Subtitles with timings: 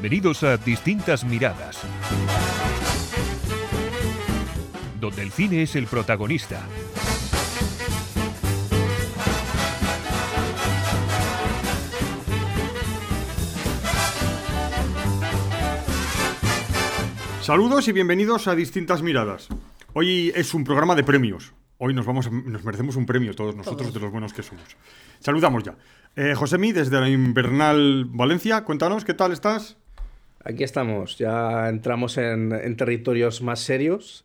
[0.00, 1.76] Bienvenidos a Distintas Miradas,
[4.98, 6.62] donde el cine es el protagonista.
[17.42, 19.48] Saludos y bienvenidos a Distintas Miradas.
[19.94, 21.52] Hoy es un programa de premios.
[21.78, 24.64] Hoy nos, vamos, a- nos merecemos un premio todos nosotros de los buenos que somos.
[25.18, 25.76] Saludamos ya.
[26.14, 29.78] Eh, Josemi, desde la Invernal Valencia, cuéntanos, ¿qué tal estás?
[30.44, 34.24] Aquí estamos, ya entramos en, en territorios más serios.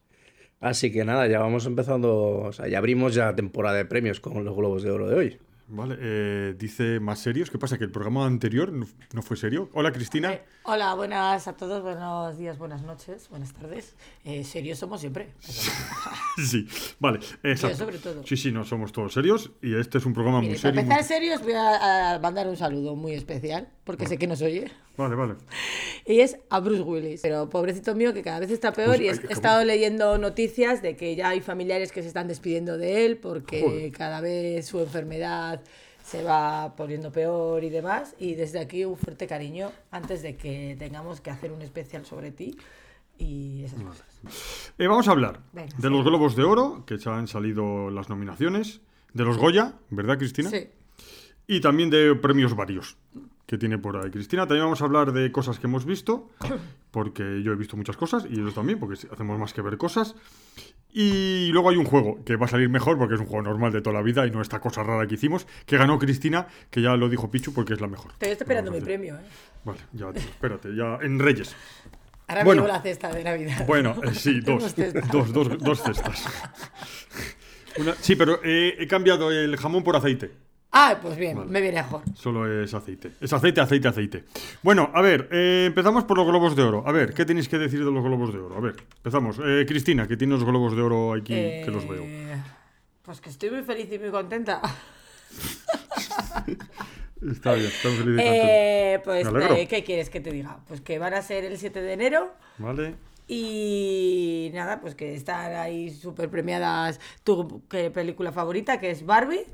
[0.62, 4.44] Así que nada, ya vamos empezando, o sea, ya abrimos ya temporada de premios con
[4.46, 5.40] los Globos de Oro de hoy.
[5.68, 7.50] Vale, eh, dice más serios.
[7.50, 7.78] ¿Qué pasa?
[7.80, 9.70] ¿Que el programa anterior no, no fue serio?
[9.74, 10.32] Hola, Cristina.
[10.34, 13.96] Eh, hola, buenas a todos, buenos días, buenas noches, buenas tardes.
[14.24, 15.30] Eh, serios somos siempre.
[16.38, 16.68] Sí,
[17.00, 17.20] vale.
[17.44, 17.78] exacto.
[17.78, 18.22] sobre todo.
[18.26, 20.82] Sí, sí, no somos todos serios y este es un programa Mire, muy para serio.
[20.82, 24.42] empezar muy- serios voy a, a mandar un saludo muy especial, porque sé que nos
[24.42, 24.70] oye.
[24.98, 25.36] Vale, vale.
[26.06, 27.22] Y es a Bruce Willis.
[27.22, 28.98] Pero pobrecito mío, que cada vez está peor.
[28.98, 32.78] Pues, y he, estado leyendo noticias de que ya hay familiares que se están despidiendo
[32.78, 33.92] de él porque Joder.
[33.92, 35.62] cada vez su enfermedad
[36.04, 38.16] se va poniendo peor y demás.
[38.20, 42.32] Y desde aquí un fuerte cariño antes de que tengamos que hacer un especial sobre
[42.32, 42.58] ti
[43.18, 44.06] y esas cosas.
[44.78, 45.90] Eh, vamos a hablar Venga, de sí.
[45.90, 48.82] los Globos de Oro, que ya han salido las nominaciones,
[49.14, 50.50] de los Goya, ¿verdad, Cristina?
[50.50, 50.68] Sí.
[51.48, 52.98] Y también de premios varios
[53.46, 54.48] que tiene por ahí Cristina.
[54.48, 56.30] También vamos a hablar de cosas que hemos visto,
[56.92, 60.16] porque yo he visto muchas cosas y ellos también, porque hacemos más que ver cosas.
[60.98, 63.74] Y luego hay un juego que va a salir mejor porque es un juego normal
[63.74, 66.82] de toda la vida y no esta cosa rara que hicimos, que ganó Cristina, que
[66.82, 68.12] ya lo dijo Pichu porque es la mejor.
[68.14, 69.22] Estoy esperando mi premio, ¿eh?
[69.66, 71.54] Vale, ya, espérate, ya en Reyes.
[72.28, 72.62] Ahora Bueno.
[72.62, 73.68] me llevo la cesta de Navidad.
[73.68, 74.74] Bueno, eh, sí, dos,
[75.12, 76.26] dos, dos, dos cestas.
[77.78, 80.32] Una- sí, pero eh, he cambiado el jamón por aceite.
[80.78, 81.50] Ah, pues bien, Vale.
[81.50, 82.02] me viene mejor.
[82.16, 83.12] Solo es aceite.
[83.22, 84.26] Es aceite, aceite, aceite.
[84.62, 86.84] Bueno, a ver, eh, empezamos por los globos de oro.
[86.86, 88.58] A ver, ¿qué tenéis que decir de los globos de oro?
[88.58, 89.40] A ver, empezamos.
[89.42, 92.04] Eh, Cristina, que tiene los globos de oro aquí, que los veo.
[92.04, 92.36] Eh,
[93.04, 94.62] Pues que estoy muy feliz y muy contenta.
[97.32, 100.60] Está bien, estamos felices y Eh, pues, eh, ¿qué quieres que te diga?
[100.68, 102.34] Pues que van a ser el 7 de enero.
[102.58, 102.96] Vale.
[103.28, 109.46] y nada, pues que están ahí súper premiadas tu ¿qué película favorita, que es Barbie.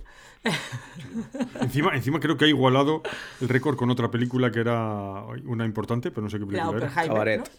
[1.61, 3.03] Encima, encima creo que ha igualado
[3.41, 6.77] el récord con otra película que era una importante, pero no sé qué La película
[6.77, 6.89] era.
[7.07, 7.51] Cabaret.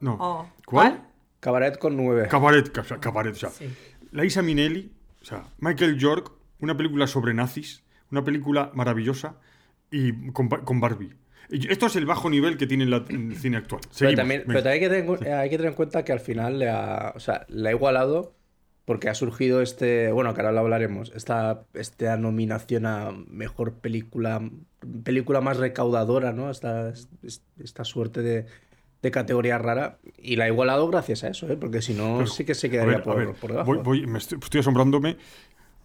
[0.00, 0.12] ¿no?
[0.12, 0.16] No.
[0.20, 1.02] Oh, ¿Cuál?
[1.40, 2.28] Cabaret con nueve.
[2.28, 3.68] Cabaret, ca- o sea, cabaret, o sea, Sí.
[4.12, 4.90] Liza Minnelli,
[5.22, 9.36] o sea, Michael York, una película sobre nazis, una película maravillosa
[9.90, 11.14] y con, Ba- con Barbie.
[11.50, 13.80] Esto es el bajo nivel que tiene la- el cine actual.
[13.98, 14.52] pero también, venga.
[14.52, 17.12] pero también hay, que tener, hay que tener en cuenta que al final le ha,
[17.14, 18.34] o sea, le ha igualado
[18.90, 24.42] porque ha surgido este, bueno, que ahora lo hablaremos, esta, esta nominación a mejor película,
[25.04, 26.50] película más recaudadora, ¿no?
[26.50, 27.08] Esta, es-
[27.62, 28.46] esta suerte de,
[29.00, 31.56] de categoría rara y la ha igualado gracias a eso, ¿eh?
[31.56, 33.74] Porque si no, sí que se a quedaría ver, a por, ver, por debajo.
[33.74, 35.18] voy- voy- me estoy, estoy asombrándome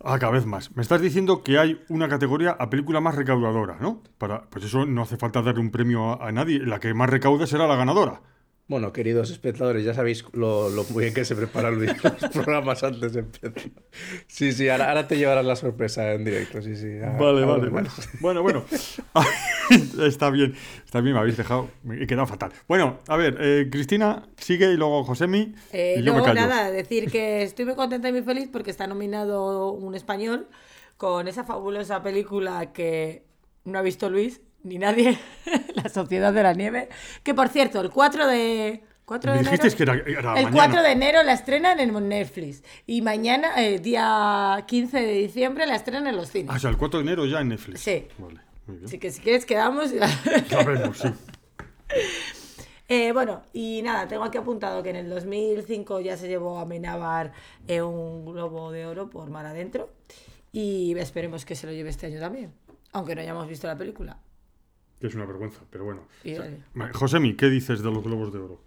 [0.04, 0.76] a cada vez más.
[0.76, 4.02] Me estás diciendo que hay una categoría a película más recaudadora, ¿no?
[4.18, 6.60] Para, pues eso no hace falta darle un premio a, a nadie.
[6.60, 8.22] La que más recaude será la ganadora.
[8.68, 12.84] Bueno, queridos espectadores, ya sabéis lo, lo muy bien que se preparan los los programas
[12.84, 13.54] antes de empezar.
[14.28, 16.98] Sí, sí, ahora, ahora te llevarás la sorpresa en directo, sí, sí.
[16.98, 17.70] ahora- Vale, ahora vale.
[17.70, 18.42] Bueno, bueno.
[18.42, 18.66] bueno.
[20.04, 21.70] está bien, está bien, me habéis dejado.
[21.84, 22.54] Me he quedado fatal.
[22.68, 25.54] Bueno, a ver, eh, Cristina sigue y luego Josemi.
[25.72, 26.42] Eh, y yo me no, callo.
[26.42, 30.48] nada, decir que estoy muy contenta y muy feliz porque está nominado un español
[30.98, 33.26] con esa fabulosa película que
[33.64, 35.18] no ha visto Luis ni nadie,
[35.76, 36.90] La Sociedad de la Nieve,
[37.24, 38.84] que por cierto, el 4 de...
[39.06, 40.52] 4 Me de dijiste enero, que era, era el mañana.
[40.74, 45.76] 4 de enero la estrenan en Netflix y mañana, el día 15 de diciembre, la
[45.76, 46.56] estrenan en los Ah, cines.
[46.56, 47.82] o sea, el 4 de enero ya en Netflix.
[47.82, 48.08] Sí.
[48.18, 48.88] Vale, muy bien.
[48.88, 49.92] Así que si quieres quedamos...
[50.50, 51.08] Ya vemos, sí.
[52.88, 56.66] Eh, bueno, y nada, tengo aquí apuntado que en el 2005 ya se llevó a
[56.66, 57.32] Menabar
[57.68, 59.90] eh, un globo de oro por Mar Adentro
[60.52, 62.54] y esperemos que se lo lleve este año también,
[62.92, 64.20] aunque no hayamos visto la película.
[65.00, 66.02] Que es una vergüenza, pero bueno.
[66.24, 68.62] O sea, Josemi, ¿qué dices de los globos de oro?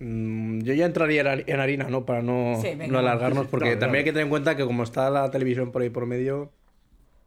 [0.00, 2.04] Mm, yo ya entraría en har- en harina, ¿no?
[2.04, 4.64] Para no, Sí, venga, no alargarnos, porque dale, también hay que tener en cuenta que
[4.64, 6.50] como está la televisión por ahí por medio,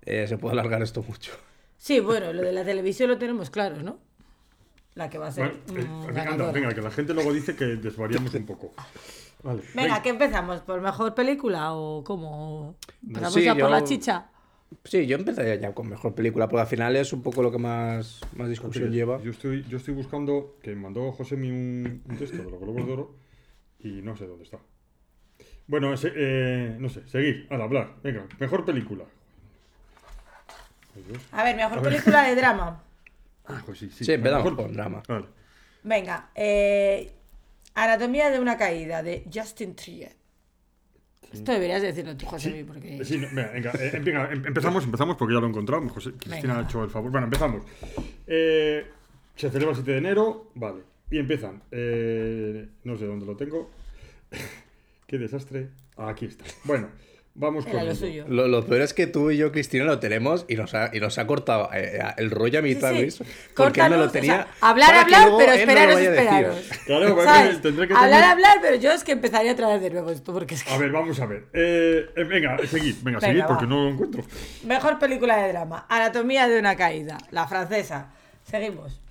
[0.03, 1.31] eh, se puede alargar esto mucho.
[1.77, 3.99] Sí, bueno, lo de la televisión lo tenemos claro, ¿no?
[4.95, 7.31] La que va a ser Bueno, eh, mm, venga, anda, venga, que la gente luego
[7.33, 8.73] dice que desvariamos un poco.
[9.43, 9.61] Vale.
[9.75, 10.61] Venga, ¿qué empezamos?
[10.61, 12.75] ¿Por mejor película o cómo?
[13.05, 14.29] ¿Empezamos Sí, ya por yo- la chicha?
[14.83, 17.57] Sí, yo empezaría ya con mejor película, porque al final es un poco lo que
[17.57, 19.21] más, más discusión lleva.
[19.21, 22.91] Yo estoy, yo estoy buscando que mandó Josemi un, un texto de los globos de
[22.93, 23.15] oro
[23.79, 24.59] y no sé dónde está.
[25.67, 27.95] Bueno, ese, eh, no sé, seguir, al hablar.
[28.03, 29.05] Venga, mejor película.
[31.31, 31.91] A ver, mejor A ver.
[31.91, 32.81] película de drama.
[33.47, 34.03] Ah, pues sí, sí.
[34.05, 35.03] Sí, empezamos Mejor- con drama.
[35.07, 35.27] Vale.
[35.83, 37.11] Venga, eh,
[37.75, 40.15] Anatomía de una caída de Justin Triet.
[41.33, 43.03] Esto deberías decirlo tú, José, porque...
[43.03, 45.87] Sí, no, venga, venga, eh, em- empezamos, empezamos porque ya lo he encontrado.
[45.89, 46.59] José, Cristina Venga.
[46.59, 47.11] ha hecho el favor.
[47.11, 47.63] Bueno, empezamos.
[48.27, 48.85] Eh,
[49.35, 50.81] se celebra el 7 de enero, vale.
[51.11, 51.61] Y empiezan.
[51.71, 53.69] eh, no sé dónde lo tengo.
[55.07, 55.69] Qué desastre.
[55.97, 56.45] Ah, aquí está.
[56.63, 56.89] Bueno,
[57.35, 57.85] vamos con.
[57.85, 58.25] Lo suyo.
[58.27, 60.99] Lo, lo peor es que tú y yo, Cristina, lo tenemos y nos ha, y
[60.99, 63.01] nos ha cortado eh, el rollo a mitad, Sí, sí.
[63.23, 63.23] Luis.
[63.55, 64.33] Porque él me lo o tenía.
[64.33, 66.57] sea, hablar, hablar, pero él no esperaros, esperaros.
[66.85, 70.09] Claro, tendré que Hablar, tener- hablar, pero yo es que empezaría a traer de nuevo
[70.11, 70.71] esto, porque es que...
[70.73, 71.45] A ver, vamos a ver.
[71.53, 73.47] Eh, eh, venga, seguid, venga, Venga, seguid va.
[73.47, 74.23] porque no lo encuentro.
[74.65, 75.85] Mejor película de drama.
[75.89, 77.17] Anatomía de una caída.
[77.31, 78.11] La francesa.
[78.43, 79.01] Seguimos.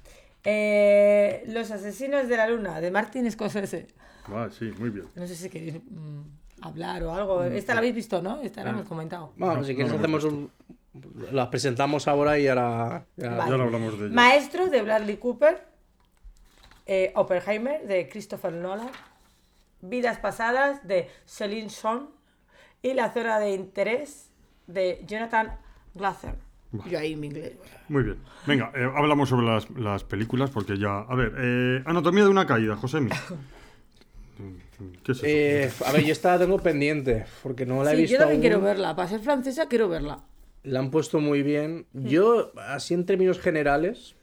[0.44, 3.86] Eh, Los asesinos de la luna, de Martin Scorsese.
[4.28, 5.06] Vale, sí, muy bien.
[5.14, 6.20] No sé si queréis mm,
[6.68, 7.44] hablar o algo.
[7.44, 8.40] Esta la habéis visto, ¿no?
[8.42, 9.32] Esta la hemos comentado.
[9.36, 10.50] Bueno, No, si quieres no hemos hacemos un...
[11.32, 13.04] Las presentamos ahora y ahora...
[13.16, 13.50] ya- Vale.
[13.50, 14.14] Ya lo hablamos de ello.
[14.14, 15.66] Maestro de Bradley Cooper.
[16.86, 18.90] eh, Oppenheimer de Christopher Nolan.
[19.80, 22.04] Vidas pasadas de Celine Song.
[22.82, 24.30] Y La zona de interés
[24.66, 25.56] de Jonathan
[25.94, 26.34] Glazer.
[26.86, 27.52] Yo ahí mi inglés.
[27.88, 28.18] Muy bien.
[28.46, 30.98] Venga, eh, hablamos sobre las, las películas porque ya.
[31.00, 32.98] A ver, eh, Anatomía de una caída, José.
[35.02, 35.38] ¿Qué es eso?
[35.38, 38.18] Eh, a ver, yo esta la tengo pendiente, porque no la he Sí, visto yo
[38.18, 38.40] también aún.
[38.40, 38.96] quiero verla.
[38.96, 40.24] Para ser francesa quiero verla.
[40.62, 41.88] La han puesto muy bien.
[41.92, 44.16] Yo, así en términos generales,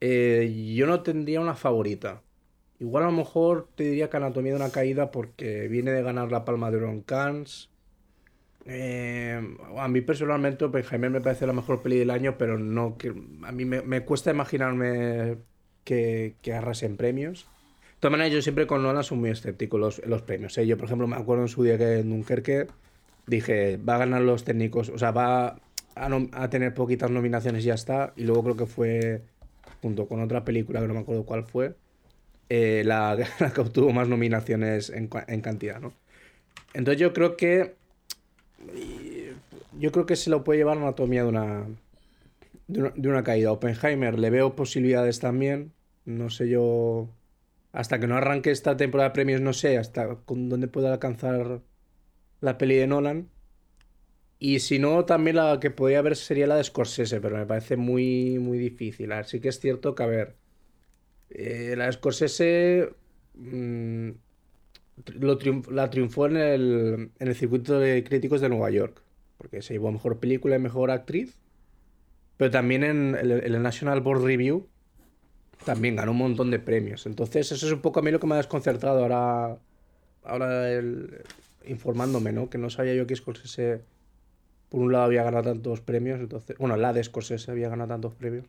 [0.00, 2.24] eh, yo no tendría una favorita.
[2.78, 6.32] Igual a lo mejor te diría que Anatomía de una caída porque viene de ganar
[6.32, 7.70] la Palma de Oro en Cannes.
[8.66, 9.40] Eh,
[9.78, 13.52] a mí personalmente Oppenheimer me parece la mejor peli del año, pero no que a
[13.52, 15.38] mí me, me cuesta imaginarme
[15.84, 17.50] que, que arrasen premios.
[18.00, 20.56] Todas maneras, yo siempre con Nolan soy muy escéptico los, los premios.
[20.56, 20.66] ¿eh?
[20.66, 22.66] Yo, por ejemplo, me acuerdo en su día que en Dunkerque
[23.26, 25.58] dije, va a ganar los técnicos, o sea, va a,
[26.32, 28.14] a tener poquitas nominaciones y ya está.
[28.16, 29.22] Y luego creo que fue,
[29.82, 31.74] junto con otra película que no me acuerdo cuál fue,
[32.48, 33.18] eh, la,
[33.54, 35.92] que obtuvo más nominaciones en, en cantidad, ¿no?
[36.72, 37.74] Entonces yo creo que
[39.78, 41.66] yo creo que se lo puede llevar Anatomía de una,
[42.68, 43.52] de una de una caída.
[43.52, 45.72] Oppenheimer le veo posibilidades también.
[46.04, 47.08] No sé yo
[47.72, 51.62] hasta que no arranque esta temporada de premios no sé hasta con dónde pueda alcanzar
[52.40, 53.28] la peli de Nolan.
[54.38, 57.76] Y si no, también la que podría haber sería la de Scorsese, pero me parece
[57.76, 59.12] muy, muy difícil.
[59.12, 60.36] Así que es cierto que, a ver,
[61.28, 62.90] eh, la de Scorsese
[63.34, 64.10] mm,
[65.18, 65.38] lo
[65.70, 69.02] la triunfó en el, en el circuito de críticos de Nueva York,
[69.36, 71.38] porque se llevó mejor película y mejor actriz,
[72.38, 74.66] pero también en el National Board Review
[75.64, 77.06] también ganó un montón de premios.
[77.06, 79.58] Entonces, eso es un poco a mí lo que me ha desconcertado ahora,
[80.24, 81.22] ahora el-
[81.64, 82.48] informándome, ¿no?
[82.48, 83.82] Que no sabía yo que Scorsese,
[84.68, 88.14] por un lado, había ganado tantos premios, entonces, bueno, la de Scorsese había ganado tantos
[88.14, 88.44] premios.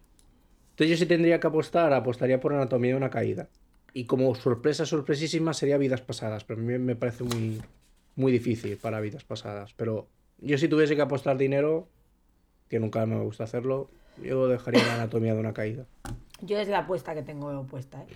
[0.72, 3.50] Entonces, yo sí tendría que apostar, apostaría por Anatomía de una caída.
[3.94, 7.62] Y como sorpresa sorpresísima sería Vidas Pasadas, pero a mí me parece muy,
[8.16, 9.74] muy difícil para Vidas Pasadas.
[9.76, 10.08] Pero
[10.40, 11.90] yo si tuviese que apostar dinero,
[12.70, 13.90] que nunca me gusta hacerlo,
[14.24, 15.86] yo dejaría la Anatomía de una caída.
[16.42, 18.08] Yo es la apuesta que tengo puesta, ¿eh?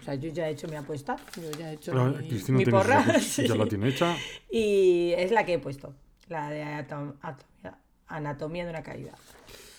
[0.00, 1.16] O sea, yo ya he hecho mi apuesta.
[1.36, 3.00] Yo ya he hecho Ah, mi, Cristina mi porra.
[3.00, 4.16] apuestas, ya la tiene hecha.
[4.50, 5.94] Y es la que he puesto.
[6.28, 7.78] La de atom- atomía-
[8.08, 9.12] anatomía de una caída.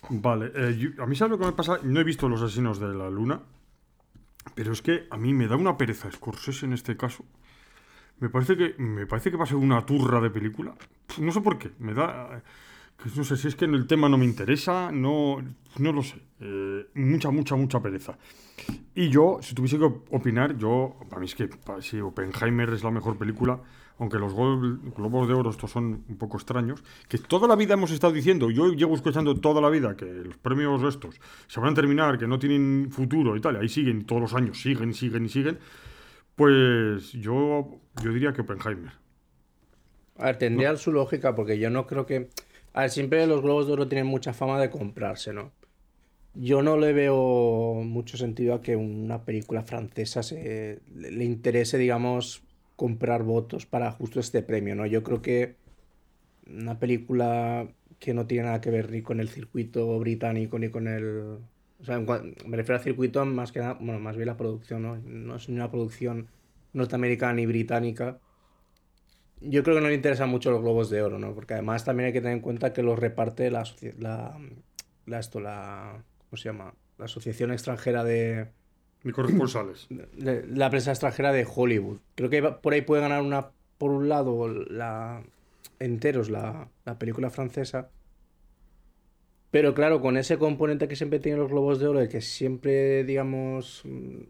[0.09, 2.79] Vale, eh, yo- a mí sabes lo que me pasa, no he visto Los Asesinos
[2.79, 3.41] de la Luna,
[4.55, 7.23] pero es que a mí me da una pereza Scorsese en este caso.
[8.19, 10.73] Me parece que me parece que va a ser una turra de película.
[11.19, 12.41] No sé por qué, me da que
[13.15, 15.37] no sé si es que el tema no me interesa, no
[15.77, 16.17] no lo sé.
[16.39, 18.17] Eh, mucha mucha mucha pereza.
[18.95, 21.49] Y yo, si tuviese que op- opinar, yo, para mí es que
[21.81, 23.59] si Oppenheimer es la mejor película,
[23.99, 27.91] aunque los Globos de Oro estos son un poco extraños, que toda la vida hemos
[27.91, 31.75] estado diciendo, yo llevo escuchando toda la vida que los premios estos se van a
[31.75, 35.29] terminar, que no tienen futuro y tal, ahí siguen, todos los años siguen, siguen y
[35.29, 35.59] siguen,
[36.35, 38.93] pues yo, yo diría que Oppenheimer.
[40.17, 42.29] A ver, tendría su lógica porque yo no creo que...
[42.75, 45.53] A ver, siempre los Globos de Oro tienen mucha fama de comprarse, ¿no?
[46.33, 52.43] Yo no le veo mucho sentido a que una película francesa se, le interese, digamos,
[52.75, 54.85] comprar votos para justo este premio, ¿no?
[54.85, 55.55] Yo creo que
[56.49, 60.89] una película que no tiene nada que ver ni con el circuito británico ni con
[60.89, 61.37] el...
[61.79, 64.97] O sea, me refiero al circuito más que nada, bueno, más bien la producción, ¿no?
[64.97, 66.27] No es ni una producción
[66.73, 68.19] norteamericana ni británica
[69.41, 71.33] yo creo que no le interesan mucho los globos de oro, ¿no?
[71.33, 73.63] Porque además también hay que tener en cuenta que los reparte la,
[73.99, 74.37] la,
[75.05, 76.73] la, esto, la, ¿cómo se llama?
[76.97, 78.47] La Asociación Extranjera de,
[79.03, 79.87] Mis corresponsales.
[80.17, 81.99] la prensa extranjera de Hollywood.
[82.15, 85.23] Creo que por ahí puede ganar una, por un lado, la
[85.79, 87.89] enteros la, la película francesa,
[89.51, 93.03] Pero claro, con ese componente que siempre tienen los globos de oro, de que siempre,
[93.05, 94.23] digamos, mm,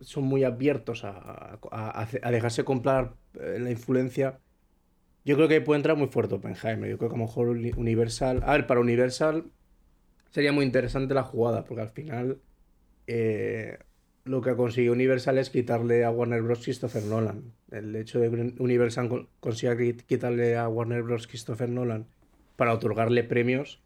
[0.00, 4.38] son muy abiertos a, a- a dejarse comprar la influencia,
[5.24, 6.88] yo creo que puede entrar muy fuerte Oppenheimer.
[6.90, 8.42] Yo creo que a lo mejor Uni- Universal.
[8.44, 9.44] A ver, para Universal
[10.30, 12.38] sería muy interesante la jugada, porque al final
[13.06, 13.78] eh,
[14.24, 16.62] lo que ha conseguido Universal es quitarle a Warner Bros.
[16.64, 17.52] Christopher Nolan.
[17.70, 21.26] El hecho de que Universal con- consiga qui- quitarle a Warner Bros.
[21.26, 22.06] Christopher Nolan
[22.56, 23.80] para otorgarle premios,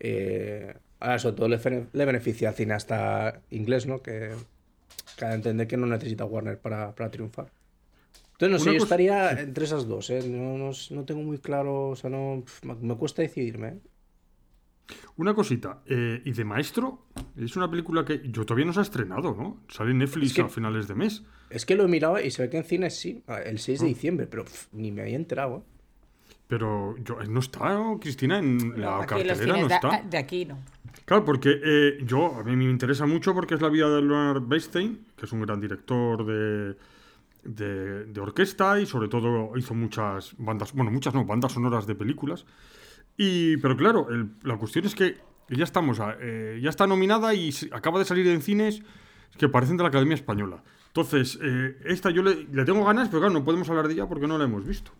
[0.00, 4.02] eh, ahora sobre todo le, beneficia al cineasta inglés, ¿no?
[4.02, 4.30] Que,
[5.18, 7.50] que entender que no necesita Warner para, para triunfar.
[8.38, 10.22] Entonces, no sé, yo estaría entre esas dos, ¿eh?
[10.28, 13.78] No, no, no tengo muy claro, o sea, no, me, cuesta decidirme, ¿eh?
[15.16, 18.82] Una cosita, eh, y de Maestro, es una película que yo todavía no se ha
[18.82, 19.60] estrenado, ¿no?
[19.68, 21.22] Sale en Netflix Es que- a finales de mes.
[21.50, 23.84] Es que lo he mirado y se ve que en cines sí, el 6 Ah.
[23.84, 25.58] de diciembre, pero ni me había enterado.
[25.58, 25.62] ¿eh?
[26.48, 30.02] Pero yo, no está, ¿no, Cristina, en No, la cartelera, no de, está.
[30.10, 30.58] de aquí no.
[31.06, 34.42] Claro, porque eh, yo, a mí me interesa mucho porque es la vida de Leonard
[34.46, 36.76] Bernstein, que es un gran director de,
[37.44, 41.94] de, de orquesta y sobre todo hizo muchas bandas, bueno, muchas no, bandas sonoras de
[41.94, 42.44] películas.
[43.16, 45.16] Y, pero claro, el- la cuestión es que
[45.48, 48.82] ya estamos, a- eh, ya está nominada y acaba de salir en cines
[49.38, 50.62] que parecen de la Academia Española.
[50.88, 54.06] Entonces, eh, esta yo le, le tengo ganas, pero claro, no podemos hablar de ella
[54.06, 54.92] porque no la hemos visto.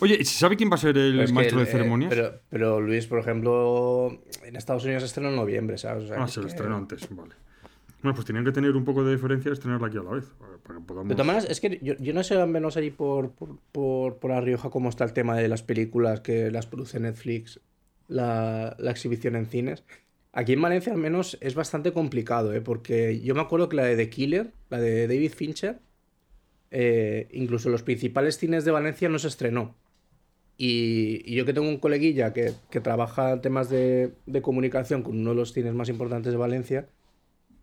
[0.00, 1.70] Oye, ¿y ¿se sabe quién va a ser el Pero es que maestro el- de
[1.70, 2.10] eh, ceremonias?
[2.14, 4.10] pero, pero Luis, por ejemplo,
[4.42, 6.04] en Estados Unidos se estrena en noviembre, ¿sabes?
[6.04, 7.34] O sea, Ah, se lo estrenó antes, vale.
[8.02, 10.24] Bueno, pues tenían que tener un poco de diferencia y estrenarla aquí a la vez.
[10.24, 11.08] eh.
[11.08, 14.18] De todas maneras, es que yo, yo no sé al menos allí por, por, por,
[14.18, 17.60] por La Rioja cómo está el tema de las películas que las produce Netflix,
[18.08, 19.84] la, la exhibición en cines.
[20.32, 22.60] Aquí en Valencia al menos es bastante complicado, ¿eh?
[22.60, 25.78] porque yo me acuerdo que la de The Killer, la de David Fincher,
[26.70, 29.76] eh, incluso los principales cines de Valencia no se estrenó.
[30.56, 35.18] Y, y yo que tengo un coleguilla que, que trabaja temas de, de comunicación con
[35.18, 36.88] uno de los cines más importantes de Valencia,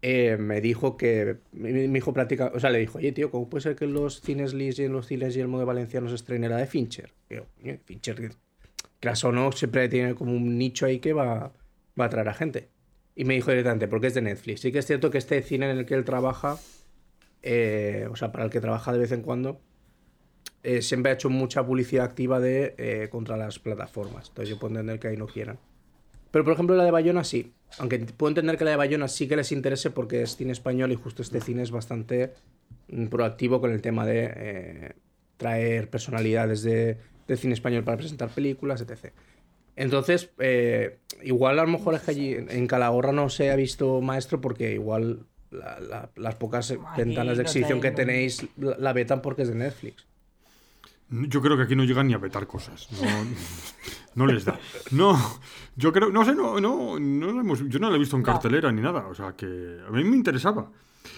[0.01, 1.37] eh, me dijo que.
[1.51, 2.51] Mi hijo práctica.
[2.53, 4.93] O sea, le dijo, oye, tío, ¿cómo puede ser que los cines Lis y en
[4.93, 7.11] los cines Yelmo de Valencia no se estrene la de Fincher?
[7.29, 8.31] Yo, "Oye, Fincher,
[8.99, 11.53] creas o no, siempre tiene como un nicho ahí que va,
[11.99, 12.69] va a atraer a gente.
[13.15, 14.61] Y me dijo directamente, porque es de Netflix.
[14.61, 16.57] Sí que es cierto que este cine en el que él trabaja,
[17.41, 19.59] eh, o sea, para el que trabaja de vez en cuando,
[20.63, 24.29] eh, siempre ha hecho mucha publicidad activa de eh, contra las plataformas.
[24.29, 25.59] Entonces yo puedo entender que ahí no quieran.
[26.31, 27.53] Pero por ejemplo la de Bayona sí.
[27.77, 30.91] Aunque puedo entender que la de Bayona sí que les interese porque es cine español
[30.91, 32.33] y justo este cine es bastante
[32.89, 34.91] mm, proactivo con el tema de eh,
[35.37, 39.11] traer personalidades de, del cine español para presentar películas, etc.
[39.75, 44.01] Entonces, eh, igual a lo mejor es que allí en Calahorra no se ha visto
[44.01, 49.21] maestro porque igual la- la- las pocas ventanas de exhibición que tenéis la, la vetan
[49.21, 50.05] porque es de Netflix.
[51.11, 52.87] Yo creo que aquí no llegan ni a vetar cosas.
[53.01, 53.07] No,
[54.25, 54.59] no les da.
[54.91, 55.17] No,
[55.75, 58.71] yo creo, no sé, no, no, no hemos- yo no la he visto en cartelera
[58.71, 59.07] ni nada.
[59.07, 60.71] O sea que a mí me interesaba.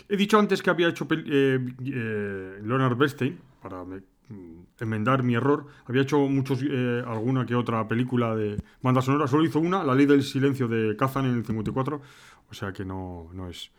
[0.07, 4.01] He dicho antes que había hecho eh, eh, Leonard Bernstein, para me-
[4.79, 9.27] enmendar mi error, había hecho muchos, eh, alguna que otra película de banda sonora.
[9.27, 12.01] Solo hizo una, La Ley del Silencio de Kazan en el 54.
[12.49, 13.71] O sea que no, no es.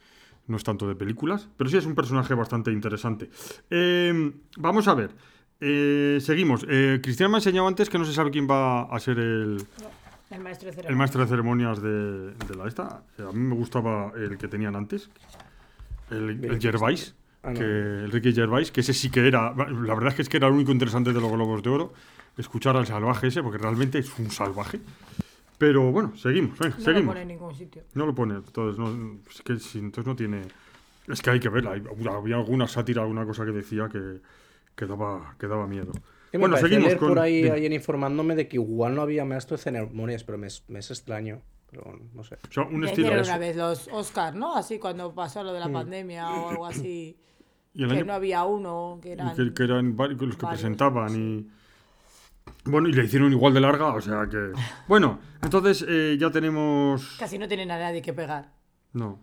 [0.49, 3.31] No es tanto de películas, pero sí es un personaje bastante interesante.
[3.71, 5.11] Eh, vamos a ver.
[5.65, 6.67] Eh, seguimos.
[6.69, 9.65] Eh, Cristian me ha enseñado antes que no se sabe quién va a ser el,
[10.31, 13.03] El maestro de el maestro de ceremonias de, de la esta.
[13.19, 15.09] Eh, A mí me gustaba el que tenían antes,
[16.11, 17.15] el, el Gervais,
[17.45, 17.59] Ah, no.
[17.59, 19.53] que, el Ricky Gervais, que ese sí que era.
[19.55, 21.93] La verdad es que, es que era el único interesante de los Globos de Oro.
[22.37, 24.81] Escuchar al salvaje ese, porque realmente es un salvaje.
[25.59, 27.07] Pero bueno, seguimos, No lo seguimos.
[27.07, 27.83] pone en ningún sitio.
[27.95, 30.43] No lo pone, entonces no, es que entonces no tiene.
[31.09, 31.73] Es que hay que verla.
[32.13, 34.21] había alguna sátira, alguna cosa que decía que,
[34.77, 35.93] que, daba, que daba miedo.
[36.31, 37.09] Que me bueno, seguimos leer con.
[37.09, 37.57] por ahí dime.
[37.57, 40.91] ayer informándome de que igual no había maestro de ceremonias, pero me es, me es
[40.91, 41.43] extraño.
[41.71, 42.37] Pero no sé.
[42.49, 43.13] O sea, un estilo.
[43.13, 44.55] una vez los Oscar, ¿no?
[44.57, 45.73] Así cuando pasó lo de la Mm.
[45.73, 47.17] pandemia o algo así.
[47.75, 49.35] Y que año- no había uno, que eran...
[49.35, 51.49] que, que eran varios los que varios, presentaban y.
[52.65, 54.53] Bueno, y le hicieron igual de larga, o sea que.
[54.89, 57.17] Bueno, entonces eh, ya tenemos.
[57.19, 58.53] Casi no tienen a nadie que pegar.
[58.93, 59.19] No.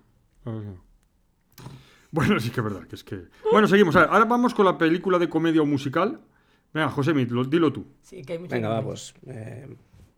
[0.46, 0.84] a ver, no.
[2.12, 3.22] Bueno, sí que es verdad, que es que.
[3.52, 3.96] Bueno, seguimos.
[3.96, 6.20] A ver, ahora vamos con la película de comedia o musical.
[6.74, 7.86] Venga, José, dilo tú.
[8.02, 9.14] Sí, que hay Venga, va, nombres.
[9.24, 9.36] pues.
[9.38, 9.68] eh,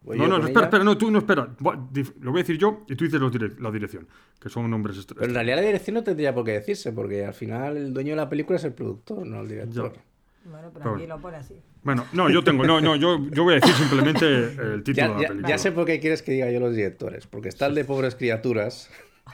[0.03, 0.63] voy No, yo no, espera, ella.
[0.67, 1.49] espera, no, tú no, espera.
[1.59, 4.07] Lo voy a decir yo y tú dices los direc- la dirección,
[4.39, 7.25] que son nombres estra- Pero en realidad la dirección no tendría por qué decirse, porque
[7.25, 9.93] al final el dueño de la película es el productor, no el director.
[9.93, 10.01] Ya.
[10.49, 11.15] Bueno, pero Pero aquí bueno.
[11.17, 11.55] lo pone así.
[11.83, 14.25] Bueno, no, yo tengo, no, no, yo, yo voy a decir simplemente
[14.73, 15.49] el título Ya, de la ya- película.
[15.49, 18.15] ya sé por qué quieres que diga yo los directores, porque está el de pobres
[18.15, 18.89] criaturas.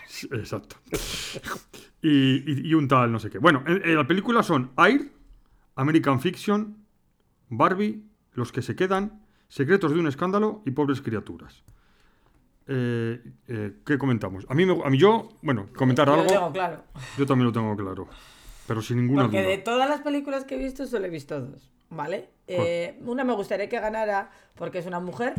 [0.07, 0.75] Sí, Exacto.
[2.01, 2.09] Y,
[2.51, 3.39] y- y un tal, no sé qué.
[3.39, 5.11] Bueno, en, en la película son Air,
[5.75, 6.77] American Fiction,
[7.49, 11.63] Barbie, Los que se quedan, Secretos de un escándalo y Pobres criaturas.
[12.67, 14.45] eh, eh, ¿qué comentamos?
[14.49, 16.83] A mí, me, a mí yo, bueno, comentar Yo lo algo, tengo claro.
[17.17, 18.07] yo también lo tengo claro.
[18.67, 19.49] Pero sin ninguna Porque duda.
[19.49, 21.71] de todas las películas que he visto, solo he visto dos.
[21.89, 22.29] ¿Vale?
[22.47, 25.35] Eh, una me gustaría que ganara porque es una mujer,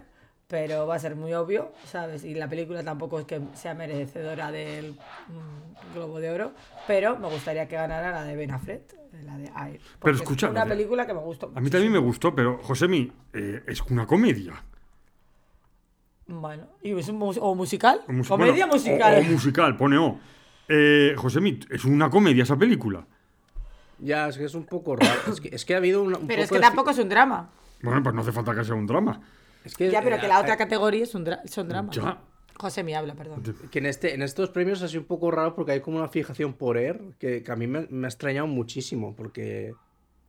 [0.49, 2.25] pero va a ser muy obvio, ¿sabes?
[2.25, 6.52] Y la película tampoco es que sea merecedora del mm, Globo de Oro,
[6.87, 9.81] pero me gustaría que ganara la de Ben Affleck, la de Air.
[9.99, 11.52] porque escucha, Es una película que me gustó.
[11.55, 14.55] A mí también me gustó, pero Josemi, eh, es una comedia.
[16.26, 18.00] Bueno, ¿y es un mus- o musical?
[18.09, 19.14] O mus- Comedia bueno, musical.
[19.17, 20.19] O, o musical, pone O.
[20.69, 23.07] Eh, Josemi, es una comedia esa película.
[23.99, 25.12] Ya, es que es un poco raro.
[25.31, 27.09] Es que, es que ha habido un, un pero es que de tampoco es un
[27.11, 27.50] drama.
[27.83, 29.21] Bueno, pues no hace falta que sea un drama.
[29.69, 31.95] Es que, Ya, pero eh, que la eh, otra categoría es un dra- son dramas.
[31.95, 32.21] Ya.
[32.57, 33.43] José me habla, perdón.
[33.71, 36.09] que en, este, en estos premios ha sido un poco raro porque hay como una
[36.09, 39.75] fijación por Air que, que a mí me, me ha extrañado muchísimo porque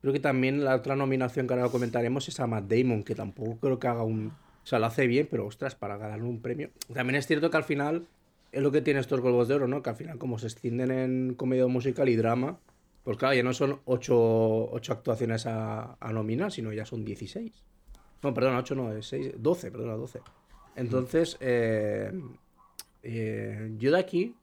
[0.01, 3.15] creo que también la otra nominación que ahora lo comentaremos es a Matt Damon, que
[3.15, 4.27] tampoco creo que haga un...
[4.27, 6.69] O sea, lo hace bien, pero ostras, para ganar un premio...
[6.93, 8.05] También es cierto que al final
[8.51, 9.81] es lo que tiene estos Globos de Oro, ¿no?
[9.81, 12.59] Que al final como se extienden en comedia musical y drama,
[13.03, 17.63] pues claro, ya no son ocho, ocho actuaciones a, a nominar, sino ya son 16.
[18.21, 20.21] No, perdón, 8 no, es 6, 12, perdona, 12.
[20.75, 22.11] Entonces, eh,
[23.03, 24.35] eh, yo de aquí,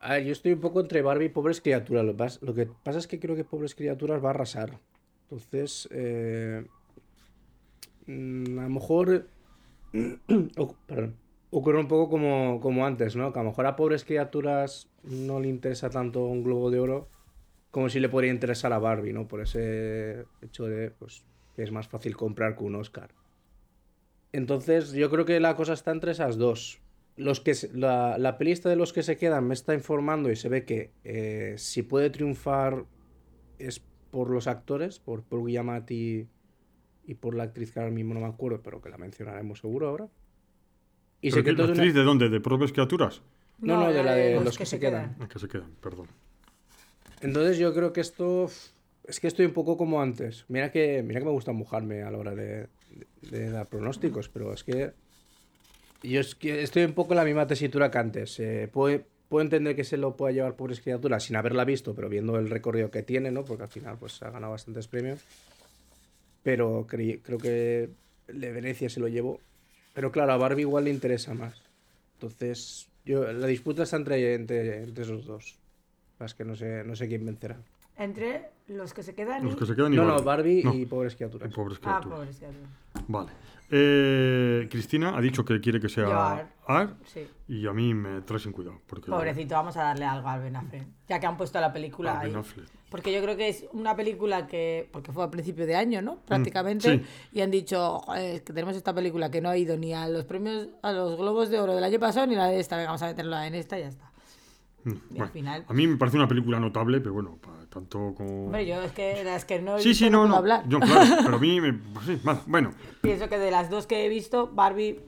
[0.00, 2.04] a ver, yo estoy un poco entre Barbie y Pobres Criaturas.
[2.04, 4.78] Lo, lo que pasa es que creo que Pobres Criaturas va a arrasar.
[5.24, 6.64] Entonces, eh,
[8.06, 9.26] mm, a lo mejor,
[10.86, 11.16] perdón,
[11.50, 13.32] ocurre un poco como, como antes, ¿no?
[13.32, 17.08] Que a lo mejor a Pobres Criaturas no le interesa tanto un Globo de Oro
[17.70, 19.28] como si le podría interesar a Barbie, ¿no?
[19.28, 21.24] Por ese hecho de, pues,
[21.62, 23.10] es más fácil comprar que un Oscar.
[24.32, 26.80] Entonces, yo creo que la cosa está entre esas dos.
[27.16, 30.48] Los que la, la pelista de los que se quedan me está informando y se
[30.48, 32.84] ve que eh, si puede triunfar
[33.58, 36.26] es por los actores, por Paul Giamatti
[37.06, 39.88] y por la actriz que ahora mismo no me acuerdo, pero que la mencionaremos seguro
[39.88, 40.08] ahora.
[41.20, 42.28] Y ¿Pero ¿La de una- actriz de dónde?
[42.30, 43.20] ¿De propias criaturas?
[43.58, 45.16] No, no, de la de los que se quedan.
[45.20, 46.06] Ah, que se quedan, perdón.
[47.20, 48.48] Entonces yo creo que esto
[49.06, 50.44] es que estoy un poco como antes.
[50.48, 52.68] Mira que mira que me gusta mojarme a la hora de,
[53.30, 54.92] de- dar pronósticos, pero es que
[56.02, 58.38] yo es que estoy un poco en la misma tesitura que antes.
[58.40, 62.08] Eh, puedo, puedo entender que se lo pueda llevar pobres criaturas sin haberla visto, pero
[62.08, 63.44] viendo el recorrido que tiene, ¿no?
[63.44, 65.20] Porque al final pues ha ganado bastantes premios.
[66.42, 67.90] Pero creí- creo que
[68.28, 69.40] de Venecia se lo llevó.
[69.92, 71.60] Pero claro, a Barbie igual le interesa más.
[72.14, 75.58] Entonces, yo la disputa está entre, entre, entre esos dos.
[76.20, 77.56] Es que no sé, no sé quién vencerá.
[78.00, 79.50] Entre los que se quedan y...
[79.50, 81.48] Los que se quedan y No, no, Barbie No, y pobres criaturas.
[81.50, 82.18] y pobres Ah, criaturas.
[82.18, 82.70] pobres criaturas.
[83.06, 83.30] Vale.
[83.72, 86.18] Eh, Cristina ha dicho que quiere que sea Yo,
[86.66, 87.26] Ar Sí.
[87.46, 88.80] y a mí me trae sin cuidado.
[88.86, 90.84] Porque Pobrecito, vamos a darle algo al Ben Affleck.
[91.08, 92.28] Ya que han puesto la película Ah, ahí.
[92.30, 92.66] Ben Affleck.
[92.90, 94.88] Porque yo creo que es una película que.
[94.92, 96.16] Porque fue a principio de año, ¿no?
[96.26, 96.96] Prácticamente.
[96.96, 97.06] Mm, sí.
[97.32, 100.08] Y han dicho "Joder, es que tenemos esta película que no ha ido ni a
[100.08, 102.76] los premios, a los Globos de Oro del año pasado ni la de esta.
[102.76, 104.09] Venga, vamos a meterla en esta y ya está.
[104.84, 105.64] Mm, al final.
[105.68, 108.46] A mí me parece una película notable, pero bueno, para tanto como.
[108.46, 110.36] Hombre, yo es que las que no he Sí, visto sí, no, no, puedo no.
[110.36, 110.68] hablar.
[110.68, 111.72] Yo, claro, pero a mí me.
[111.74, 115.00] pues sí, bueno, Pienso que de las dos que he visto, Barbie.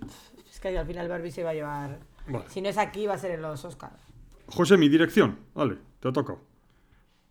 [0.51, 2.01] Es que al final Barbie se va a llevar.
[2.29, 2.45] Vale.
[2.49, 4.01] Si no es aquí, va a ser en los Oscars.
[4.47, 5.39] José, mi dirección.
[5.55, 6.41] Vale, te ha tocado.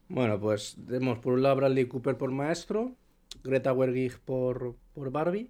[0.09, 2.91] Bueno, pues tenemos por un lado Bradley Cooper por Maestro,
[3.43, 5.49] Greta Gerwig por, por Barbie,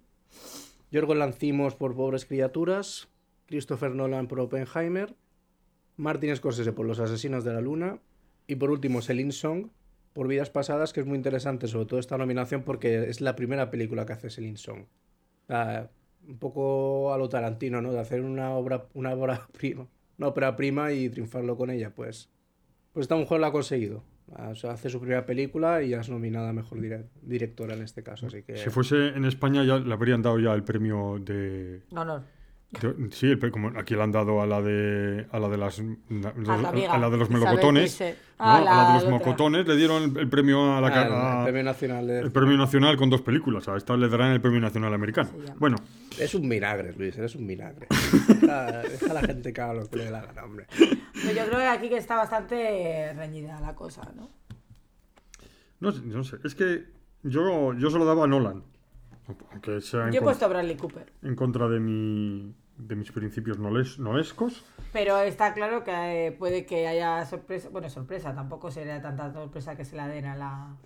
[0.92, 3.08] Yorgos Lancimos por Pobres Criaturas,
[3.46, 5.16] Christopher Nolan por Oppenheimer,
[5.96, 7.98] Martin Scorsese por Los Asesinos de la Luna
[8.46, 9.68] y por último Celine Song
[10.12, 13.70] por Vidas Pasadas, que es muy interesante sobre todo esta nominación porque es la primera
[13.70, 14.84] película que hace Celine Song.
[16.28, 17.92] Un poco a lo Tarantino, ¿no?
[17.92, 19.86] De hacer una obra, una obra prima,
[20.18, 22.28] una ópera prima y triunfarlo con ella, pues.
[22.92, 24.04] Pues esta mujer lo ha conseguido.
[24.34, 27.74] Ah, O sea, hace su primera película y ya es nominada a mejor dire- directora
[27.74, 28.56] en este caso, así que.
[28.56, 31.82] Si fuese en España, ya le habrían dado ya el premio de.
[31.90, 32.22] No, no.
[33.10, 35.26] Sí, el pre- como aquí le han dado a la de.
[35.30, 35.78] a la de las.
[36.08, 36.30] la
[36.90, 38.00] a la de los melocotones.
[38.38, 41.06] A la la de los mocotones le dieron el, el premio a la Ah, ca-
[41.06, 42.20] el- a- el Premio Nacional de.
[42.20, 43.68] el premio nacional con dos películas.
[43.68, 45.30] A esta le darán el premio nacional americano.
[45.58, 45.76] Bueno,
[46.18, 47.86] Es un vinagre, Luis, eres un vinagre.
[48.40, 50.66] deja, deja a la gente que haga lo que le dé la gana, hombre.
[50.78, 54.30] Pero yo creo que aquí que está bastante reñida la cosa, ¿no?
[55.80, 56.36] no, sé- no sé.
[56.44, 56.84] Es que
[57.22, 58.62] yo, yo se lo daba a Nolan.
[59.52, 61.12] Aunque sea en, Yo he puesto a Bradley Cooper.
[61.22, 64.64] en contra de, mi, de mis principios noescos.
[64.92, 67.68] Pero está claro que eh, puede que haya sorpresa.
[67.70, 70.76] Bueno, sorpresa, tampoco sería tanta sorpresa que se la den a la.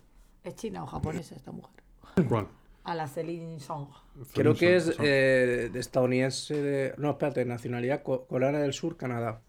[0.45, 1.83] ¿Es china o japonesa esta mujer?
[2.29, 2.49] ¿Cuál?
[2.85, 3.89] A la Celine Song.
[4.33, 6.63] Creo que es eh, de estadounidense.
[6.63, 6.95] De...
[6.99, 9.41] No, espérate, nacionalidad co- coreana del sur, Canadá.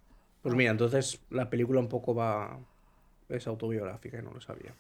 [0.41, 2.59] Pues mira, entonces la película un poco va.
[3.29, 4.73] Es autobiográfica y no lo sabía.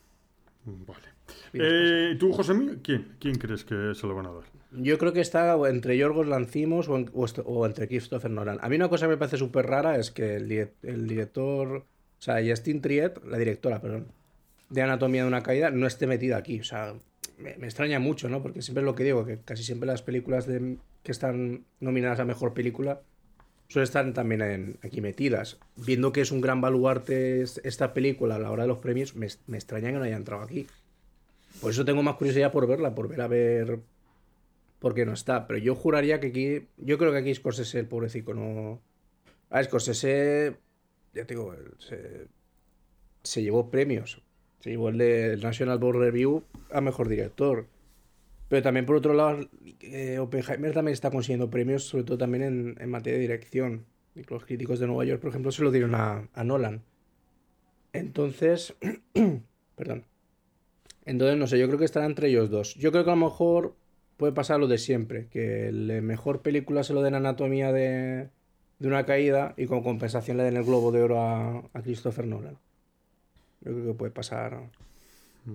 [0.65, 1.16] Vale.
[1.53, 3.15] Eh, ¿Tú, José ¿quién?
[3.19, 4.43] ¿Quién crees que se lo van a dar?
[4.71, 8.59] Yo creo que está entre Yorgos Lancimos o, en- o o entre Christopher Nolan.
[8.61, 11.85] A mí una cosa que me parece súper rara es que el, el director, o
[12.19, 14.07] sea, Justine Triet, la directora, perdón,
[14.69, 16.59] de Anatomía de una Caída, no esté metida aquí.
[16.59, 16.93] O sea,
[17.37, 18.41] me, me extraña mucho, ¿no?
[18.41, 22.19] Porque siempre es lo que digo, que casi siempre las películas de, que están nominadas
[22.19, 23.01] a Mejor Película
[23.69, 25.57] suelen estar también en- aquí metidas.
[25.77, 29.15] Viendo que es un gran baluarte es- esta película a la hora de los premios,
[29.15, 30.67] me, me extraña que no haya entrado aquí.
[31.61, 33.79] Por eso tengo más curiosidad por verla, por ver a ver
[34.79, 35.47] por qué no está.
[35.47, 36.67] Pero yo juraría que aquí.
[36.77, 38.81] Yo creo que aquí Scorsese, el pobrecito, no.
[39.49, 40.55] Ah, Scorsese.
[41.13, 41.55] Ya te digo,
[43.23, 44.21] se, llevó premios.
[44.59, 47.67] Se llevó el de National Board Review a mejor director.
[48.49, 49.49] Pero también, por otro lado,
[49.81, 53.85] eh, Oppenheimer también está consiguiendo premios, sobre todo también en, en materia de dirección.
[54.29, 56.83] Los críticos de Nueva York, por ejemplo, se lo dieron a Nolan.
[57.93, 58.75] Entonces.
[59.75, 60.05] perdón.
[61.07, 62.75] Entonces, no sé, yo creo que estará entre ellos dos.
[62.75, 63.75] Yo creo que a lo mejor
[64.17, 68.29] puede pasar lo de siempre, que la mejor película se lo den Anatomía de,
[68.79, 72.27] de una caída y con compensación le den el Globo de Oro a, a Christopher
[72.27, 72.57] Nolan.
[73.61, 74.59] Yo creo que puede pasar,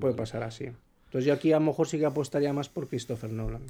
[0.00, 0.64] puede pasar así.
[0.64, 3.62] Entonces yo aquí a lo mejor sí que apostaría más por Christopher Nolan.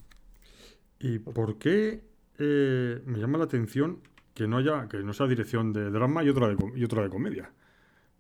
[1.01, 2.01] ¿Y por qué
[2.39, 3.99] eh, me llama la atención
[4.35, 7.09] que no haya, que no sea dirección de drama y otra de, y otra de
[7.09, 7.51] comedia?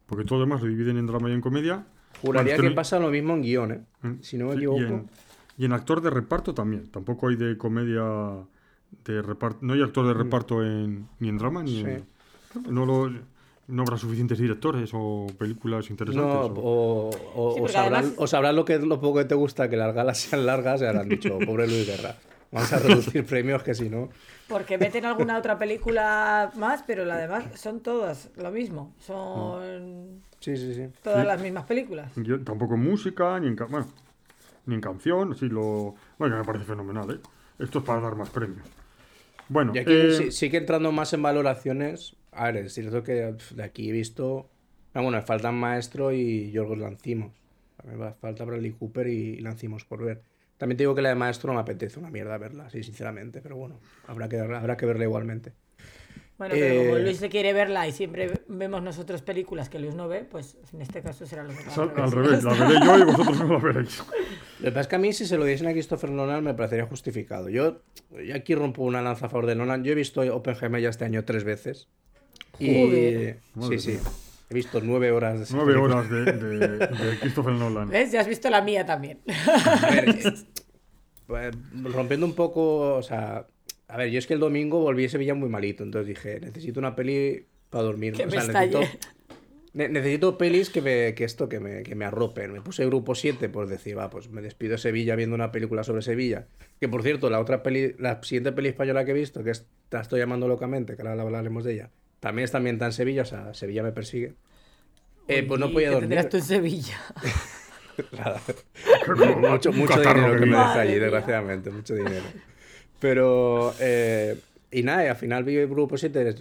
[0.06, 1.86] Porque todo lo demás lo dividen en drama y en comedia.
[2.20, 3.80] Juraría Bueno, que pasa lo mismo en guion, ¿eh?
[4.02, 4.80] Mm, Si no me sí, equivoco.
[4.80, 5.08] Y en,
[5.58, 6.88] y en actor de reparto también.
[6.90, 8.02] Tampoco hay de comedia
[9.04, 9.58] de reparto.
[9.62, 11.86] No hay actor de reparto en, ni en drama ni Mm.
[11.86, 11.90] Sí.
[11.90, 12.74] en.
[12.74, 13.10] No, lo,
[13.68, 16.34] no habrá suficientes directores o películas interesantes.
[16.34, 17.18] No, o- o, o- Sí,
[17.58, 19.94] o porque sabrán, además- o sabrán lo, que, lo poco que te gusta, que las
[19.94, 22.16] galas sean largas, y habrán dicho, pobre Luis Guerra,
[22.52, 24.10] vamos a reducir premios que si no...
[24.48, 28.94] Porque meten alguna otra película más, pero la demás son todas lo mismo.
[28.98, 30.88] Son Sí, sí, sí.
[31.02, 31.26] todas Sí.
[31.26, 32.12] las mismas películas.
[32.16, 33.86] Yo tampoco en música, ni en, bueno,
[34.66, 35.34] ni en canción.
[35.36, 37.20] Sí, lo, bueno, que me parece fenomenal, ¿eh?
[37.58, 38.66] Esto es para dar más premios.
[39.48, 43.02] Bueno, Y aquí eh, sí, sí que entrando más en valoraciones, a ver, es cierto
[43.02, 44.50] que de aquí he visto,
[44.94, 47.32] ah, bueno, me faltan Maestro y Yorgos Lancimos.
[47.84, 50.22] Me va- falta Bradley Cooper y Lancimos por ver.
[50.62, 53.40] También te digo que la de Maestro no me apetece una mierda verla, sí, sinceramente,
[53.42, 55.54] pero bueno, habrá que, habrá que verla igualmente.
[56.38, 59.96] Bueno, pero como Eh, Luis le quiere verla y siempre vemos nosotros películas que Luis
[59.96, 61.68] no ve, pues en este caso será lo mismo.
[61.72, 63.98] sal- al revés, la veré yo y vosotros no la veréis.
[64.60, 66.54] Lo que pasa es que a mí si se lo diesen a Christopher Nolan me
[66.54, 67.48] parecería justificado.
[67.48, 67.82] Yo,
[68.24, 69.82] yo aquí rompo una lanza a favor de Nolan.
[69.82, 71.88] Yo he visto Oppenheimer ya este año tres veces.
[72.60, 73.38] Y Joder.
[73.56, 73.98] Madre sí, sí.
[74.52, 75.96] He visto nueve horas de Nueve película.
[75.96, 77.88] horas de, de, de Christopher Nolan.
[77.88, 78.12] ¿Ves?
[78.12, 79.18] Ya has visto la mía también.
[79.82, 80.22] A ver, eh,
[81.26, 81.54] pues,
[81.94, 83.46] rompiendo un poco, o sea,
[83.88, 86.78] a ver, yo es que el domingo volví a Sevilla muy malito, entonces dije, necesito
[86.80, 88.12] una peli para dormir.
[88.14, 88.80] Que o me sea, necesito,
[89.72, 92.52] ne- necesito pelis que, me, que esto, que me, que me arropen.
[92.52, 95.82] Me puse grupo 7 por decir, va, pues me despido de Sevilla viendo una película
[95.84, 96.46] sobre Sevilla.
[96.80, 99.66] Que por cierto, la otra peli, la siguiente peli española que he visto, que es
[99.90, 101.90] la estoy llamando locamente, que ahora hablaremos de ella,
[102.22, 104.34] también está ambientada en Sevilla, o sea, Sevilla me persigue.
[105.26, 106.08] Eh, pues no podía ¿qué dormir.
[106.10, 106.96] tendrás tú en Sevilla?
[108.12, 108.40] Nada.
[109.50, 112.22] mucho Un mucho dinero que me deja allí, desgraciadamente, mucho dinero.
[113.00, 114.38] Pero, eh,
[114.70, 116.34] y nada, y al final vi el grupo 7,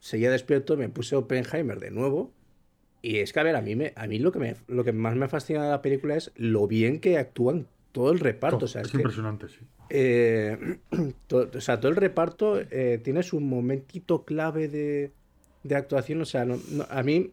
[0.00, 2.32] seguía despierto, me puse Oppenheimer de nuevo.
[3.00, 4.92] Y es que, a ver, a mí, me, a mí lo, que me, lo que
[4.92, 8.64] más me fascina de la película es lo bien que actúan todo el reparto.
[8.64, 9.58] O sea, es es que, impresionante, sí.
[9.90, 10.78] eh,
[11.28, 15.12] to- o sea, todo el reparto eh, tiene su momentito clave de,
[15.68, 16.20] de actuación.
[16.22, 17.32] O sea, no- a mí,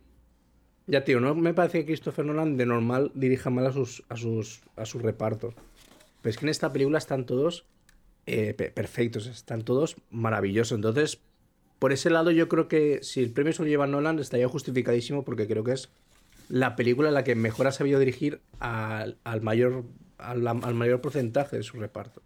[0.88, 4.16] ya tío, no me parece que Christopher Nolan de normal dirija mal a sus, a
[4.18, 5.54] sus, a repartos.
[6.22, 7.66] Pero es que en esta película están todos
[8.28, 10.76] eh, pe- perfectos, están todos maravillosos.
[10.76, 11.20] Entonces,
[11.80, 15.24] por ese lado, yo creo que si el premio se lo lleva Nolan, estaría justificadísimo
[15.24, 15.90] porque creo que es
[16.50, 19.84] la película en la que mejor ha sabido dirigir al, al mayor,
[20.18, 22.22] al, al mayor porcentaje de su reparto.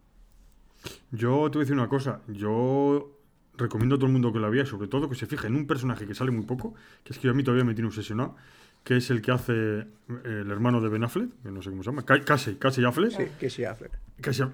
[1.12, 2.22] Yo te voy a decir una cosa.
[2.28, 3.19] Yo
[3.60, 5.68] recomiendo a todo el mundo que la vea, sobre todo que se fije en un
[5.68, 8.36] personaje que sale muy poco, que es que a mí todavía me tiene obsesionado,
[8.84, 9.86] que es el que hace eh,
[10.26, 13.12] el hermano de Ben Affleck, que no sé cómo se llama, Ca- Casey, Casey Affleck,
[13.12, 13.92] Sí, que sí, Affleck.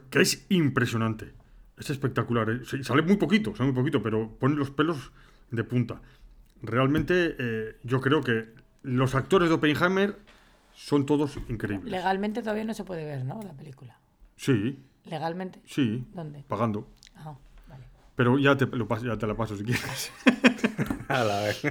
[0.10, 1.32] que, es impresionante.
[1.78, 2.50] Es espectacular.
[2.50, 2.60] ¿eh?
[2.66, 5.12] Sí, sale muy poquito, sale muy poquito, pero pone los pelos
[5.52, 6.02] de punta.
[6.62, 8.50] Realmente eh, yo creo que
[8.84, 10.18] los actores de Oppenheimer
[10.74, 11.92] son todos increíbles.
[11.92, 13.40] Legalmente todavía no se puede ver, ¿no?
[13.44, 13.98] La película.
[14.36, 15.62] Sí, Legalmente.
[15.66, 16.44] sí, ¿Dónde?
[16.48, 16.88] pagando.
[18.16, 20.12] Pero ya te, lo ya te la paso si quieres.
[21.10, 21.62] A la vez.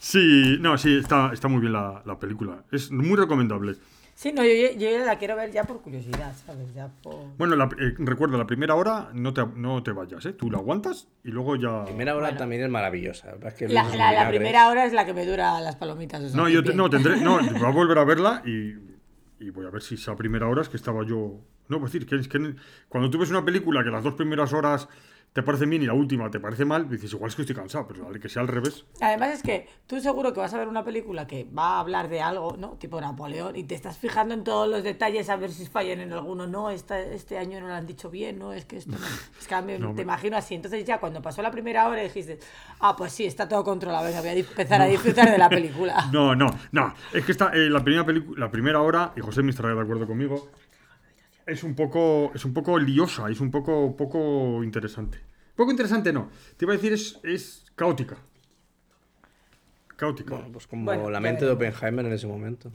[0.00, 2.62] Sí, no, sí, está, está muy bien la, la película.
[2.70, 3.76] Es muy recomendable.
[4.14, 6.72] Sí, no, yo, yo- yo la quiero ver ya por curiosidad, ¿sabes?
[6.74, 7.36] Ya por...
[7.36, 10.32] Bueno, la- eh, recuerda, la primera hora no te, no te vayas, ¿eh?
[10.34, 11.70] Tú la aguantas y luego ya...
[11.78, 12.38] La primera hora Bueno.
[12.38, 13.34] también es maravillosa.
[13.42, 15.60] la es que La, los la- la vinagres- primera hora es la que me dura
[15.60, 16.22] las palomitas.
[16.22, 17.16] o sea, No, yo te- no, tendré...
[17.20, 18.74] No, voy a volver a verla y,
[19.44, 21.40] y voy a ver si esa primera hora es que estaba yo...
[21.68, 22.54] No, pues decir, que es que
[22.88, 24.88] cuando tú ves una película que las dos primeras horas
[25.32, 27.88] te parecen bien y la última te parece mal, dices, igual es que estoy cansado,
[27.88, 28.84] pero vale, que sea al revés.
[29.00, 32.08] Además es que tú seguro que vas a ver una película que va a hablar
[32.08, 32.74] de algo, ¿no?
[32.78, 36.12] Tipo Napoleón, y te estás fijando en todos los detalles a ver si fallan en
[36.12, 36.46] alguno.
[36.46, 38.98] No, esta- este año no lo han dicho bien, no, es que esto no.
[39.40, 40.54] Es que mí No, te me- imagino así.
[40.54, 42.38] Entonces ya cuando pasó la primera hora dijiste,
[42.78, 45.96] ah, pues sí, está todo controlado, venga, voy a empezar a disfrutar de la película.
[46.12, 46.94] No, no, no.
[47.12, 50.06] Es que está eh, la primera la primera hora, y José me estará de acuerdo
[50.06, 50.48] conmigo,
[51.46, 55.18] es un poco, es un poco liosa, es un poco, poco interesante.
[55.54, 56.30] Poco interesante no.
[56.56, 58.16] Te iba a decir es, es caótica.
[59.96, 60.34] Caótica.
[60.34, 61.52] Bueno, pues como Bueno, la mente de.
[61.52, 62.72] Oppenheimer en ese momento.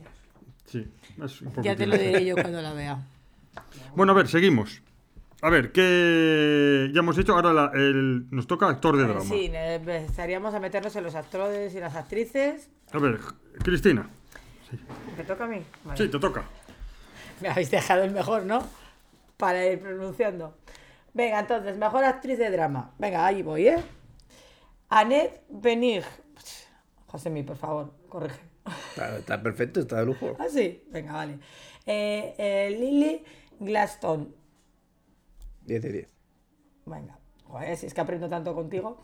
[0.65, 0.87] Sí,
[1.23, 3.03] es un poco Ya te lo diré yo cuando la vea.
[3.95, 4.81] Bueno, a ver, seguimos.
[5.41, 7.33] A ver, ¿qué ya hemos hecho?
[7.33, 9.21] Ahora la- el- nos toca actor de drama.
[9.21, 12.69] Sí, eh, empezaríamos a meternos en los actores y las actrices.
[12.93, 13.19] A ver,
[13.63, 14.09] Cristina.
[15.17, 15.61] ¿Me toca a mí?
[15.83, 15.97] Vale.
[15.97, 16.43] Sí, te toca.
[17.41, 18.63] Me habéis dejado el mejor, ¿no?
[19.37, 20.57] Para ir pronunciando.
[21.13, 22.93] Venga, entonces, mejor actriz de drama.
[22.97, 23.83] Venga, ahí voy, ¿eh?
[24.89, 26.03] Annette Benig.
[27.07, 28.39] Josemi, por favor, corrige.
[28.89, 30.35] Está, está perfecto, está de lujo.
[30.37, 30.83] Ah, sí.
[30.89, 31.39] Venga, vale.
[31.85, 33.23] Eh, eh, Lily
[33.59, 34.35] Glaston.
[35.65, 36.09] 10 de 10.
[36.85, 38.99] Venga, joder, si es que aprendo tanto contigo.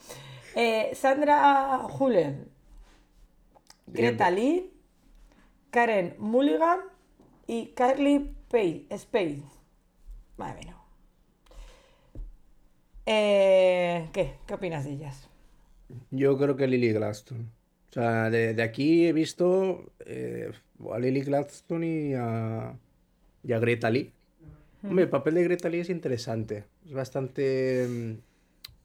[0.55, 2.47] Eh, Sandra Huller.
[3.87, 4.07] Bien.
[4.15, 4.71] Greta Lee.
[5.69, 6.94] Karen Mulligan.
[7.47, 9.43] Y Carly Pay, Spade.
[10.37, 10.75] Madre mía.
[13.05, 14.33] Eh, ¿Qué?
[14.47, 15.27] ¿Qué opinas de ellas?
[16.11, 17.45] Yo creo que Lily Gladstone.
[17.89, 20.51] O sea, de, de aquí he visto eh,
[20.91, 22.73] a Lily Gladstone y a,
[23.43, 24.11] y a Greta Lee.
[24.83, 26.65] Hombre, el papel de Greta Lee es interesante.
[26.85, 27.87] Es bastante...
[27.87, 28.13] mm,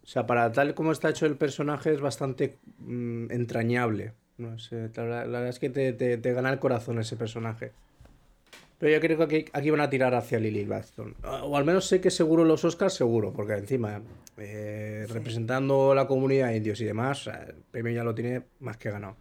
[0.04, 4.12] O sea, para tal como está hecho el personaje es bastante mm, entrañable.
[4.38, 7.72] No sé, la, la verdad es que te, te- te gana el corazón ese personaje.
[8.80, 11.12] Pero yo creo que aquí, aquí van a tirar hacia Lily Gladstone.
[11.42, 14.00] O al menos sé que seguro los Oscars, seguro, porque encima,
[14.38, 19.16] eh, representando la comunidad indios y demás, el premio ya lo tiene más que ganado.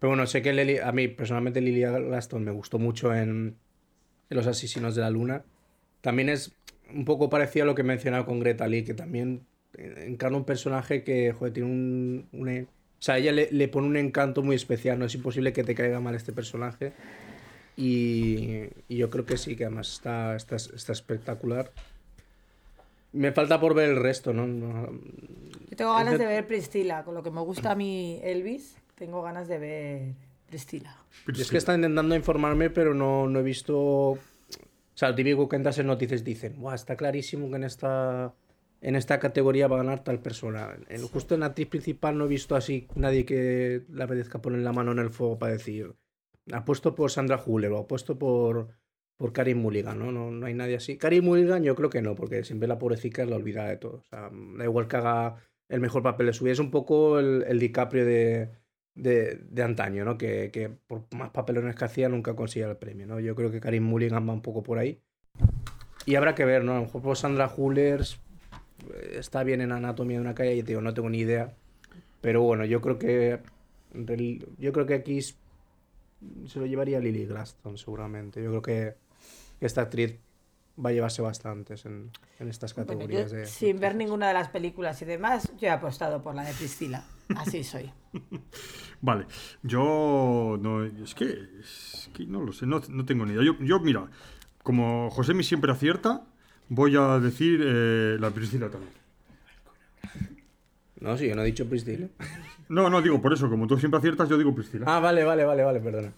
[0.00, 3.54] Pero bueno, sé que Lily- a mí personalmente Lily Gladstone me gustó mucho en,
[4.28, 5.44] en Los Asesinos de la Luna.
[6.00, 6.52] También es
[6.92, 9.46] un poco parecido a lo que he mencionado con Greta Lee, que también
[9.78, 12.26] encarna un personaje que, joder, tiene un...
[12.32, 12.48] un-
[12.98, 15.74] o sea, ella le, le pone un encanto muy especial, no es imposible que te
[15.76, 16.92] caiga mal este personaje.
[17.76, 21.70] Y, y yo creo que sí, que además está, está, está espectacular.
[23.12, 24.46] Me falta por ver el resto, ¿no?
[24.46, 24.90] No-
[25.70, 27.04] Yo tengo ganas de- de ver Priscila.
[27.04, 30.02] Con lo que me gusta a mí Elvis, tengo ganas de ver
[30.48, 30.96] Priscila.
[31.26, 33.76] Yo es que está intentando informarme, pero no, no he visto.
[33.78, 34.18] O
[34.94, 38.32] sea, lo típico que entras en noticias dicen, Buah, está clarísimo que en esta,
[38.80, 40.74] en esta categoría va a ganar tal persona.
[40.88, 44.60] En, justo en la actriz principal no he visto así nadie que le apetezca poner
[44.60, 45.92] la mano en el fuego para decir,
[46.52, 48.68] apuesto por Sandra Huller o apuesto por,
[49.16, 50.12] por Karim Mulligan, ¿no?
[50.12, 50.30] ¿no?
[50.30, 50.96] No hay nadie así.
[50.96, 53.96] Karim Mulligan yo creo que no, porque siempre la pobrecita es la olvidada de todo.
[53.96, 55.36] O sea, da igual que haga
[55.68, 56.52] el mejor papel de su vida.
[56.52, 58.50] Es un poco el, el DiCaprio de,
[58.94, 60.18] de, de antaño, ¿no?
[60.18, 63.20] Que, que por más papelones que hacía nunca conseguía el premio, ¿no?
[63.20, 65.00] Yo creo que Karim Mulligan va un poco por ahí.
[66.04, 66.72] Y habrá que ver, ¿no?
[66.72, 68.20] A lo mejor por Sandra Hullers
[68.94, 71.54] eh, está bien en Anatomía de una calle y digo, no tengo ni idea.
[72.20, 73.40] Pero bueno, yo creo que
[74.58, 75.18] yo creo que aquí
[76.46, 78.42] se lo llevaría Lily Glaston seguramente.
[78.42, 78.94] Yo creo que
[79.60, 80.16] esta actriz
[80.84, 83.30] va a llevarse bastantes en, en estas Bueno, categorías.
[83.30, 86.44] yo, de- sin ver ninguna de las películas y demás, yo he apostado por la
[86.44, 87.04] de Priscila.
[87.36, 87.90] Así soy.
[89.00, 89.26] Vale,
[89.62, 93.42] yo no, es que, es que no lo sé, no, no tengo ni idea.
[93.44, 94.06] Yo, yo, mira,
[94.62, 96.24] como José siempre acierta,
[96.68, 98.92] voy a decir eh, la Priscila también.
[101.06, 102.08] No, sí, yo no he dicho Priscilla.
[102.68, 104.86] No, no, digo por eso, como tú siempre aciertas, yo digo Priscila.
[104.88, 106.12] Ah, vale, vale, vale, vale, perdona.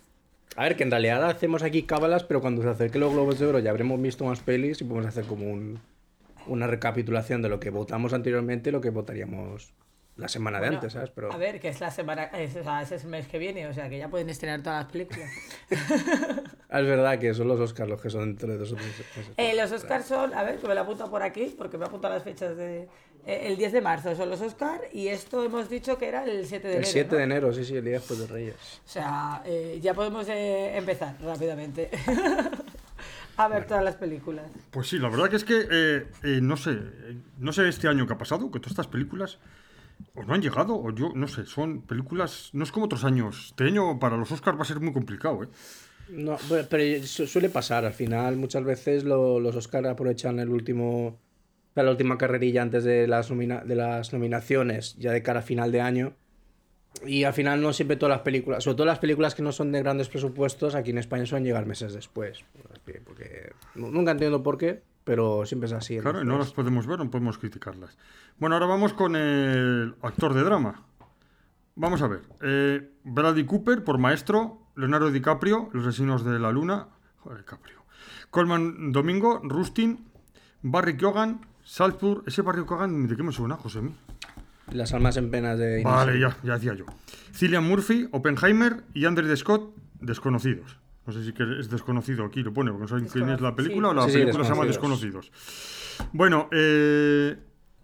[0.57, 3.47] A ver, que en realidad hacemos aquí cábalas, pero cuando se acerquen los Globos de
[3.47, 5.79] Oro ya habremos visto más pelis y podemos hacer como un,
[6.47, 9.75] una recapitulación de lo que votamos anteriormente y lo que votaríamos
[10.19, 11.11] la semana de antes, ¿sabes?
[11.15, 13.39] Pero A ver, que es la semana, es, o sea, ese es el mes que
[13.39, 15.31] viene, o sea que ya pueden estrenar todas las películas.
[16.71, 18.87] Ah, es verdad que son los Oscars los que son dentro de dos o tres
[18.89, 19.07] meses.
[19.39, 22.11] Eh, los Oscars son, a ver, que me lo apunto por aquí, porque me apunto
[22.11, 22.83] las fechas de.
[23.25, 26.45] eh, el 10 de marzo son los Oscars y esto hemos dicho que era el
[26.47, 26.93] 7 de El enero.
[26.93, 27.17] 7 ¿no?
[27.17, 28.55] de enero, sí, sí, el día después de Reyes.
[28.85, 31.89] O sea, eh, ya podemos eh, empezar rápidamente
[33.39, 34.45] a ver todas las películas.
[34.71, 37.89] Pues sí, la verdad que es que, eh, eh, no sé, eh, no sé este
[37.89, 39.39] año que ha pasado, que todas estas películas
[40.15, 43.47] o no han llegado, o yo, no sé, son películas, no es como otros años.
[43.51, 45.49] Este año para los Oscars va a ser muy complicado, ¿eh?
[46.11, 47.85] No, pero, pero su- suele pasar.
[47.85, 51.19] Al final, muchas veces lo- los Oscar aprovechan el último.
[51.75, 55.71] la última carrerilla antes de las, nomina- de las nominaciones, ya de cara a final
[55.71, 56.13] de año.
[57.07, 59.71] Y al final no siempre todas las películas, sobre todo las películas que no son
[59.71, 62.41] de grandes presupuestos, aquí en España suelen llegar meses después.
[63.05, 65.99] Porque- nunca entiendo por qué, pero siempre es así.
[66.01, 67.97] Claro, y no las podemos ver, no podemos criticarlas.
[68.37, 70.83] Bueno, ahora vamos con el actor de drama.
[71.77, 72.21] Vamos a ver.
[72.43, 76.89] Eh, Bradley Cooper por Maestro, Leonardo DiCaprio, Los Asesinos de la Luna,
[77.21, 77.79] joder, DiCaprio.
[78.29, 80.11] Colman Domingo, Rustin,
[80.61, 82.25] Barry Keoghan, Salzburg.
[82.27, 83.81] Ese Barry Keoghan, ¿de qué me suena, José?
[83.81, 83.95] mí?
[84.73, 85.83] Las almas en penas de.
[85.85, 86.85] Vale, ya, ya decía yo.
[87.33, 90.77] Cillian Murphy, Oppenheimer y Andrew Scott, desconocidos.
[91.09, 93.55] No sé si que es desconocido aquí, lo pone, porque no saben quién es la
[93.57, 95.33] película o la Sí, película se llama Desconocidos.
[96.13, 97.35] Bueno, eh,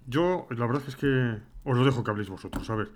[0.07, 2.69] yo la verdad es que os lo dejo que habléis vosotros.
[2.69, 2.91] A ver,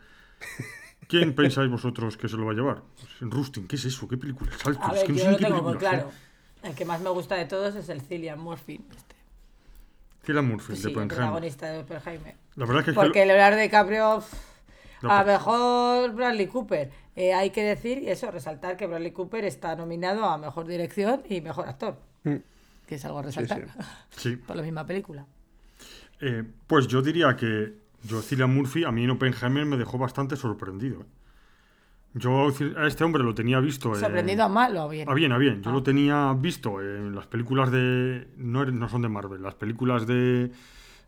[1.08, 2.82] ¿quién pensáis vosotros que se lo va a llevar?
[3.18, 4.06] Pues, Rustin, ¿qué es eso?
[4.06, 4.58] ¿Qué película es?
[4.60, 6.10] Saltos, A es ver, que no yo sé ni lo qué tengo muy películas claro.
[6.62, 8.84] El que más me gusta de todos es el Cillian Murphy.
[8.94, 9.16] Este.
[10.26, 11.16] Cillian Murphy, Sí, de el Oppenheimer.
[11.16, 12.36] protagonista de Oppenheimer.
[12.56, 14.34] La verdad es que, es que Porque Leonardo DiCaprio, pff,
[15.02, 16.90] No, a lo pues- mejor Bradley Cooper.
[17.16, 21.22] Eh, hay que decir, y eso, resaltar que Bradley Cooper está nominado a Mejor Dirección
[21.28, 21.96] y Mejor Actor.
[22.24, 22.36] Mm.
[22.86, 23.66] Que es algo a resaltar.
[24.10, 25.26] sí, Por la misma película.
[26.20, 30.36] Eh, pues yo diría que yo, Cillian Murphy, a mí en Oppenheimer me dejó bastante
[30.36, 31.00] sorprendido.
[31.02, 31.04] ¿eh?
[32.14, 33.90] Yo a este hombre lo tenía visto.
[33.94, 35.08] en- ¿Sorprendido a mal o a bien?
[35.08, 35.62] A bien, a bien.
[35.62, 35.74] Yo Ah.
[35.74, 38.26] lo tenía visto en las películas de.
[38.38, 40.50] No, er- no son de Marvel, las películas de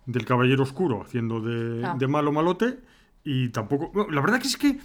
[0.07, 1.95] del Caballero Oscuro, haciendo de, Ah.
[1.99, 2.79] de malo malote.
[3.25, 3.91] Y tampoco.
[3.93, 4.79] bueno, la verdad que es que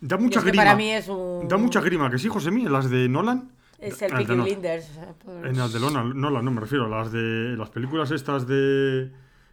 [0.00, 0.64] da mucha es que grima.
[0.64, 1.46] para mí es un...
[1.48, 3.50] Da mucha grima, que sí, José mí, las de Nolan.
[3.78, 4.90] Es el Ah, de Peaky no- Blinders.
[4.90, 7.68] o sea, por- En las de Nolan, Nolan, no me refiero, a las de las
[7.70, 9.10] películas estas de.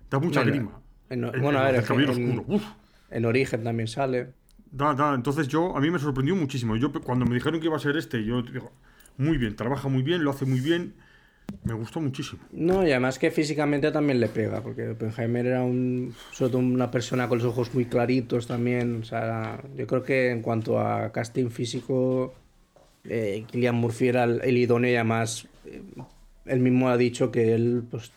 [0.09, 0.79] Da mucha grima.
[1.09, 2.55] En- En- bueno, en a ver, Caballero en- Oscuro.
[2.55, 2.63] Uf.
[3.09, 4.33] En Origen también sale.
[4.71, 5.15] Da, da.
[5.15, 6.75] Entonces yo, a mí me sorprendió muchísimo.
[6.75, 8.71] Yo cuando me dijeron que iba a ser este, yo digo,
[9.17, 10.93] muy bien, trabaja muy bien, lo hace muy bien.
[11.63, 12.41] Me gustó muchísimo.
[12.51, 16.89] No, y además que físicamente también le pega, porque Oppenheimer era un, sobre todo una
[16.89, 19.01] persona con los ojos muy claritos también.
[19.01, 22.33] O sea, yo creo que en cuanto a casting físico,
[23.03, 25.81] eh, Cillian Murphy era el, el idóneo y además eh,
[26.45, 28.11] él mismo ha dicho que él pues,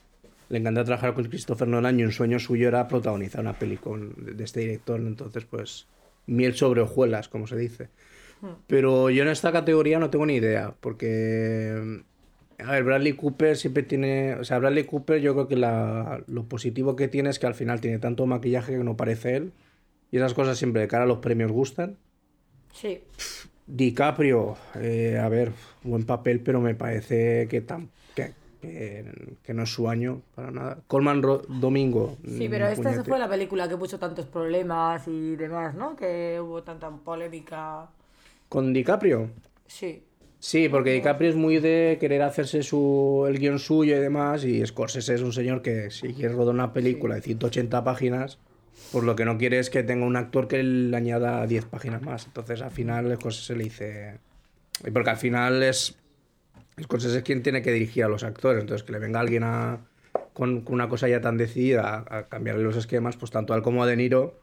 [0.49, 4.15] le encanta trabajar con Christopher Nolan y un sueño suyo era protagonizar una peli con-
[4.25, 5.01] de, de este director.
[5.01, 5.87] Entonces, pues,
[6.27, 7.89] miel sobre hojuelas, como se dice.
[8.67, 12.03] Pero yo en esta categoría no tengo ni idea, porque
[12.59, 14.35] a ver, Bradley Cooper siempre tiene.
[14.35, 17.55] O sea, Bradley Cooper, yo creo que la- lo positivo que tiene es que al
[17.55, 19.53] final tiene tanto maquillaje que no parece él.
[20.11, 21.97] Y esas cosas siempre de cara a los premios gustan.
[22.73, 23.01] Sí.
[23.67, 29.63] DiCaprio, eh, a ver, buen papel, pero me parece que, tan, que, que- que no
[29.63, 30.79] es su año para nada.
[30.89, 32.17] Colman Ro- Domingo.
[32.27, 33.09] Sí, mm, pero esta puñete.
[33.09, 35.97] fue la película que puso tantos problemas y demás, ¿no?
[35.97, 37.89] Que hubo tanta polémica.
[38.49, 39.31] ¿Con DiCaprio?
[39.67, 40.03] Sí.
[40.43, 44.67] Sí, porque DiCaprio es muy de querer hacerse su, el guion suyo y demás, y
[44.67, 48.41] Scorsese es un señor que si quiere rodar una película de 180 páginas,
[48.91, 52.03] pues lo que no quiere es que tenga un actor que le añada 10 páginas
[52.03, 52.27] más.
[52.27, 54.19] Entonces al final Scorsese le dice...
[54.85, 55.97] Y porque al final es...
[56.83, 59.79] Scorsese es quien tiene que dirigir a los actores, entonces que le venga alguien a,
[60.33, 63.57] con, con una cosa ya tan decidida a, a cambiarle los esquemas, pues tanto a
[63.57, 64.43] él como a De Niro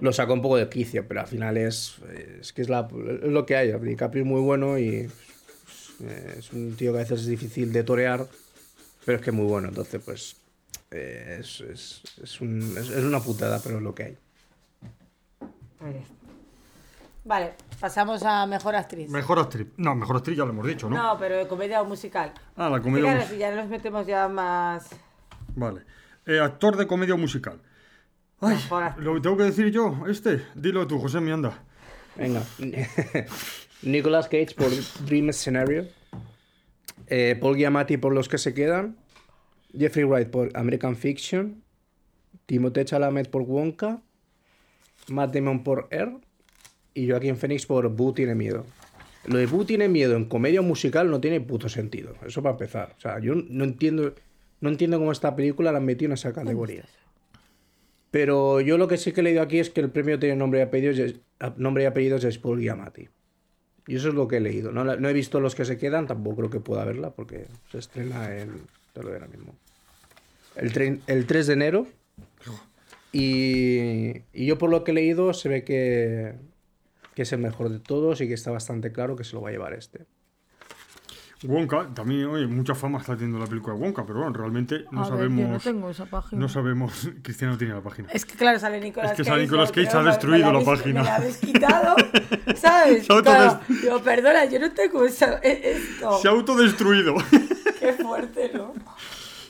[0.00, 1.96] lo saca un poco de quicio, pero al final es,
[2.40, 2.88] es que es, la,
[3.22, 3.72] es lo que hay.
[3.72, 5.08] DiCaprio es muy bueno y
[6.00, 8.26] eh, es un tío que a veces es difícil de torear,
[9.04, 9.68] pero es que es muy bueno.
[9.68, 10.36] Entonces, pues
[10.90, 14.18] eh, es, es, es, un- es- es una putada, pero es lo que hay.
[17.24, 19.10] Vale, pasamos a mejor actriz.
[19.10, 19.66] Mejor actriz.
[19.76, 20.96] No, mejor actriz ya lo hemos dicho, ¿no?
[20.96, 22.32] No, pero de comedia o musical.
[22.56, 24.88] Ah, la comedia Fíjate, mus- si ya nos metemos ya más.
[25.56, 25.82] Vale.
[26.24, 27.60] Eh, actor de comedia o musical.
[28.40, 28.58] Ay.
[28.98, 30.04] ¿lo tengo que decir yo?
[30.08, 30.44] Este.
[30.54, 31.58] Dilo tú, José, mi anda.
[32.16, 32.42] Venga.
[33.86, 34.70] Nicolas Cage por
[35.06, 35.86] Dream Scenario.
[37.06, 38.96] Eh, Paul Giamatti por Los que se quedan.
[39.78, 41.62] Jeffrey Wright por American Fiction.
[42.46, 44.02] Timothée Chalamet por Wonka.
[45.06, 46.14] Matt Damon por Air.
[46.94, 48.66] Y Joaquin Phoenix por Boo tiene miedo.
[49.24, 52.14] Lo de Boo tiene miedo en comedia musical no tiene puto sentido.
[52.26, 52.94] Eso para empezar.
[52.96, 54.14] O sea, yo no entiendo,
[54.60, 56.86] no entiendo cómo esta película la han metido en esa categoría.
[58.10, 60.58] Pero yo lo que sí que he leído aquí es que el premio tiene nombre
[60.58, 61.14] y apellidos,
[61.56, 63.08] nombre y apellidos es Paul Giamatti.
[63.86, 64.72] Y eso es lo que he leído.
[64.72, 67.78] No, no he visto los que se quedan, tampoco creo que pueda verla porque se
[67.78, 68.50] estrena en...
[68.92, 69.54] Te ahora mismo.
[70.56, 71.86] El, trein- el 3 de enero.
[73.12, 76.34] Y, y yo por lo que he leído se ve que,
[77.14, 79.50] que es el mejor de todos y que está bastante claro que se lo va
[79.50, 80.00] a llevar este.
[81.44, 85.00] Wonka, también, oye, mucha fama está teniendo la película de Wonka, pero bueno, realmente no
[85.04, 85.40] A ver, sabemos.
[85.42, 86.40] yo no tengo esa página.
[86.40, 87.10] no sabemos.
[87.22, 88.08] Cristiano no tiene la página.
[88.10, 89.30] Es que claro, sale Nicolas Es que Cage.
[89.30, 91.00] sale Nicolas Cage, ha destruido la página.
[91.02, 91.96] Me la habéis quitado,
[92.56, 93.06] ¿sabes?
[93.06, 96.18] Claro, digo, perdona, yo no tengo esa, e- esto.
[96.20, 97.14] Se ha autodestruido.
[97.80, 98.72] Qué fuerte, ¿no?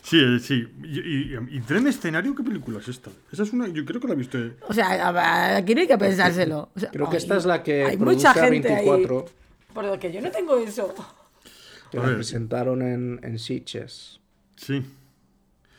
[0.03, 0.67] sí, eh, sí.
[0.83, 3.11] Y, y, y Tren Escenario, ¿qué película es esta?
[3.33, 3.69] Esa es una.
[3.69, 4.39] Yo creo que la he visto.
[4.39, 4.57] eh.
[4.69, 6.69] O sea, aquí no hay que pensárselo.
[6.75, 9.25] O sea, Creo que esta es la que hay produce mucha gente 24, ahí.
[9.73, 10.93] Por lo que yo no tengo eso.
[11.91, 14.21] Que la presentaron en, en Sitges.
[14.57, 14.85] Sí.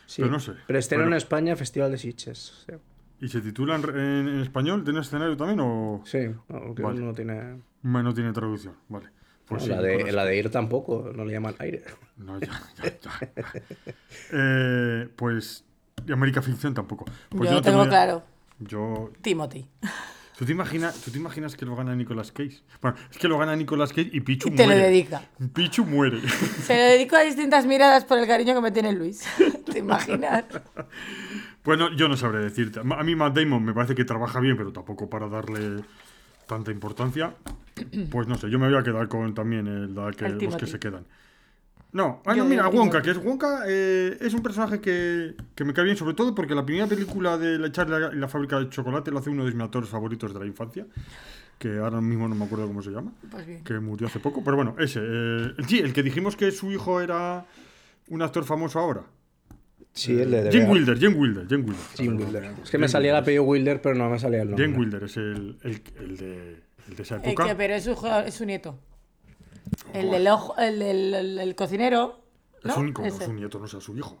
[0.06, 0.22] Sí.
[0.22, 0.52] Pero no sé.
[0.66, 1.16] Preestreno Bueno.
[1.16, 2.64] en España, Festival de Sitges.
[2.66, 2.72] Sí,
[3.20, 4.84] ¿Y se titula en, en- en español?
[4.84, 6.02] ¿Tren Escenario también o.?
[6.04, 7.00] Sí, no, Vale.
[7.00, 7.60] no tiene...
[7.82, 8.74] Bueno, no tiene traducción.
[8.88, 9.08] Vale.
[9.46, 11.82] Pues no, sí, la, de, la de ir tampoco, no le llaman aire.
[12.18, 12.48] No, ya,
[12.82, 13.32] ya, ya.
[14.32, 15.64] Eh, pues.
[16.06, 17.04] Y América Ficción tampoco.
[17.30, 18.22] Pues yo tengo claro.
[18.60, 19.10] Yo.
[19.22, 19.66] Timothy.
[20.38, 22.62] ¿Tú te, imaginas, ¿Tú te imaginas que lo gana Nicolas Cage?
[22.80, 25.22] Bueno, es que lo gana Nicolas Cage y Pichu Y te lo dedica.
[25.52, 26.20] Pichu muere.
[26.62, 29.26] Se lo dedico a distintas miradas por el cariño que me tiene Luis.
[29.72, 30.44] ¿Te imaginas?
[31.64, 32.80] Bueno, yo no sabré decirte.
[32.80, 35.82] A mí Matt Damon me parece que trabaja bien, pero tampoco para darle
[36.46, 37.34] tanta importancia.
[38.10, 40.56] Pues no sé, yo me voy a quedar con también el, la que, El los
[40.56, 41.04] que se quedan.
[41.90, 45.64] No, ah, no, mira, digo Wonka, que es Wonka, eh, es un personaje que, que
[45.64, 48.58] me cae bien, sobre todo porque la primera película de la Charlie y la fábrica
[48.60, 50.86] de chocolate lo hace uno de mis actores favoritos de la infancia,
[51.58, 53.64] que ahora mismo no me acuerdo cómo se llama, Pues bien.
[53.64, 55.00] que murió hace poco, pero bueno, ese.
[55.02, 57.46] eh, sí, el que dijimos que su hijo era
[58.08, 59.04] un actor famoso ahora.
[59.94, 60.52] Sí, el de...
[60.52, 61.84] Jim Wilder, Jim Wilder, Jim Wilder.
[61.96, 62.50] Jim Wilder.
[62.62, 64.66] Es que me salía el apellido Wilder, pero no me salía el nombre.
[64.68, 67.46] Jim Wilder es el, el, el de, el de esa El época.
[67.48, 68.78] que, pero es su, es su nieto.
[69.92, 72.20] El del ojo, el del el- el cocinero.
[72.64, 72.72] ¿no?
[72.72, 74.20] Es un, como su nieto, no sea su hijo.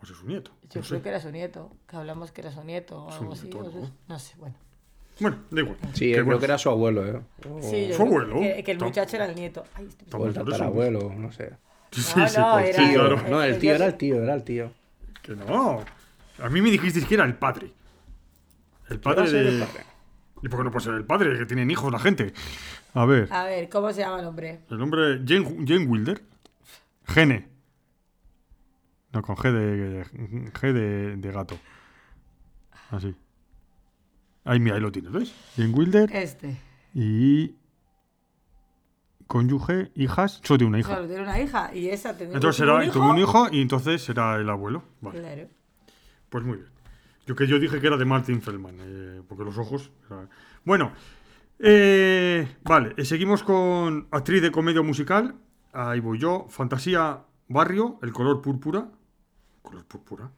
[0.00, 0.52] O sea, su nieto.
[0.70, 0.88] Yo no sé.
[0.90, 1.70] creo que era su nieto.
[1.88, 3.42] Que hablamos que era su nieto o Su algo así.
[3.44, 3.90] nieto, ¿no?
[4.06, 4.54] No sé, bueno.
[5.20, 5.76] Bueno, da igual.
[5.94, 7.20] Sí, Que creo bueno, que era su abuelo, ¿eh?
[7.50, 8.38] O, Sí, yo Su abuelo.
[8.40, 9.64] Que, que el muchacho era el nieto.
[9.74, 10.44] Ay, estoy- o el por eso.
[10.44, 11.50] tatarabuelo, no sé.
[11.90, 13.22] Sí, sí, No, pues, era- claro.
[13.28, 14.70] No, el tío yo- era el tío, era el tío.
[15.22, 15.84] Que no.
[16.40, 17.72] A mí me dijisteis que era el padre.
[18.88, 19.48] El padre de.
[19.48, 19.84] el padre.
[20.42, 21.38] ¿Y por qué no puede ser el padre?
[21.38, 22.32] Que tienen hijos la gente.
[22.94, 23.28] A ver.
[23.32, 24.60] A ver, ¿cómo se llama el hombre?
[24.70, 25.20] El nombre.
[25.26, 26.22] Jane, Jane Wilder.
[27.06, 27.48] Gene.
[29.12, 30.04] No, con G de.
[30.52, 31.58] G de, de gato.
[32.90, 33.14] Así.
[34.44, 35.34] Ahí, mira, ahí lo tienes, ¿ves?
[35.56, 36.10] Jane Wilder.
[36.14, 36.56] Este.
[36.94, 37.54] Y.
[39.26, 40.40] Cónyuge, hijas.
[40.42, 40.94] Solo tiene una hija.
[40.94, 44.02] Solo tiene una hija y esa tendría Entonces tuvo será, tuvo un hijo y entonces
[44.02, 44.84] será el abuelo.
[45.02, 45.20] Vale.
[45.20, 45.48] Claro.
[46.30, 46.68] Pues muy bien.
[47.28, 49.90] Yo que yo dije que era de Martin Feldman, eh, porque los ojos.
[50.64, 50.92] Bueno,
[51.58, 55.34] eh, vale, eh, seguimos con actriz de comedia musical.
[55.74, 56.46] Ahí voy yo.
[56.48, 58.88] Fantasía Barrio, El color púrpura.
[59.60, 60.30] Color púrpura.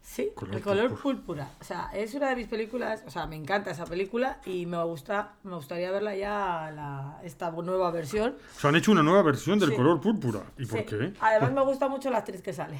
[0.00, 1.02] Sí, Color el color púrpura.
[1.16, 1.50] púrpura.
[1.60, 4.82] O sea, es una de mis películas, o sea, me encanta esa película y me
[4.82, 8.34] gusta, me gustaría verla ya la, esta nueva versión.
[8.56, 9.76] O sea, han hecho una nueva versión del Sí.
[9.76, 10.42] color púrpura.
[10.58, 11.12] ¿Y por qué?
[11.20, 12.78] Además me gusta mucho la actriz que sale.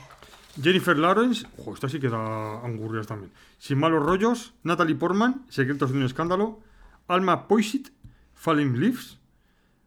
[0.61, 3.31] Jennifer Lawrence, ojo, esta sí que da angurrias también.
[3.59, 6.61] Sin malos rollos, Natalie Portman, Secretos de un escándalo,
[7.09, 7.91] Alma Poisit,
[8.35, 9.19] Falling Leaves,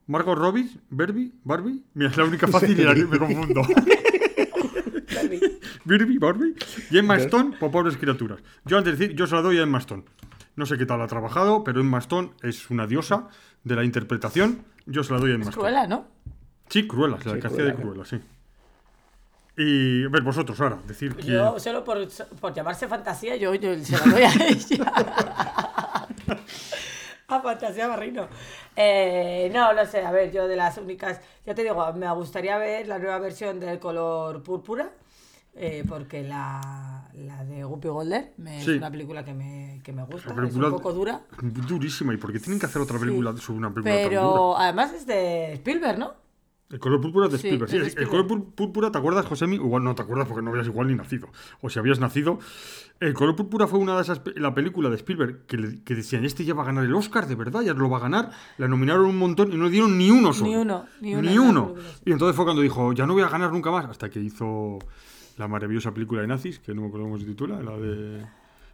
[0.08, 3.62] Margot Robbie, Barbie, Barbie, mira, es la única fácil y la que me confundo.
[5.86, 6.56] Barbie, Barbie,
[6.92, 8.40] y Emma Stone, por pobres criaturas.
[8.66, 10.04] Yo antes de decir, yo se la doy a Emma Stone.
[10.56, 13.28] No sé qué tal ha trabajado, pero Emma Stone es una diosa
[13.64, 14.64] de la interpretación.
[14.86, 15.62] Yo se la doy a Emma Es Stone.
[15.64, 16.08] cruela, ¿no?
[16.70, 18.20] Sí, Cruella, la Sí, que hacía de Cruella, sí.
[19.62, 21.24] Y, a ver, vosotros ahora, decir que...
[21.24, 22.08] Yo, solo por,
[22.40, 24.94] por llamarse fantasía, yo, yo se la doy a ella.
[27.28, 28.28] a fantasía Barrino.
[28.76, 31.20] Eh, no, no sé, a ver, yo de las únicas.
[31.46, 34.90] Ya te digo, me gustaría ver la nueva versión del color púrpura.
[35.56, 38.72] eh, porque la, la de Guppy Golder me- Sí.
[38.72, 40.34] es una película que me, que me gusta.
[40.48, 41.22] Es un poco dura.
[41.42, 44.10] Durísima, ¿y por qué tienen que hacer otra película sobre una película tan dura?
[44.22, 46.14] Pero además es de Spielberg, ¿no?
[46.72, 47.72] El color púrpura de Sí, Spielberg.
[47.72, 48.48] Sí, es de el- color Spielberg.
[48.50, 49.56] púr- púrpura, ¿te acuerdas, Josemi?
[49.56, 51.28] Igual no te acuerdas porque no habías igual ni nacido.
[51.62, 52.38] O si habías nacido.
[53.00, 54.22] El color púrpura fue una de esas.
[54.36, 57.26] La película de Spielberg que, le- que decían: Este ya va a ganar el Oscar,
[57.28, 58.30] de verdad, ya lo va a ganar.
[58.60, 60.50] La nominaron un montón y no dieron ni uno solo.
[60.52, 61.76] Ni uno, ni uno Ni uno.
[62.06, 63.86] Y entonces fue cuando dijo: Ya no voy a ganar nunca más.
[63.86, 64.78] Hasta que hizo
[65.38, 68.26] la maravillosa película de nazis, que no me acuerdo cómo se titula, la de.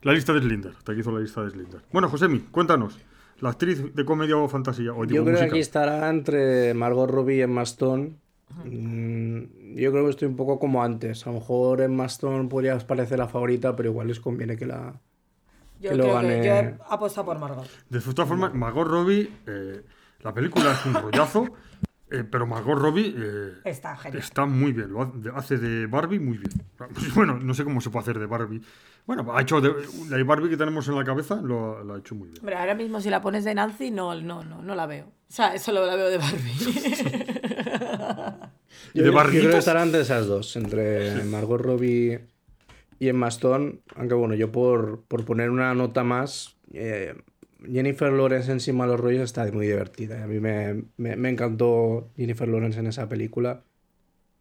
[0.02, 0.74] La lista de Slinder.
[0.78, 1.82] Hasta que hizo la lista de Slinder.
[1.94, 2.98] Bueno, Josemi, cuéntanos.
[3.42, 4.94] La actriz de comedia o fantasía.
[4.94, 8.16] O Yo creo que aquí estará entre Margot Robbie y Emma Stone.
[8.64, 11.26] Mm, Yo creo que estoy un poco como antes.
[11.28, 14.94] A lo mejor Emma Stone podría parecer la favorita, pero igual les conviene que la.
[15.82, 17.68] Yo Que lo gane- que yo he apostado por Margot.
[17.90, 19.82] De todas formas, Margot Robbie, eh,
[20.22, 21.48] la película es un rollazo,
[22.12, 24.22] eh, pero Margot Robbie eh, Está genial.
[24.22, 26.52] está muy bien, lo hace- de Barbie muy bien.
[27.16, 28.62] Bueno, no sé cómo se puede hacer de Barbie.
[29.06, 29.72] Bueno, ha hecho de,
[30.10, 32.40] la Barbie que tenemos en la cabeza, lo, lo ha hecho muy bien.
[32.40, 35.06] Hombre, ahora mismo si la pones de Nancy, no, no, no, no la veo.
[35.06, 36.52] O sea, solo la veo de Barbie.
[38.94, 39.56] y de yo creo que barriguitas.
[39.60, 42.22] estará entre esas dos, entre Margot Robbie
[43.00, 43.80] y Emma Stone.
[43.96, 47.16] Aunque bueno, yo por, por poner una nota más, eh,
[47.72, 50.24] Jennifer Lawrence en Sin Malos Rollos está muy divertida.
[50.24, 53.64] A mí me, me- me encantó Jennifer Lawrence en esa película.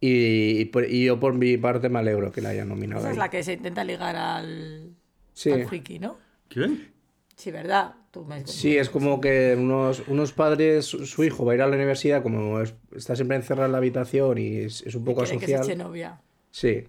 [0.01, 3.01] Y, y por- y yo por mi parte me alegro que la hayan nominado.
[3.03, 4.91] Esa es la que se intenta ligar al,
[5.33, 5.51] Sí.
[5.51, 6.19] al friki, ¿no?
[6.49, 6.93] ¿Quién?
[7.37, 7.95] Sí, ¿verdad?
[8.11, 11.63] Tú me Sí, es como que unos, unos padres, su su hijo va a ir
[11.63, 15.05] a la universidad, como es- está siempre encerrado en la habitación y es, es un
[15.05, 15.77] poco Quiere que se asocial.
[15.77, 16.21] eche novia.
[16.51, 16.85] Sí.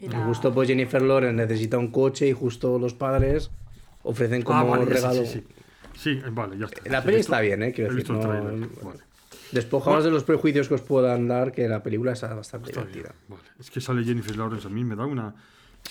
[0.00, 3.50] Y Y la- justo pues Jennifer Lawrence necesita un coche y justo los padres
[4.04, 5.24] ofrecen como Ah, vale, sé, regalo.
[5.24, 5.46] sí, sí.
[5.94, 6.90] Sí, eh, vale, ya está.
[6.90, 7.72] La peli está bien, ¿eh?
[7.72, 9.00] Quiero he decir, no- tráiler, vale.
[9.52, 12.94] Despojados de los prejuicios que os puedan dar, que la película está bastante Está bien,
[12.94, 13.14] divertida.
[13.28, 13.42] vale.
[13.60, 15.34] Es que sale Jennifer Lawrence, a mí me da una...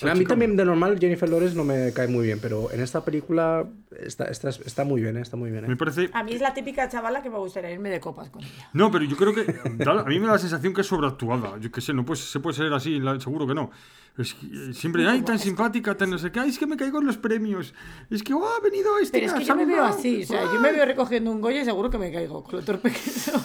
[0.00, 3.04] A mí también de normal Jennifer Lawrence no me cae muy bien, pero en esta
[3.04, 3.64] película
[4.00, 5.20] está, está, está muy bien, ¿eh?
[5.20, 5.64] está muy bien.
[5.64, 5.68] ¿eh?
[5.68, 6.10] Me parece...
[6.12, 8.68] A mí es la típica chavala que me gustaría irme de copas con ella.
[8.72, 9.44] No, pero yo creo que
[9.76, 11.56] da- a mí me da la sensación que es sobreactuada.
[11.60, 13.70] Yo qué sé, no puede, se puede ser así, seguro que no.
[14.18, 16.76] Es que, eh, siempre, ay, tan simpática, tan no sé qué, ay, es que me
[16.76, 17.72] caigo en los premios.
[18.10, 19.20] Es que, oh, ha venido este.
[19.20, 21.62] Pero es que yo me veo así, o sea, yo me veo recogiendo un Goya
[21.62, 23.40] y seguro que me caigo con lo torpe que soy.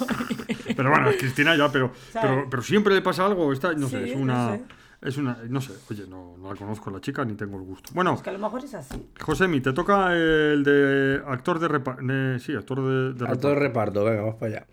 [0.76, 3.52] Pero bueno, Cristina ya, pero, pero, pero siempre le pasa algo.
[3.52, 4.54] Está, no sé, Sí, es no una.
[4.56, 4.62] sé.
[5.00, 5.38] Es una.
[5.48, 7.90] No sé, oye, no, no la conozco la chica ni tengo el gusto.
[7.94, 9.10] Bueno, Es que a lo mejor es así.
[9.20, 12.02] Josemi, te toca el de actor de reparto.
[12.40, 14.66] Sí, actor de, de A todo el reparto, venga, vamos para allá.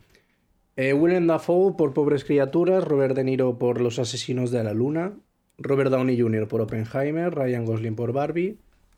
[0.77, 5.13] Eh, Willem Dafoe por Pobres Criaturas, Robert De Niro por Los Asesinos de la Luna,
[5.57, 6.47] Robert Downey Jr.
[6.47, 8.57] por Oppenheimer, Ryan Gosling por Barbie,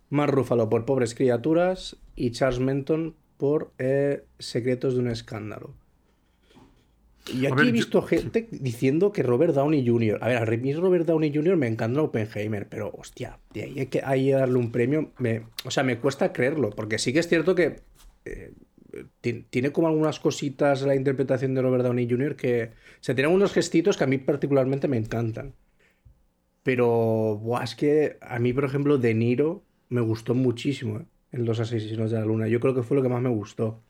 [0.09, 5.75] Mark Ruffalo por Pobres Criaturas y Charles Menton por eh, Secretos de un Escándalo.
[7.33, 10.19] Y A aquí ver, he yo- visto gente diciendo que Robert Downey Jr.
[10.21, 11.57] A ver, a mí Robert Downey Jr.
[11.57, 15.11] me encanta Oppenheimer, pero hostia, de ahí hay que ahí darle un premio.
[15.19, 17.81] Me, o sea, me cuesta creerlo, porque sí que es cierto que
[18.25, 18.53] eh,
[19.21, 22.35] ti- tiene como algunas cositas la interpretación de Robert Downey Jr.
[22.35, 22.71] que
[23.01, 25.53] se tienen unos gestitos que a mí particularmente me encantan.
[26.63, 31.05] Pero, buah, es que a mí, por ejemplo, De Niro me gustó muchísimo ¿eh?
[31.31, 32.47] en Los Asesinos de la Luna.
[32.47, 33.83] Yo creo que fue lo que más me gustó.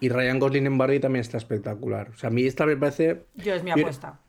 [0.00, 2.10] Y Ryan Gosling en Barbie también está espectacular.
[2.10, 3.24] O sea, a mí esta me parece...
[3.36, 4.20] Yo es mi apuesta.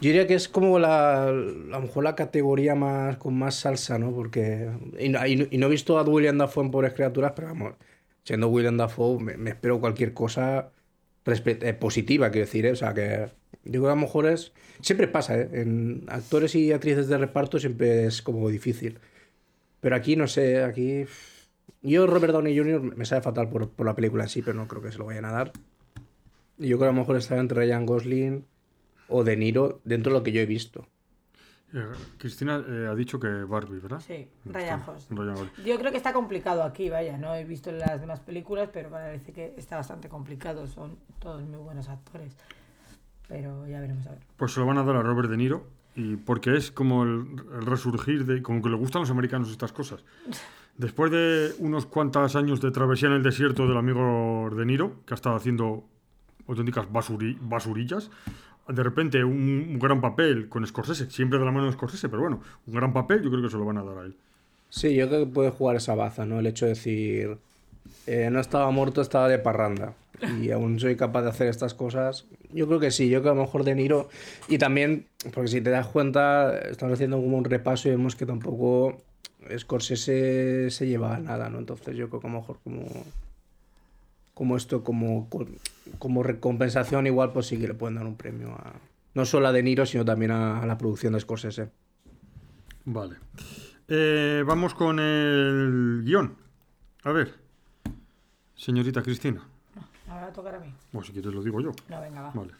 [0.00, 3.98] Yo diría que es como la, a lo mejor la categoría más con más salsa,
[3.98, 4.12] ¿no?
[4.12, 7.48] Porque y no, y y no he visto a William Dafoe en Pobres Criaturas, pero
[7.48, 7.74] vamos,
[8.22, 10.70] siendo William Dafoe me, me espero cualquier cosa
[11.26, 12.72] eh, positiva, quiero decir, ¿eh?
[12.72, 13.28] O sea, que
[13.64, 14.52] yo creo que a lo mejor es...
[14.80, 15.48] Siempre pasa, ¿eh?
[15.52, 18.98] En actores y actrices de reparto siempre es como difícil.
[19.80, 21.04] Pero aquí, no sé, aquí...
[21.82, 24.66] Yo, Robert Downey Jr., me sabe fatal por, por la película en sí, pero no
[24.66, 25.52] creo que se lo vayan a dar.
[26.58, 28.44] Y yo creo que a lo mejor está entre Ryan Gosling
[29.08, 30.86] o De Niro dentro de lo que yo he visto.
[31.74, 31.84] Eh,
[32.18, 34.00] Cristina eh, ha dicho que Barbie, ¿verdad?
[34.00, 35.18] Sí, Ryan Gosling.
[35.18, 35.66] Ryan Gosling.
[35.66, 39.32] Yo creo que está complicado aquí, vaya, no he visto las demás películas, pero parece
[39.32, 42.36] que está bastante complicado, son todos muy buenos actores.
[43.28, 44.20] Pero ya veremos a ver.
[44.36, 45.66] Pues se lo van a dar a Robert De Niro.
[45.96, 48.42] Y porque es como el, el resurgir de.
[48.42, 50.04] Como que le gustan a los americanos estas cosas.
[50.78, 55.14] Después de unos cuantos años de travesía en el desierto del amigo De Niro, que
[55.14, 55.84] ha estado haciendo
[56.46, 58.10] auténticas basuri- basurillas,
[58.68, 62.22] de repente un, un gran papel con Scorsese, siempre de la mano de Scorsese, pero
[62.22, 64.14] bueno, un gran papel, yo creo que se lo van a dar a él.
[64.68, 66.40] Sí, yo creo que puede jugar esa baza, ¿no?
[66.40, 67.38] El hecho de decir,
[68.06, 69.94] eh, no estaba muerto, estaba de parranda.
[70.42, 72.24] Y aún soy capaz de hacer estas cosas.
[72.52, 74.08] Yo creo que sí, yo creo que a lo mejor De Niro.
[74.48, 78.26] Y también, porque si te das cuenta, estamos haciendo como un repaso y vemos que
[78.26, 79.00] tampoco
[79.58, 81.58] Scorsese se lleva a nada, ¿no?
[81.58, 82.86] Entonces yo creo que a lo mejor como.
[84.34, 85.28] Como esto, como,
[85.98, 88.74] como recompensación, igual, pues sí que le pueden dar un premio a.
[89.14, 91.70] No solo a De Niro, sino también a, a la producción de Scorsese.
[92.84, 93.16] Vale.
[93.88, 96.36] Eh, vamos con el guion.
[97.04, 97.34] A ver.
[98.54, 99.42] Señorita Cristina.
[100.08, 100.72] Ahora tocará a mí.
[100.92, 101.72] Bueno, si quieres lo digo yo.
[101.88, 102.30] No, venga, va.
[102.34, 102.52] Vale.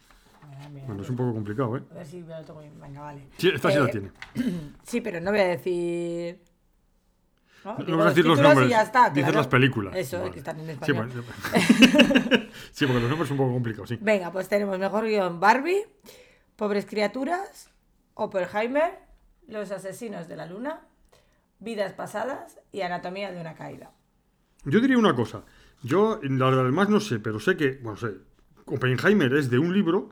[0.48, 1.82] Mira, mira, Bueno, es un poco complicado, ¿eh?
[1.90, 2.72] A ver si me lo toco bien.
[2.80, 3.26] Venga, vale.
[3.36, 4.10] Sí, esta sí la Eh, tiene.
[4.82, 6.38] Sí, pero no voy a decir.
[7.66, 8.68] No, Digo vas a decir los y nombres.
[8.70, 9.38] ya está, Dices claro.
[9.38, 9.96] las películas.
[9.96, 10.30] Eso, Vale.
[10.30, 11.10] que están en Sí, español.
[11.12, 13.98] bueno, sí, porque los nombres son un poco complicados, sí.
[14.00, 15.84] Venga, pues tenemos mejor guion Barbie,
[16.56, 17.70] Pobres Criaturas,
[18.14, 18.98] Oppenheimer,
[19.48, 20.80] Los Asesinos de la Luna,
[21.58, 23.90] Vidas Pasadas y Anatomía de una Caída.
[24.64, 25.42] Yo diría una cosa.
[25.82, 28.12] Yo, la verdad, además no sé, pero sé que, bueno, sé,
[28.66, 30.10] Oppenheimer es de un libro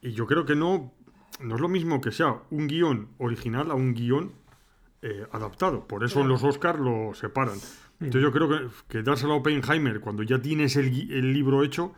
[0.00, 0.92] y yo creo que no,
[1.40, 4.32] no es lo mismo que sea un guion original a un guion
[5.06, 5.86] eh, adaptado.
[5.86, 7.58] Por eso en los Oscars lo separan.
[8.00, 11.92] Entonces yo creo que, que dárselo a Oppenheimer cuando ya tienes el, el libro hecho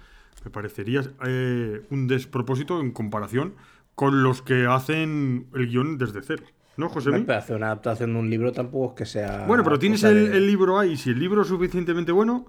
[0.45, 3.55] me parecería eh, un despropósito en comparación
[3.95, 6.45] con los que hacen el guion desde cero.
[6.77, 7.11] ¿No, José?
[7.11, 9.47] Me hace una adaptación de un libro tampoco es que sea.
[9.47, 10.97] Bueno, pero tienes el, de- el libro ahí.
[10.99, 12.47] Si el libro es suficientemente bueno,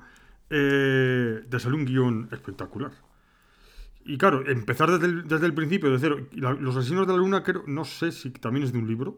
[0.50, 2.92] eh, te sale un guion espectacular.
[4.06, 6.18] y claro, empezar desde el, desde el principio, de cero.
[6.34, 9.18] La- los asesinos de la luna, creo, no sé si también es de un libro.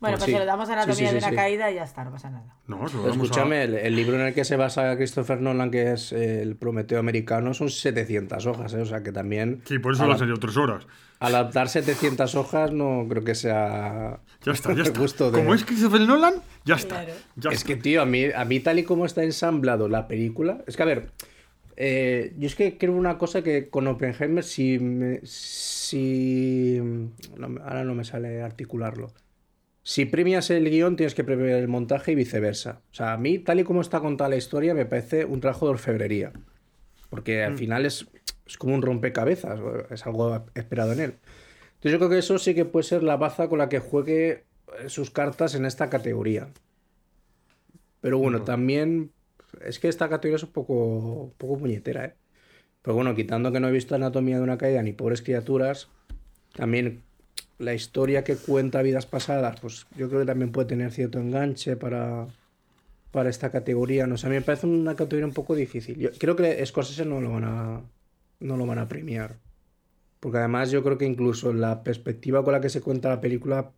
[0.00, 0.32] Bueno, Pues pues sí.
[0.32, 1.34] se le damos anatomía Sí, sí, de una sí.
[1.34, 2.54] caída y ya está, no pasa nada.
[2.68, 5.72] No, lo damos a- Escúchame, el, el libro en el que se basa Christopher Nolan,
[5.72, 8.80] que es el Prometeo americano, son 700 hojas, ¿eh?
[8.80, 10.12] o sea que también Sí, por eso Ala.
[10.12, 10.86] la serie tres horas.
[11.18, 15.00] adaptar 700 hojas no creo que sea Ya está, ya está.
[15.00, 16.34] gusto de- Como es Christopher Nolan,
[16.64, 17.04] ya está.
[17.04, 17.12] Claro.
[17.34, 17.66] Ya Es está.
[17.66, 20.58] que, tío, a mí, a mí tal y como está ensamblado la película...
[20.68, 21.10] Es que, a ver,
[21.76, 24.78] eh, yo es que creo una cosa que con Oppenheimer, si...
[24.78, 26.78] me- si
[27.36, 29.12] no me- ahora no me sale articularlo.
[29.88, 32.82] Si premias el guion, tienes que premiar el montaje y viceversa.
[32.92, 35.64] O sea, a mí, tal y como está contada la historia, me parece un trabajo
[35.64, 36.30] de orfebrería.
[37.08, 38.06] Porque al final es,
[38.46, 39.58] es como un rompecabezas,
[39.90, 41.14] es algo esperado en él.
[41.76, 44.44] Entonces yo creo que eso sí que puede ser la baza con la que juegue
[44.88, 46.48] sus cartas en esta categoría.
[48.02, 49.10] Pero bueno, también
[49.64, 52.14] es que esta categoría es un poco, un poco puñetera, ¿eh?
[52.82, 55.88] Pero bueno, quitando que no he visto Anatomía de una caída ni Pobres criaturas,
[56.54, 57.04] también
[57.58, 61.76] la historia que cuenta vidas pasadas, pues yo creo que también puede tener cierto enganche
[61.76, 62.28] para,
[63.12, 64.06] para esta categoría.
[64.06, 65.98] No sé, a mí me parece una categoría un poco difícil.
[65.98, 67.82] Yo creo que Scorsese no lo van a,
[68.40, 69.38] no lo van a premiar.
[70.20, 73.72] Porque además yo creo que incluso la perspectiva con la que se cuenta la película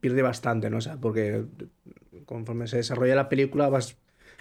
[0.00, 0.78] pierde bastante, ¿no?
[0.78, 1.44] O sea, porque
[2.26, 3.96] conforme se desarrolla la película vas,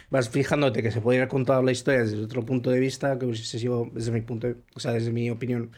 [0.09, 3.25] vas fijándote que se puede haber contado la historia desde otro punto de vista que
[3.25, 5.71] hubiese sido, desde mi punto de- o sea, desde mi opinión,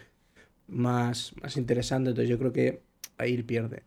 [0.67, 2.09] más, más interesante.
[2.11, 2.83] Entonces yo creo que
[3.19, 3.83] ahí pierde.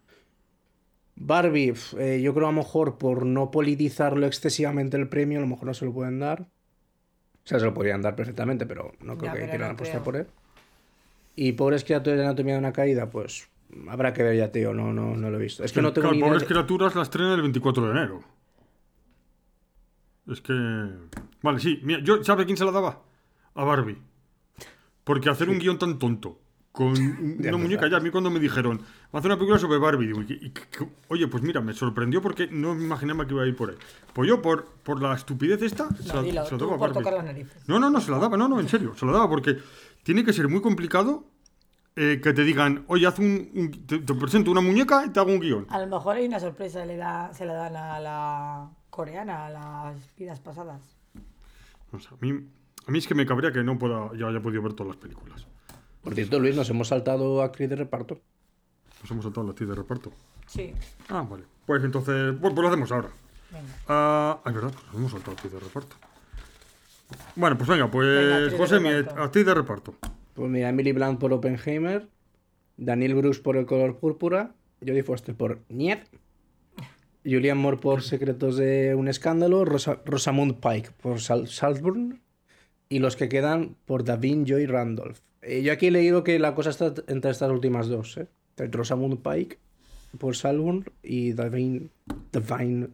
[1.16, 5.46] Barbie, eh, yo creo a lo mejor por no politizarlo excesivamente el premio, a lo
[5.46, 6.42] mejor no se lo pueden dar.
[6.42, 9.96] O sea, se lo podrían dar perfectamente, pero no creo Ya, que quieran no apostar
[10.02, 10.04] creo.
[10.04, 10.26] por él.
[11.34, 13.48] Y pobres criaturas de anatomía de una caída, pues
[13.88, 15.64] habrá que ver ya, tío, no, no, no lo he visto.
[15.64, 16.28] Es que no tengo Claro, ni idea.
[16.28, 18.20] Pobres de- criaturas la estrena el 24 de enero.
[20.28, 20.52] Es que.
[21.42, 21.80] Vale, sí.
[21.82, 23.02] Mira, yo, ¿sabe quién se la daba?
[23.54, 23.98] A Barbie.
[25.04, 26.38] Porque hacer un guion tan tonto
[26.72, 26.94] con
[27.38, 30.06] una muñeca, ya a mí cuando me dijeron, va a hacer una película sobre Barbie,
[30.06, 33.42] digo, y- y- que- oye, pues mira, me sorprendió porque no me imaginaba que iba
[33.42, 33.76] a ir por ahí.
[34.14, 36.78] Pues yo, por, por la estupidez esta, se No, la, dilo, se la daba a
[36.78, 36.94] por Barbie.
[37.04, 37.68] tocar las narices.
[37.68, 39.58] No, no, no, se la daba, no, no, en serio, se la daba porque
[40.02, 41.24] tiene que ser muy complicado
[41.94, 45.20] eh, que te digan, oye, haz un, un- te, te presento una muñeca y te
[45.20, 45.66] hago un guion.
[45.68, 49.50] A lo mejor hay una sorpresa, le da, se la dan a la coreana, a
[49.50, 50.80] las vidas pasadas.
[51.92, 52.30] O sea, a, mí,
[52.86, 54.96] a mí es que me cabría que no pueda, ya haya podido ver todas las
[54.96, 55.46] películas.
[56.02, 58.20] Por cierto, Luis, nos hemos saltado actriz de reparto.
[59.02, 60.12] Nos hemos saltado la actriz de reparto.
[60.46, 60.72] Sí,
[61.08, 61.44] Ah, vale.
[61.66, 63.08] Pues entonces, pues, pues lo hacemos ahora.
[63.50, 63.64] venga.
[63.88, 65.96] Ah, es verdad, pues nos hemos saltado actriz de reparto.
[67.36, 69.94] Bueno, pues venga, pues Venga, actriz de José, mi actriz de reparto.
[70.34, 72.08] Pues mira, Emily Blunt por Oppenheimer,
[72.78, 76.00] Daniel Bruce por El color púrpura, Jodie Foster por Niet,
[77.24, 82.21] Julian Moore por Secretos de un escándalo, Rosa- Rosamund Pike por Sal Saltburn
[82.94, 85.18] y los que quedan por Davin Joy Randolph.
[85.40, 88.28] Eh, yo aquí he leído que la cosa está entre estas últimas dos, ¿eh?
[88.50, 89.58] Entre Rosamund Pike
[90.18, 91.90] por Saltburn y Davin,
[92.30, 92.88] Davine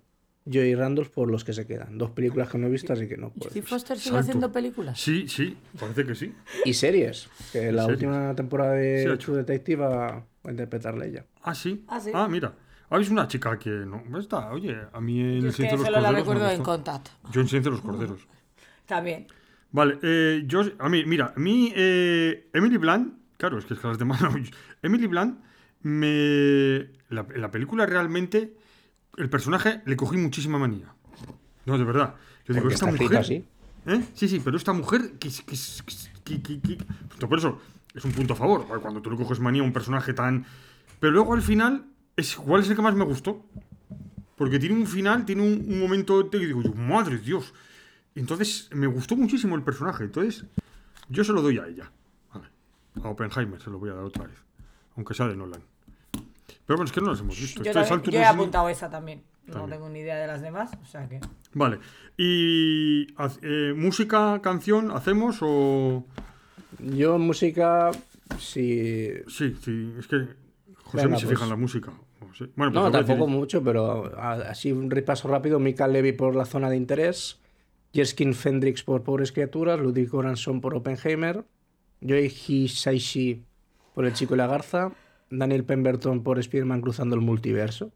[0.46, 1.98] Joy Randolph por los que se quedan.
[1.98, 3.50] Dos películas que no he visto, así que no puedo.
[3.50, 5.00] ¿Steve Foster sigue haciendo películas?
[5.00, 6.32] Sí, sí, parece que sí.
[6.64, 7.96] Y series, que la series?
[8.02, 9.18] última temporada Sí, de hecho.
[9.18, 11.26] True Detective va a interpretarla ella.
[11.42, 11.84] Ah, sí.
[11.88, 12.10] Ah, sí.
[12.30, 12.54] mira.
[12.90, 16.22] Habéis una chica que no está, oye, a mí en Yo El es de los
[16.24, 16.64] corderos.
[17.32, 18.20] Yo en Silencio de los corderos.
[18.86, 19.26] También.
[19.70, 23.80] Vale, eh, yo, a mí, mira, a mí, eh, Emily Blunt, claro, es que es
[23.80, 24.34] que las demás no.
[24.82, 25.38] Emily Blunt,
[25.82, 26.90] me.
[27.10, 28.54] La, la película realmente,
[29.16, 30.94] el personaje le cogí muchísima manía.
[31.66, 32.14] No, de verdad.
[32.46, 33.16] Yo digo, esta mujer.
[33.16, 33.44] así.
[33.86, 34.02] ¿Eh?
[34.14, 35.12] Sí, sí, pero esta mujer.
[35.18, 35.30] Que,
[37.26, 37.60] Por eso,
[37.94, 38.66] es un punto a favor.
[38.80, 40.46] Cuando tú le coges manía a un personaje tan.
[40.98, 41.84] Pero luego al final,
[42.16, 43.44] es, igual es el que más me gustó.
[44.36, 47.52] Porque tiene un final, tiene un, un momento que digo, yo, madre Dios.
[48.20, 50.04] Entonces, me gustó muchísimo el personaje.
[50.04, 50.44] Entonces,
[51.08, 51.90] yo se lo doy a ella.
[52.32, 52.48] Vale.
[53.02, 54.36] A Oppenheimer se lo voy a dar otra vez.
[54.96, 55.62] Aunque sea de Nolan.
[56.12, 57.62] Pero bueno, es que no las hemos visto.
[57.62, 59.22] Yo, también- yo he no apuntado esa también.
[59.46, 61.20] No tengo ni idea de las demás, o sea que...
[61.54, 61.78] Vale.
[62.18, 63.06] ¿Y
[63.40, 66.04] eh, música, canción, hacemos o...?
[66.80, 67.90] Yo música,
[68.38, 69.10] sí...
[69.26, 70.26] Sí, sí, es que
[70.84, 71.28] José Venga, me se pues.
[71.38, 71.90] fija en la música.
[71.90, 72.28] No.
[72.56, 73.38] Bueno, pues No, tampoco decir.
[73.38, 75.58] mucho, pero así un repaso rápido.
[75.58, 77.40] Mika Levy por La Zona de Interés,
[77.98, 81.44] Jerskin Fendrix por Pobres Criaturas, Ludwig Göransson por Oppenheimer,
[82.00, 83.42] Joey Hisaishi
[83.94, 84.92] por El Chico y la Garza,
[85.30, 87.90] Daniel Pemberton por Spider-Man Cruzando el Multiverso.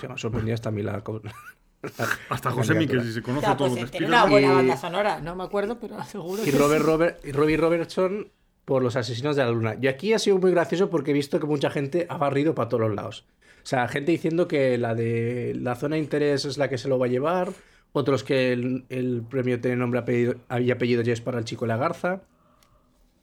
[0.00, 1.02] Que me ha sorprendido hasta a mí la...
[2.28, 3.02] Hasta la José mi, que candidatura.
[3.04, 4.22] si se conoce Ya, todo pues eh, tiene Spiderman.
[4.22, 6.86] una buena Y- banda sonora, no me acuerdo, pero seguro Y que Robert, sí.
[6.86, 8.28] Robert, y Robbie Robertson
[8.66, 9.76] por Los Asesinos de la Luna.
[9.80, 12.68] Y aquí ha sido muy gracioso porque he visto que mucha gente ha barrido para
[12.68, 13.26] todos los lados.
[13.62, 16.88] O sea, gente diciendo que la de la zona de interés es la que se
[16.88, 17.50] lo va a llevar,
[17.92, 21.66] otros que el, el premio tiene nombre apellido, y apellido y es para el chico
[21.66, 22.22] la garza,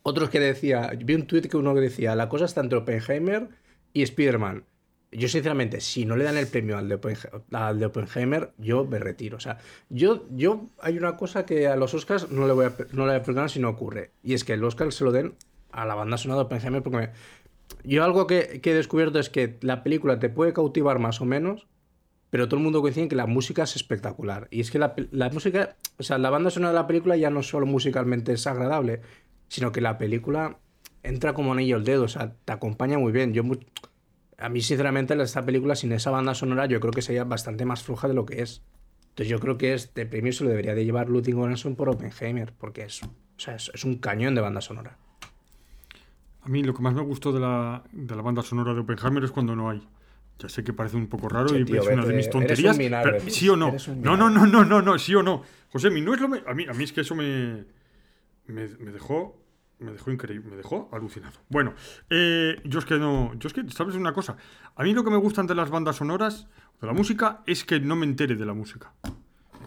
[0.04, 3.50] otros que decía, vi un tweet que uno decía, la cosa está entre Oppenheimer
[3.94, 4.64] y Spider-Man.
[5.12, 7.00] Yo, sinceramente, si no le dan el premio al de,
[7.52, 9.38] al de Oppenheimer, yo me retiro.
[9.38, 9.58] O sea,
[9.90, 13.12] yo, yo hay una cosa que a los Oscars no le voy a, no le
[13.14, 14.12] voy a perdonar si no ocurre.
[14.24, 15.36] Y es que el Oscar se lo den
[15.72, 17.10] a la banda sonora de Oppenheimer porque me-
[17.84, 21.26] yo algo que, que he descubierto es que la película te puede cautivar más o
[21.26, 21.68] menos,
[22.30, 24.48] pero todo el mundo coincide en que la música es espectacular.
[24.52, 27.30] Y es que la, la música, o sea, la banda sonora de la película ya
[27.30, 29.02] no solo musicalmente es agradable,
[29.48, 30.60] sino que la película
[31.04, 33.34] entra como anillo al dedo, o sea, te acompaña muy bien.
[33.34, 33.44] Yo,
[34.38, 37.84] a mí, sinceramente, esta película sin esa banda sonora yo creo que sería bastante más
[37.84, 38.62] floja de lo que es.
[39.10, 42.54] Entonces yo creo que este premio se lo debería de llevar Ludwig Göransson por Oppenheimer,
[42.54, 44.98] porque es, o sea, es un cañón de banda sonora.
[46.48, 49.24] A mí lo que más me gustó de la, de la banda sonora de Oppenheimer
[49.24, 49.86] es cuando no hay.
[50.40, 52.78] Ya sé que parece un poco raro y tío, es una de mis tonterías.
[53.04, 53.18] pero-.
[53.32, 53.68] ¿Sí o no?
[54.04, 55.42] No, no, no, no, no, no, sí o no.
[55.72, 57.66] José, mi no es lo me- a mí, a mí es que eso me,
[58.48, 59.42] me, me dejó
[59.80, 61.38] me dejó increíble, me dejó alucinado.
[61.50, 61.74] Bueno,
[62.10, 64.36] eh, yo es que no, yo es que sabes una cosa.
[64.76, 66.48] A mí lo que me gustan de las bandas sonoras,
[66.82, 68.92] de la música, es que no me entere de la música.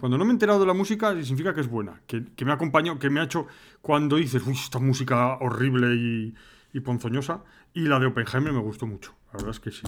[0.01, 2.51] Cuando no me he enterado de la música, significa que es buena, que, que me
[2.51, 3.47] ha acompañado, que me ha hecho
[3.81, 6.35] cuando dices, uy, esta música horrible y,
[6.73, 7.43] y ponzoñosa.
[7.73, 9.83] Y la de Oppenheimer me gustó mucho, la verdad es que sí.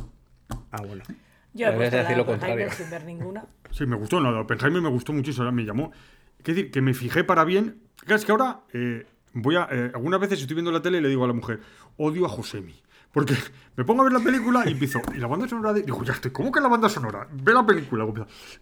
[0.73, 1.03] Ah, bueno.
[1.53, 2.71] Yo he puesto la decir de lo contrario.
[2.71, 3.45] sin ver ninguna.
[3.69, 5.91] Sí, me gustó, la de Oppenheimer me gustó muchísimo, me llamó.
[6.39, 7.79] Es decir, que me fijé para bien.
[8.07, 9.67] Es que ahora eh, voy a.
[9.71, 11.59] eh, algunas veces estoy viendo la tele y le digo a la mujer,
[11.97, 12.73] odio a Josemi.
[13.11, 13.35] Porque
[13.75, 14.99] me pongo a ver la película y empiezo.
[15.15, 15.83] Y la banda sonora de.
[15.83, 17.27] Digo, ya estoy, ¿cómo que la banda sonora?
[17.31, 18.05] Ve la película.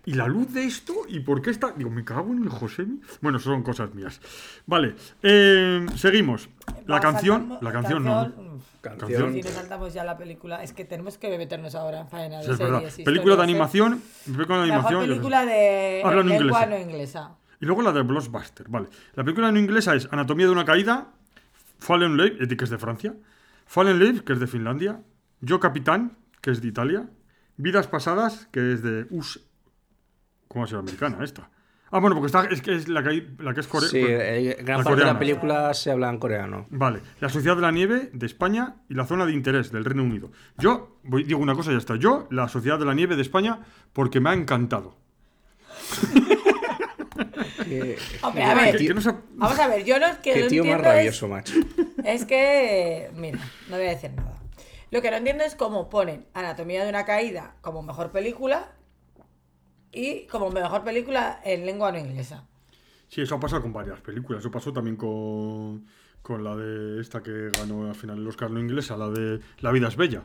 [0.05, 1.72] Y la luz de esto, ¿y por qué está?
[1.72, 2.99] Digo, me cago en el Josemi.
[3.22, 4.20] Bueno, son cosas mías.
[4.66, 6.49] Vale, eh, seguimos.
[6.88, 7.57] La canción.
[7.62, 8.24] La canción no.
[8.24, 8.51] canción, mm,
[8.82, 9.34] Canción.
[9.34, 12.45] Si nos saltamos ya la película, es que tenemos que meternos ahora en faena de
[12.45, 12.95] Sí, es series.
[13.05, 13.43] Película de ¿eh?
[13.43, 14.01] animación.
[14.25, 15.01] Película de animación.
[15.01, 16.65] película de en lengua inglesa.
[16.65, 17.36] no inglesa.
[17.59, 18.88] Y luego la de Blockbuster, vale.
[19.13, 21.09] La película no inglesa es Anatomía de una caída,
[21.77, 23.13] Fallen Leave, eh, que es de Francia,
[23.67, 25.01] Fallen Leave, que es de Finlandia,
[25.41, 27.07] Yo Capitán, que es de Italia,
[27.57, 29.41] Vidas Pasadas, que es de US...
[30.47, 31.51] ¿Cómo se llama americana esta?
[31.93, 33.91] Ah, bueno, porque está, es que es la que, hay- la que es coreana.
[33.91, 36.65] Sí, eh, gran la parte de la película se habla en coreano.
[36.69, 40.03] Vale, La Sociedad de la Nieve de España y la Zona de Interés del Reino
[40.03, 40.31] Unido.
[40.57, 41.97] Yo voy, digo una cosa y ya está.
[41.97, 43.59] Yo, La Sociedad de la Nieve de España,
[43.93, 44.95] porque me ha encantado.
[48.21, 50.47] Hombre, a ver, Que- que no se- Vamos a ver, yo lo que qué no
[50.47, 51.53] tío más es- rabioso, macho.
[52.03, 53.39] Es que, mira,
[53.69, 54.35] no voy a decir nada.
[54.91, 58.71] Lo que no entiendo es cómo ponen Anatomía de una caída como mejor película
[59.91, 62.43] y como mejor película en lengua no inglesa.
[63.09, 64.39] Sí, eso ha pasado con varias películas.
[64.41, 65.85] Eso pasó también con,
[66.21, 69.71] con la de esta que ganó al final el Oscar no inglesa, la de La
[69.71, 70.23] vida es bella.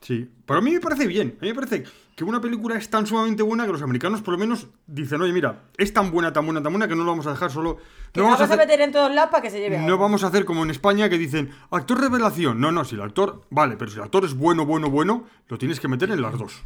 [0.00, 1.36] Sí, pero a mí me parece bien.
[1.40, 1.82] A mí me parece
[2.14, 5.32] que una película es tan sumamente buena que los americanos por lo menos dicen, oye,
[5.32, 7.78] mira, es tan buena, tan buena, tan buena que no lo vamos a dejar solo...
[8.12, 10.28] Que No vamos a meter en todos lados para que se lleve No vamos a
[10.28, 12.60] hacer como en España que dicen, actor revelación.
[12.60, 15.58] No, no, si el actor, vale, pero si el actor es bueno, bueno, bueno, lo
[15.58, 16.62] tienes que meter en las dos.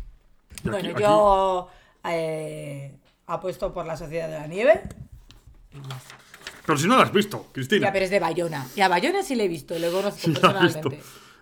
[0.58, 1.68] Aquí- Bueno, aquí- yo
[2.08, 2.92] eh,
[3.26, 4.82] apuesto por la Sociedad de la Nieve.
[6.66, 7.86] Pero si no la has visto, Cristina.
[7.88, 8.66] Ya, pero es de Bayona.
[8.76, 10.90] Y a Bayona sí le he visto, le conozco la has visto.
[10.90, 10.98] personalmente.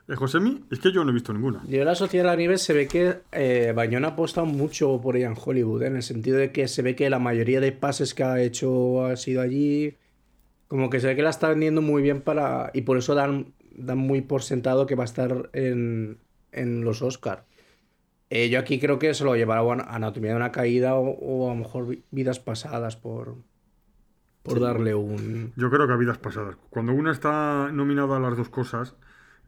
[0.08, 1.62] Eh, Josemi, es que yo no he visto ninguna.
[1.68, 5.16] Yo la Sociedad de la Nieve se ve que eh, Bayona ha apostado mucho por
[5.16, 5.86] ella en Hollywood, ¿eh?
[5.88, 9.04] en el sentido de que se ve que la mayoría de pases que ha hecho
[9.04, 9.96] ha sido allí.
[10.66, 12.70] Como que se ve que la está vendiendo muy bien para.
[12.72, 16.18] Y por eso dan, dan muy por sentado que va a estar en,
[16.52, 17.42] en los Oscars.
[18.30, 21.54] Yo aquí creo que se lo llevará a Anatomía de una caída o, o a
[21.54, 23.36] lo mejor vi- vidas pasadas por.
[24.42, 25.52] Por darle un.
[25.56, 26.56] Yo creo que a vidas pasadas.
[26.70, 28.94] Cuando una está nominada a las dos cosas,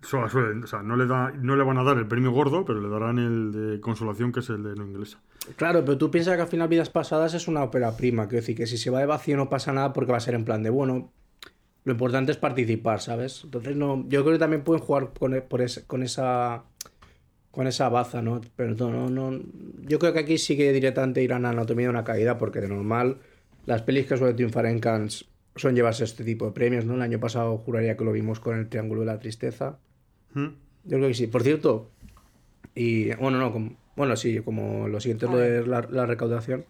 [0.03, 2.81] suelen- o sea, no le, da, no le van a dar el premio gordo, pero
[2.81, 5.19] le darán el de consolación, que es el de no inglesa.
[5.57, 8.29] Claro, pero tú piensas que al final Vidas Pasadas es una ópera prima.
[8.29, 10.35] Quiero decir que si se va de vacío no pasa nada porque va a ser
[10.35, 11.13] en plan de, bueno,
[11.85, 13.43] lo importante es participar, ¿sabes?
[13.45, 16.65] Entonces no, yo creo que también pueden jugar con, por ese- con esa
[17.51, 18.41] con esa baza, ¿no?
[18.57, 19.43] Pero no, no, no-
[19.83, 22.69] yo creo que aquí sí que directamente irán a Anatomía de una caída porque de
[22.69, 23.19] normal
[23.67, 25.27] las pelis que suelen triunfar en Cannes
[25.57, 26.95] son llevarse este tipo de premios, ¿no?
[26.95, 29.79] El año pasado juraría que lo vimos con el Triángulo de la Tristeza.
[30.35, 30.47] ¿Mm?
[30.85, 31.27] Yo creo que sí.
[31.27, 31.91] Por cierto,
[32.75, 36.65] y bueno, no, como- bueno, sí, como lo siguiente es lo de la, la recaudación,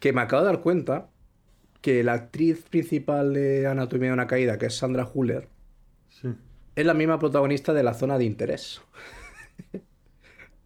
[0.00, 1.08] que me acabo de dar cuenta
[1.82, 5.48] que la actriz principal de Anatomía de una caída, que es Sandra Huller,
[6.08, 6.28] Sí.
[6.76, 8.80] es la misma protagonista de la zona de interés.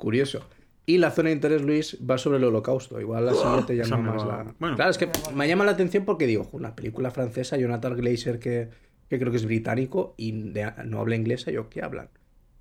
[0.03, 0.40] Curioso.
[0.84, 3.00] Y la zona de interés, Luis, va sobre el holocausto.
[3.00, 4.55] Igual la siguiente llama más la...
[4.59, 4.74] bueno.
[4.74, 8.40] Claro, es que me llama la atención porque digo, "Jo, una película francesa, Jonathan Glazer,
[8.40, 8.68] que,
[9.09, 12.09] que creo que es británico y de- no habla inglés, yo, ¿qué hablan?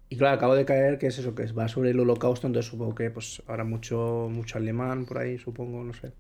[0.10, 2.94] Y claro, acabo de caer que es eso, que va sobre el holocausto, entonces supongo
[2.94, 6.12] que pues habrá mucho, mucho alemán por ahí, supongo, no sé.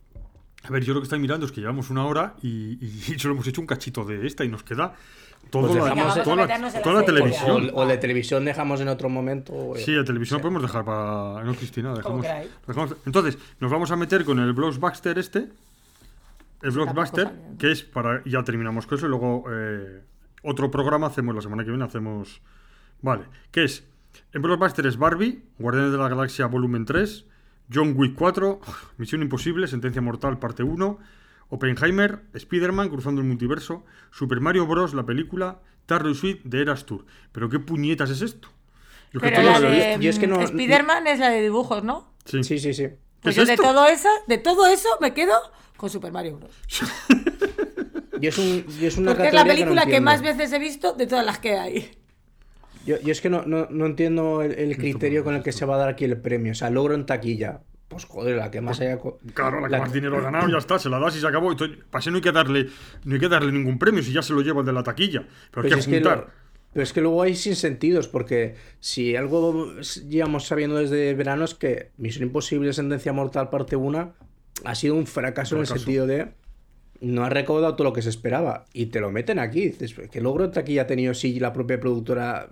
[0.63, 3.33] A ver, yo lo que estoy mirando es que llevamos una hora y, y solo
[3.33, 4.93] hemos hecho un cachito de esta y nos queda
[5.49, 7.71] todo Pues la- dejamos- toda la, toda la televisión.
[7.73, 9.53] O, o de televisión dejamos en otro momento.
[9.53, 11.43] o- Sí, la televisión la podemos dejar para.
[11.43, 12.25] No, Cristina, dejamos,
[13.05, 15.49] Entonces, nos vamos a meter con el Blockbuster este.
[16.61, 18.21] El Blockbuster, que es para.
[18.25, 19.07] Ya terminamos con eso.
[19.07, 20.01] Y luego, eh,
[20.43, 21.83] otro programa hacemos la semana que viene.
[21.85, 22.39] Hacemos.
[23.01, 23.83] Vale, que es.
[24.33, 27.25] En Blockbuster es Barbie, Guardianes de la Galaxia Volumen 3,
[27.73, 28.59] John Wick 4,
[28.97, 30.99] Misión Imposible, Sentencia Mortal Parte 1,
[31.49, 34.93] Oppenheimer, Spider-Man Cruzando el Multiverso, Super Mario Bros.
[34.93, 37.05] la película, Tarry Suite de Eras Tour.
[37.31, 38.49] Pero ¿qué puñetas es esto?
[39.13, 39.97] Yo que Pero todo la lo de.
[39.99, 42.13] Yo es que no- mm, Spider-Man es la de dibujos, ¿no?
[42.25, 42.43] Sí.
[42.43, 42.87] Sí, sí, sí.
[43.21, 45.33] Pues es de todo, eso, de todo eso me quedo
[45.77, 46.55] con Super Mario Bros.
[48.19, 50.59] Yo es, un, yo es una Porque es la película no que, más veces he
[50.59, 51.91] visto de todas las que hay.
[52.85, 55.65] Yo, yo es que no, no, no entiendo el, el criterio con el que se
[55.65, 56.51] va a dar aquí el premio.
[56.51, 57.61] O sea, logro en taquilla.
[57.87, 58.97] Pues joder, la que más haya.
[59.33, 61.27] Claro, la que la- más dinero ha ganado, ya está, se la das y se
[61.27, 61.51] acabó.
[61.51, 62.67] Entonces, para eso no hay que darle,
[63.03, 65.27] no hay que darle ningún premio si ya se lo lleva el de la taquilla.
[65.51, 66.17] Pero hay Pues que es que juntar.
[66.17, 66.41] lo-
[66.73, 69.73] pero es que luego hay sin sentidos, porque si algo
[70.07, 74.13] llevamos sabiendo desde verano es que Misión Imposible, Sentencia Mortal, parte 1,
[74.63, 76.29] ha sido un fracaso, en el sentido de
[77.01, 78.63] no ha recaudado todo lo que se esperaba.
[78.73, 79.67] Y te lo meten aquí.
[79.67, 82.51] Dices, ¿qué logro en taquilla ha tenido si la propia productora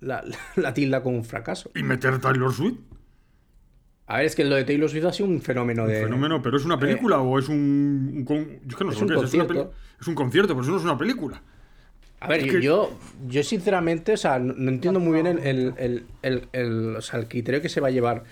[0.00, 0.24] la,
[0.56, 1.70] la tilda como un fracaso?
[1.74, 2.78] Y meter Taylor Swift,
[4.06, 6.02] A ver, es que lo de Taylor Swift ha sido un fenómeno un de.
[6.02, 9.00] fenómeno, pero ¿es una película o es un, un con- yo es que no sé
[9.00, 9.52] lo que es, es, una concierto.
[9.54, 9.68] peli-
[10.00, 11.42] es un concierto, pero eso no es una película.
[12.20, 12.98] A ver, yo, que- yo,
[13.28, 17.60] yo sinceramente, o sea, no, entiendo muy bien el, el- el- el- o sea, criterio
[17.62, 18.24] que se va a llevar.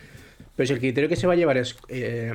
[0.56, 2.34] Pero si el criterio que se va a llevar es, eh,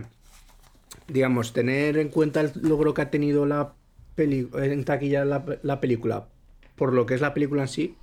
[1.07, 3.73] digamos, tener en cuenta el logro que ha tenido la
[4.15, 6.27] peli en taquilla la, la película,
[6.75, 7.95] por lo que es la película en sí,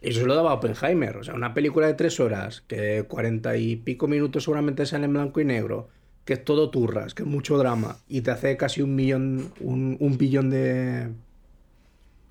[0.00, 1.16] eso se lo daba Oppenheimer.
[1.16, 5.12] O sea, una película de tres horas, que cuarenta y pico minutos seguramente sean en
[5.12, 5.88] blanco y negro,
[6.24, 9.96] que es todo turras, que es mucho drama, y te hace casi un millón, un,
[9.98, 11.08] un billón de,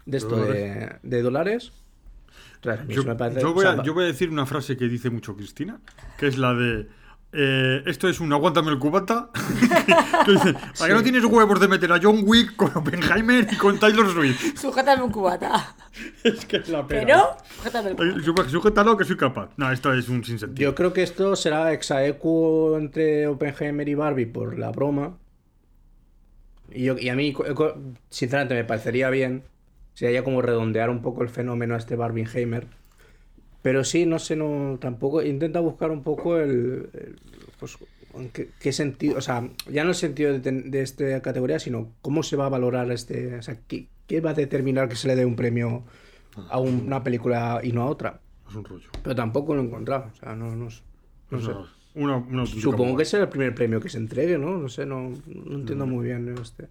[0.05, 1.71] de esto de, de dólares.
[2.55, 4.07] Ostras, a mí Yo, eso me parece- yo o voy sea, a, yo voy a
[4.07, 5.79] decir una frase que dice mucho Cristina,
[6.17, 6.87] que es la de.
[7.33, 9.29] Eh, esto es un aguántame el cubata.
[10.25, 13.55] que dice: ¿Para qué no tienes huevos de meter a John Wick con Oppenheimer y
[13.57, 14.55] con Taylor Swift?
[14.59, 15.75] Sujétame un cubata.
[16.23, 17.01] es que es la pena.
[17.05, 18.43] Pero, sujétame el cubata.
[18.49, 19.49] su- Sujétalo que soy capaz.
[19.57, 20.69] No, esto es un sinsentido.
[20.71, 25.17] Yo creo que esto será exaequo entre Oppenheimer y Barbie por la broma.
[26.71, 27.33] Y, yo, y a mí,
[28.09, 29.43] sinceramente, me parecería bien.
[29.93, 32.67] Sería como redondear un poco el fenómeno a este Barbieheimer.
[33.61, 35.21] Pero sí, no sé, no tampoco.
[35.23, 36.89] Intenta buscar un poco el.
[36.93, 37.15] el,
[37.59, 37.77] pues,
[38.15, 39.17] en qué, qué sentido.
[39.17, 42.49] O sea, ya no el sentido de, de esta categoría, sino cómo se va a
[42.49, 43.35] valorar este.
[43.35, 45.83] O sea, qué, qué va a determinar que se le dé un premio
[46.49, 48.21] a un- una película y no a otra.
[48.49, 48.89] Es un rollo.
[49.03, 50.09] Pero tampoco lo he encontrado.
[50.13, 50.69] O sea, no, no.
[51.29, 51.51] No sé.
[51.95, 54.57] una, una Supongo que será el primer premio que se entregue, ¿no?
[54.57, 56.67] No sé, no, no entiendo muy bien este.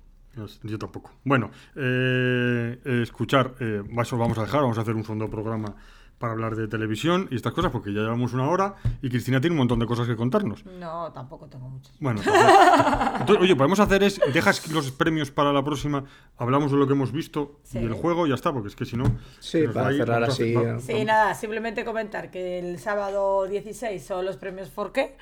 [0.62, 1.12] Yo tampoco.
[1.24, 5.74] Bueno, eh, escuchar, eh, eso vamos a dejar, vamos a hacer un segundo programa
[6.18, 9.52] para hablar de televisión y estas cosas, porque ya llevamos una hora y Cristina tiene
[9.54, 10.64] un montón de cosas que contarnos.
[10.64, 11.92] No, tampoco tengo muchos.
[12.00, 12.20] Bueno,
[13.20, 16.04] entonces, oye, podemos hacer es, dejas los premios para la próxima,
[16.38, 17.80] hablamos de lo que hemos visto Sí.
[17.80, 19.04] del juego y ya está, porque es que si no...
[19.40, 20.80] Sí, para va a ir- cerrar así, hacer- va-.
[20.80, 25.16] Sí, nada, simplemente comentar que el sábado 16 son los premios Forqué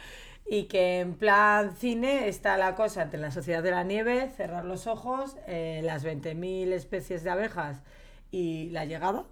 [0.48, 4.64] y que en plan cine está la cosa entre la Sociedad de la Nieve, Cerrar
[4.64, 7.82] los Ojos, eh, las 20.000 especies de abejas
[8.30, 9.24] y La Llegada,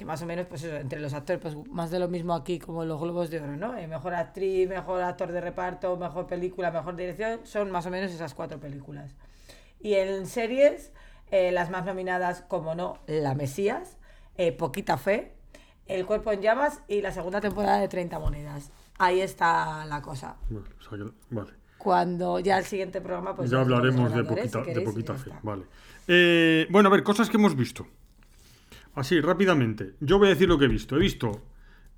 [0.00, 2.58] que más o menos, pues eso, entre los actores, pues más de lo mismo aquí
[2.58, 3.76] como los Globos de Oro, ¿no?
[3.76, 8.10] Eh, mejor actriz, mejor actor de reparto, mejor película, mejor dirección, son más o menos
[8.10, 9.14] esas cuatro películas.
[9.78, 10.90] Y en series,
[11.30, 13.98] eh, las más nominadas, como no, La Mesías,
[14.38, 15.34] eh, Poquita Fe,
[15.84, 18.72] El Cuerpo en Llamas y la segunda temporada de 30 Monedas.
[18.98, 20.36] Ahí está la cosa.
[20.48, 21.50] Vale, o sea que- vale.
[21.76, 25.30] Cuando ya el siguiente programa, pues ya hablaremos de poquita, si de queréis, poquita fe.
[25.42, 25.64] Vale.
[26.08, 27.86] Eh, bueno, a ver, cosas que hemos visto.
[28.94, 29.94] Así, rápidamente.
[30.00, 30.96] Yo voy a decir lo que he visto.
[30.96, 31.42] He visto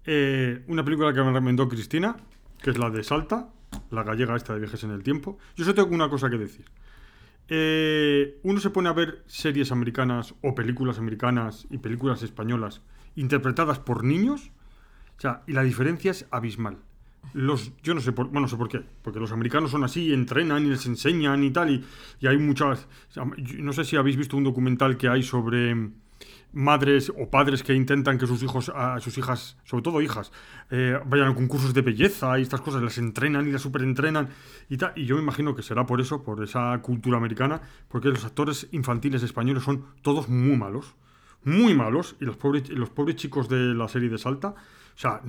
[0.04, 2.16] eh, una película que me recomendó Cristina,
[2.62, 3.48] que es la de Salta,
[3.90, 5.38] la gallega esta de viajes en el tiempo.
[5.56, 6.64] Yo solo tengo una cosa que decir.
[7.48, 12.82] Eh, uno se pone a ver series americanas o películas americanas y películas españolas
[13.16, 14.50] interpretadas por niños,
[15.18, 16.78] o sea, y la diferencia es abismal.
[17.34, 20.12] Los, yo no sé por, bueno, no sé por qué, porque los americanos son así,
[20.12, 21.84] entrenan y les enseñan y tal, y,
[22.20, 22.88] y hay muchas,
[23.58, 25.90] no sé si habéis visto un documental que hay sobre
[26.52, 30.32] madres o padres que intentan que sus hijos, a sus hijas, sobre todo hijas,
[30.70, 34.28] eh, vayan a concursos de belleza y estas cosas, las entrenan y las superentrenan
[34.68, 38.08] y tal, y yo me imagino que será por eso, por esa cultura americana, porque
[38.08, 40.94] los actores infantiles españoles son todos muy malos,
[41.44, 44.54] muy malos, y los pobres, los pobres chicos de la serie de Salta,
[44.94, 45.22] o sea,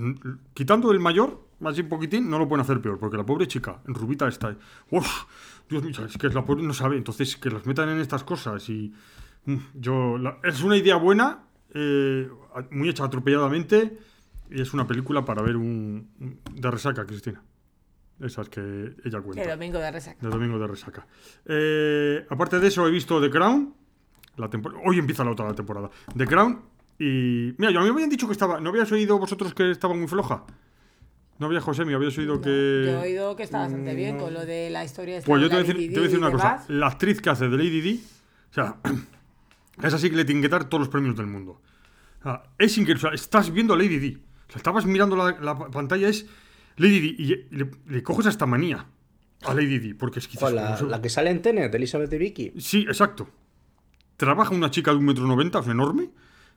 [0.54, 3.80] quitando el mayor, así un poquitín, no lo pueden hacer peor, porque la pobre chica,
[3.86, 4.56] Rubita está.
[4.92, 5.24] Uf,
[5.70, 8.70] Dios mío, es que la pobre no sabe, entonces que las metan en estas cosas
[8.70, 8.94] y.
[9.46, 10.18] mm, Yo.
[10.18, 12.30] la- es una idea buena, eh,
[12.72, 13.98] muy hecha atropelladamente,
[14.50, 16.10] y es una película para ver un.
[16.20, 17.42] un- de resaca, Cristina.
[18.20, 18.62] Esas que
[19.04, 19.42] ella cuenta.
[19.44, 20.18] El domingo de resaca.
[20.22, 21.06] De domingo de resaca.
[21.46, 23.74] Eh, aparte de eso, he visto The Crown.
[24.38, 24.50] La
[24.86, 25.90] Hoy empieza la otra temporada.
[26.16, 26.62] The Crown.
[27.00, 27.54] Y.
[27.58, 28.60] Mira, yo a mí me habían dicho que estaba.
[28.60, 30.46] ¿No habíais oído vosotros que estaba muy floja?
[31.40, 32.84] No había José, me habíais oído que.
[32.86, 35.50] Yo he oído que está bastante bien con lo de la historia esta Pues yo
[35.50, 36.64] de te voy a decir, una cosa.
[36.68, 38.04] La actriz que hace de Lady Di.
[38.52, 38.76] O sea,
[39.82, 41.62] es así que le tienen que dar todos los premios del mundo.
[42.20, 43.00] O sea, es increíble.
[43.00, 44.16] O sea, estás viendo a Lady Di.
[44.16, 46.26] O sea, estabas mirando la, la pantalla, es
[46.78, 47.16] Lady Di.
[47.18, 48.86] Y le, le coges hasta manía
[49.46, 49.94] a Lady Di.
[49.94, 52.54] Porque es dices, la, "¿Cómo se- la que sale en Tenet, Elizabeth de Vicky.
[52.60, 53.30] Sí, exacto.
[54.18, 56.10] Trabaja una chica de un metro noventa, sea, enorme.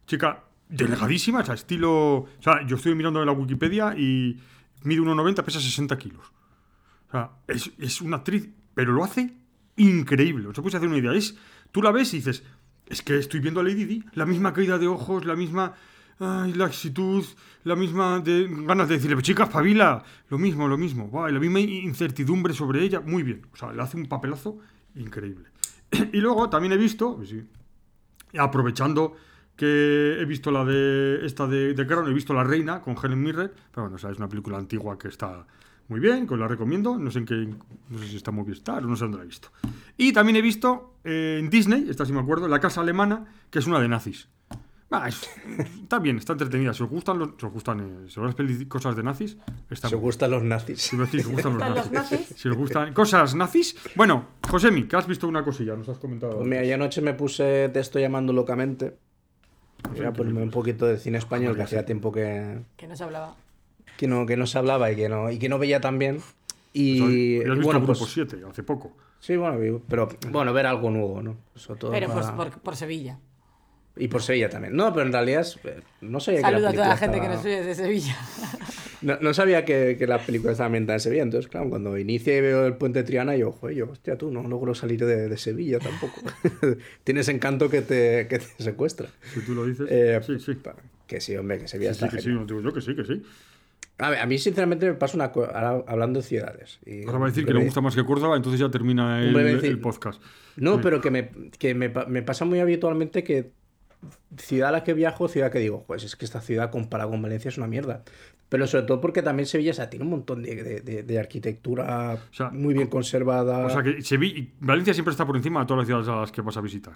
[0.06, 1.92] Chica delgadísima, o sea, estilo.
[2.16, 4.38] O sea, yo estoy mirando en la Wikipedia y
[4.84, 6.24] mide 1,90, pesa 60 kilos.
[7.08, 9.32] O sea, es, es una actriz, pero lo hace
[9.76, 10.46] increíble.
[10.48, 11.12] Os puedes hacer una idea.
[11.12, 11.36] Es,
[11.72, 12.44] tú la ves y dices,
[12.86, 15.74] es que estoy viendo a Lady Di, la misma caída de ojos, la misma
[16.18, 17.24] laxitud,
[17.64, 21.10] la misma ganas de decirle, chica, espabila, lo mismo, lo mismo.
[21.28, 23.46] Y la misma incertidumbre sobre ella, muy bien.
[23.52, 24.58] O sea, le hace un papelazo
[24.94, 25.48] increíble.
[26.12, 27.34] y luego también he visto, pues
[28.38, 29.16] aprovechando
[29.56, 33.50] que he visto la de esta de, de he visto La Reina con Helen Mirren,
[33.70, 35.46] pero bueno, o sea, es una película antigua que está
[35.88, 37.34] muy bien, que os la recomiendo, no sé en qué,
[37.90, 39.48] no sé si está muy bien estar, no sé dónde la he visto.
[39.96, 43.58] Y también he visto eh, en Disney, esta sí me acuerdo, La Casa Alemana, que
[43.60, 44.28] es una de nazis.
[44.90, 45.28] Ah, es-
[45.82, 46.72] está bien, está entretenida.
[46.72, 48.34] Si os gustan, los, si os gustan eh, si os
[48.68, 49.36] cosas de nazis,
[49.68, 50.06] está Se muy bien.
[50.06, 50.80] gustan los nazis.
[50.80, 51.92] Si os gustan los ¿Gustan los nazis.
[51.92, 52.36] nazis?
[52.38, 53.76] Si os gustan cosas nazis.
[53.96, 56.36] Bueno, Josemi, que has visto una cosilla, nos has comentado.
[56.36, 58.96] Pues mira, yo anoche me puse Te estoy llamando locamente.
[59.96, 63.04] Voy a ponerme un poquito de cine español, que hacía tiempo que, Que no se
[63.04, 63.34] hablaba.
[63.96, 66.18] Que, no, que no se hablaba y que no, y que no veía tan bien.
[66.72, 68.94] Y, y visto bueno, grupo pues, 7 hace poco.
[69.18, 71.36] sí, bueno, pero bueno, ver algo nuevo, ¿no?
[71.54, 73.18] Sobre todo Pero por, para- por, por Sevilla.
[73.98, 74.76] Y por Sevilla también.
[74.76, 77.30] No, pero en realidad es- eh, no sabía que Saludo a toda la gente película
[77.30, 78.16] que nos oye de Sevilla.
[79.00, 81.22] No, no sabía que, que la película estaba ambientada en Sevilla.
[81.22, 84.30] Entonces, claro, cuando inicia y veo el puente de Triana, yo, joder, yo, hostia, tú,
[84.30, 86.20] no logro salir de, de Sevilla tampoco.
[87.04, 89.08] Tienes encanto que te, que te secuestra.
[89.32, 89.86] Si tú lo dices.
[89.90, 90.58] Eh, sí, sí.
[91.06, 92.46] Que sí, hombre, que Sevilla Sí, sí, está que sí, genial.
[92.46, 93.22] no digo yo que sí, que sí.
[93.98, 95.50] A, ver, a mí, sinceramente, me pasa una cosa.
[95.52, 96.78] Ahora, hablando de ciudades.
[96.84, 99.32] y- Ahora va a decir que le gusta más que Córdoba, entonces ya termina el,
[99.34, 100.22] decir- podcast.
[100.56, 103.52] No, pero que, me, que me, pa- me pasa muy habitualmente que
[104.36, 107.22] ciudad a la que viajo, ciudad que digo, pues es que esta ciudad comparada con
[107.22, 108.02] Valencia es una mierda.
[108.48, 111.18] Pero sobre todo porque también Sevilla o sea, tiene un montón de, de- de- de
[111.18, 113.66] arquitectura sea, muy bien conservada.
[113.66, 116.20] O sea que Sevi- y Valencia siempre está por encima de todas las ciudades a
[116.20, 116.94] las que vas a visitar.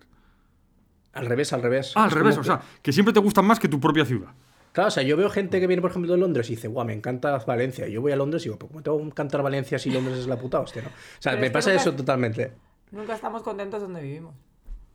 [1.13, 1.93] Al revés, al revés.
[1.97, 4.29] Ah, al Es revés, o sea, que siempre te gustan más que tu propia ciudad.
[4.73, 6.87] Claro, o sea, yo veo gente que viene, por ejemplo, de Londres y dice, guau,
[6.87, 7.89] me encanta Valencia.
[7.89, 10.19] Y yo voy a Londres y digo, ¿pero cómo tengo que encantar Valencia si Londres
[10.19, 10.89] es la puta hostia, no?
[10.89, 12.53] O sea, Pero me es que pasa nunca- eso totalmente.
[12.93, 14.35] Nunca estamos contentos donde vivimos.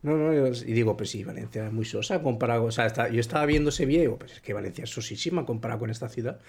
[0.02, 2.64] No, no, yo- y digo, pues sí, Valencia es muy sosa comparado.
[2.66, 5.46] O sea, está- yo estaba viendo Sevilla y digo, pues es que Valencia es sosísima
[5.46, 6.40] comparado con esta ciudad.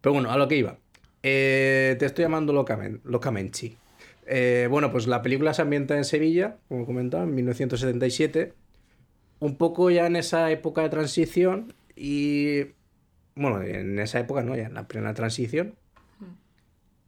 [0.00, 0.76] Pero bueno, a lo que iba.
[1.22, 3.76] Eh, te estoy llamando locamen, locamente.
[4.26, 8.52] Eh, bueno, pues la película se ambienta en Sevilla, como comentaba, en 1977.
[9.40, 12.62] Un poco ya en esa época de transición y.
[13.36, 15.74] Bueno, en esa época no, ya en la plena transición.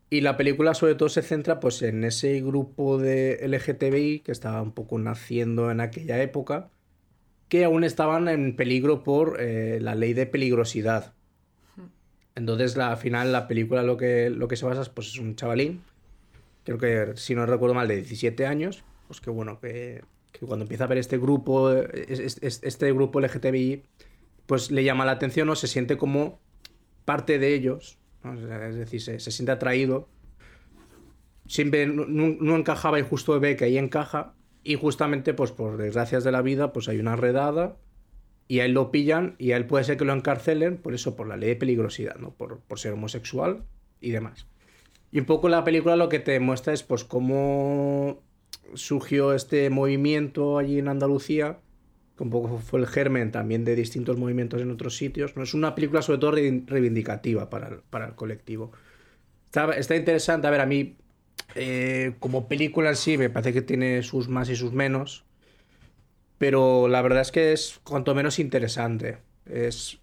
[0.09, 4.61] Y la película sobre todo se centra pues en ese grupo de LGTBI que estaba
[4.61, 6.69] un poco naciendo en aquella época,
[7.49, 11.15] que aún estaban en peligro por eh, la ley de peligrosidad.
[12.35, 15.19] Entonces, la, al final, la película lo que, lo que se basa es, pues, es
[15.19, 15.83] un chavalín,
[16.65, 20.03] creo que, si no recuerdo mal, de 17 años, pues que bueno, que,
[20.33, 23.83] que cuando empieza a ver este grupo, eh, es- es- es- este grupo LGTBI,
[24.47, 26.41] pues le llama la atención o se siente como
[27.05, 28.35] parte de ellos, ¿no?
[28.35, 30.09] Es decir, se, se siente atraído.
[31.47, 34.35] Siempre no, no- encajaba y justo ve que ahí encaja.
[34.65, 37.77] Y justamente, pues por desgracias de la vida, pues hay una redada
[38.47, 41.17] y a él lo pillan y a él puede ser que lo encarcelen por eso,
[41.17, 42.31] por la ley de peligrosidad, ¿no?
[42.35, 43.65] Por, por ser homosexual
[44.01, 44.47] y demás.
[45.11, 48.23] Y un poco la película lo que te muestra es pues cómo
[48.75, 51.59] surgió este movimiento allí en Andalucía,
[52.25, 55.37] un poco fue el germen también de distintos movimientos en otros sitios.
[55.37, 55.43] ¿no?
[55.43, 58.73] Es una película sobre todo reivin- reivindicativa para el, para el colectivo.
[59.47, 60.97] Está, está interesante, a ver, a mí
[61.55, 65.25] eh, como película en sí me parece que tiene sus más y sus menos,
[66.39, 69.19] pero la verdad es que es cuanto menos interesante.
[69.47, 69.99] Es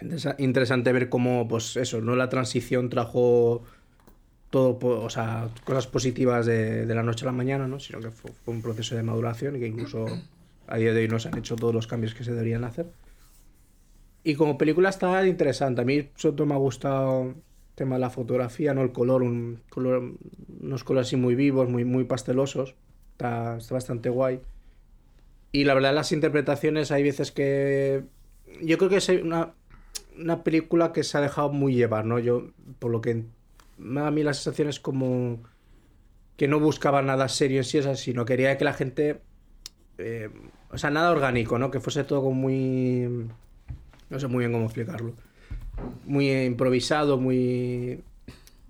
[0.00, 2.16] interesa- interesante ver cómo, pues eso, ¿no?
[2.16, 3.62] La transición trajo
[4.50, 7.80] todo, po- o sea, cosas positivas de, de la noche a la mañana, ¿no?
[7.80, 10.06] Sino que fue, fue un proceso de maduración y que incluso
[10.66, 12.86] a día de hoy no se han hecho todos los cambios que se deberían hacer.
[14.24, 15.82] Y como película está interesante.
[15.82, 17.34] A mí sobre todo me ha gustado
[17.74, 18.82] tema de la fotografía, ¿no?
[18.82, 20.14] El color, un color
[20.60, 22.74] unos colores así muy vivos, muy, muy pastelosos.
[23.12, 24.40] Está, está bastante guay.
[25.50, 28.04] Y la verdad, las interpretaciones, hay veces que.
[28.62, 29.54] Yo creo que es una,
[30.18, 32.18] una película que se ha dejado muy llevar, ¿no?
[32.18, 33.24] Yo, por lo que
[33.78, 35.42] me da a mí la sensación es como
[36.36, 39.20] que no buscaba nada serio en sí, o sea, sino quería que la gente.
[39.98, 40.30] Eh,
[40.70, 41.70] o sea, nada orgánico, ¿no?
[41.70, 43.26] Que fuese todo muy.
[44.10, 45.14] No sé muy bien cómo explicarlo.
[46.04, 48.02] Muy improvisado, muy.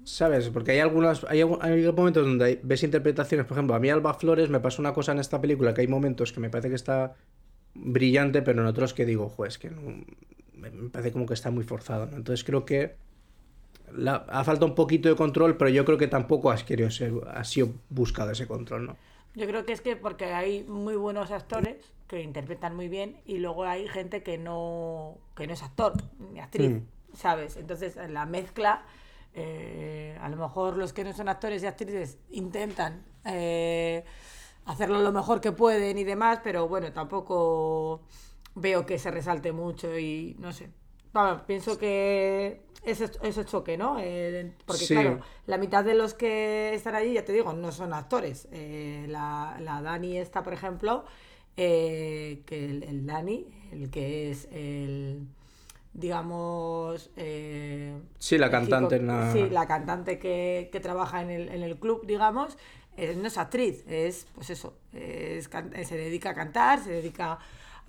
[0.05, 0.49] ¿Sabes?
[0.51, 1.25] Porque hay algunos.
[1.29, 3.47] Hay, hay momentos donde ves interpretaciones.
[3.47, 5.89] Por ejemplo, a mí Alba Flores me pasó una cosa en esta película que hay
[5.89, 7.15] momentos que me parece que está
[7.75, 9.81] brillante, pero en otros que digo, pues que no,
[10.55, 12.07] me parece como que está muy forzado.
[12.07, 12.17] ¿no?
[12.17, 12.97] Entonces creo que
[14.07, 17.45] ha falta un poquito de control, pero yo creo que tampoco has querido ser, ha
[17.45, 18.97] sido buscado ese control, ¿no?
[19.35, 23.39] Yo creo que es que porque hay muy buenos actores que interpretan muy bien y
[23.39, 26.83] luego hay gente que no, que no es actor ni actriz.
[27.15, 27.57] ¿sabes?
[27.57, 28.83] Entonces en la mezcla,
[29.35, 34.05] eh, a lo mejor los que no son actores y actrices intentan eh,
[34.65, 38.03] hacerlo lo mejor que pueden y demás, pero bueno, tampoco
[38.55, 40.71] veo que se resalte mucho y no sé.
[41.13, 43.97] Vamos, pienso que ese, ese choque, ¿no?
[44.01, 44.95] Eh, porque Sí.
[44.95, 48.49] claro, la mitad de los que están allí, ya te digo, no son actores.
[48.53, 51.05] Eh, la, la Dani esta, por ejemplo,
[51.57, 55.27] eh, que el, el Dani, el que es el,
[55.93, 57.11] digamos...
[58.19, 61.77] Sí, la cantante chico- la- Sí, la cantante que, que trabaja en el, en el
[61.77, 62.57] club, digamos,
[62.97, 67.39] no es actriz, es, pues eso, es se dedica a cantar, se dedica a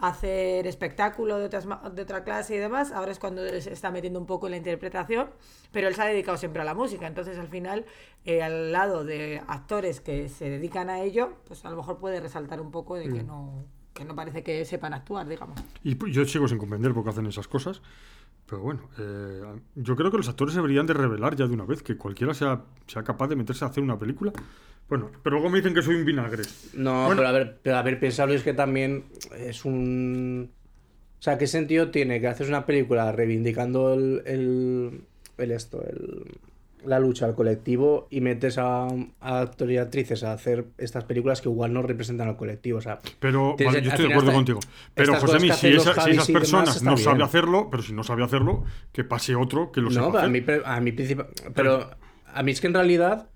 [0.03, 2.91] hacer espectáculo de, otras de otra clase y demás.
[2.91, 5.29] Ahora es cuando se está metiendo un poco en la interpretación,
[5.71, 7.07] pero él se ha dedicado siempre a la música.
[7.07, 7.85] Entonces, al final,
[8.25, 12.19] eh, al lado de actores que se dedican a ello, pues a lo mejor puede
[12.19, 15.63] resaltar un poco de que no que no parece que sepan actuar, digamos.
[15.83, 17.79] Y yo sigo sin comprender por qué hacen esas cosas.
[18.47, 19.41] Pero bueno, eh,
[19.75, 22.63] yo creo que los actores deberían de revelar ya de una vez, que cualquiera sea,
[22.87, 24.33] sea capaz de meterse a hacer una película.
[24.89, 26.43] Bueno, pero luego me dicen que soy un vinagre.
[26.73, 27.15] No, Bueno.
[27.17, 29.05] pero a ver, pero a ver, pensarlo es que también
[29.37, 30.51] es un...
[31.19, 35.01] O sea, ¿qué sentido tiene que haces una película reivindicando el, el,
[35.37, 36.25] el esto, el,
[36.85, 38.87] la lucha al colectivo y metes a,
[39.21, 42.79] a actores y actrices a hacer estas películas que igual no representan al colectivo?
[42.79, 44.59] O sea, Pero Tienes- vale, yo estoy de acuerdo contigo.
[44.93, 47.05] Pero José, que si, esa- si esas personas no bien.
[47.05, 50.25] sabe hacerlo, pero si no sabe hacerlo, que pase otro que lo No, sepa a
[50.25, 50.29] hacer.
[50.29, 51.89] mí, a mí principal- Pero
[52.33, 53.29] a mí es que en realidad.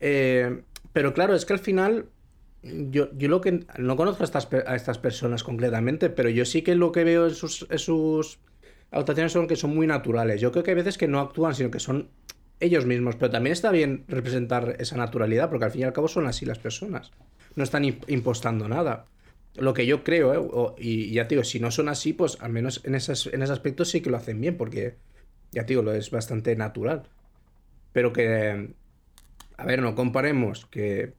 [0.00, 0.62] eh,
[0.92, 2.06] pero claro, es que al final.
[2.62, 3.64] Yo, yo lo que.
[3.78, 7.26] No conozco a estas, a estas personas concretamente, pero yo sí que lo que veo
[7.26, 8.38] en sus, en sus
[8.90, 10.40] actuaciones son que son muy naturales.
[10.40, 12.10] Yo creo que hay veces que no actúan, sino que son
[12.60, 13.16] ellos mismos.
[13.16, 16.44] Pero también está bien representar esa naturalidad, porque al fin y al cabo son así
[16.44, 17.12] las personas.
[17.56, 19.06] No están imp- impostando nada.
[19.56, 20.74] Lo que yo creo, ¿eh?
[20.78, 23.52] Y ya te digo, si no son así, pues al menos en, esas, en ese
[23.52, 24.96] aspecto sí que lo hacen bien, porque
[25.52, 27.04] ya te digo, lo es bastante natural.
[27.92, 28.74] Pero que,
[29.60, 31.12] a ver, no comparemos que,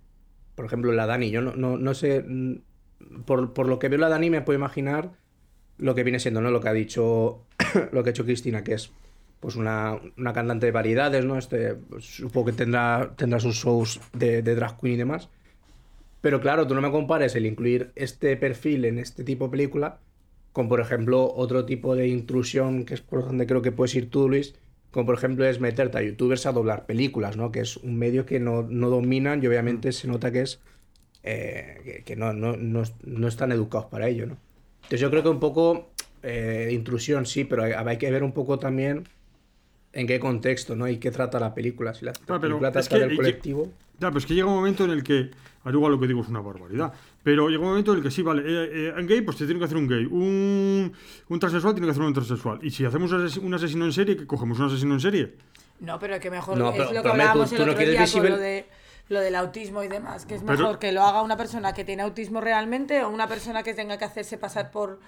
[0.56, 2.56] por ejemplo, la Dani, yo no, no, no sé, mm,
[3.26, 5.12] por, por lo que veo la Dani me puedo imaginar
[5.78, 6.50] lo que viene siendo, ¿no?
[6.50, 7.44] Lo que ha dicho,
[7.92, 8.92] lo que ha hecho Cristina, que es
[9.40, 11.38] pues una, una cantante de variedades, ¿no?
[11.38, 15.30] Este, pues, supongo que tendrá, tendrá sus shows de, de drag queen y demás.
[16.22, 20.00] Pero claro, tú no me compares el incluir este perfil en este tipo de película
[20.52, 24.10] con, por ejemplo, otro tipo de intrusión, que es por donde creo que puedes ir
[24.10, 24.56] tú, Luis,
[24.92, 27.52] como por ejemplo es meterte a youtubers a doblar películas, ¿no?
[27.52, 30.60] Que es un medio que no, no dominan y obviamente se nota que es
[31.24, 34.38] eh, que, que no, no, no, no están educados para ello, ¿no?
[34.78, 35.92] Entonces yo creo que un poco
[36.24, 39.04] eh, intrusión sí, pero hay, hay que ver un poco también
[39.94, 40.88] en qué contexto, ¿no?
[40.88, 41.94] Y qué trata la película.
[41.94, 43.72] Si la Claro, pero película trata del colectivo...
[44.02, 45.30] Ya, pero es que llega un momento en el que,
[45.64, 46.92] al igual lo que digo es una barbaridad,
[47.22, 49.46] pero llega un momento en el que sí, vale, eh, eh, en gay pues te
[49.46, 50.92] tiene que hacer un gay, un,
[51.30, 53.94] un transexual tiene que hacer un transexual, y si hacemos un ases- un asesino en
[53.94, 54.58] serie, ¿qué cogemos?
[54.60, 55.36] ¿Un asesino en serie?
[55.82, 58.22] No, pero que mejor No, es lo que hablábamos tú el no otro quieres día
[58.22, 58.66] con lo, de,
[59.10, 61.86] lo del autismo y demás, que es Pero- mejor que lo haga una persona que
[61.86, 65.00] tiene autismo realmente o una persona que tenga que hacerse pasar por,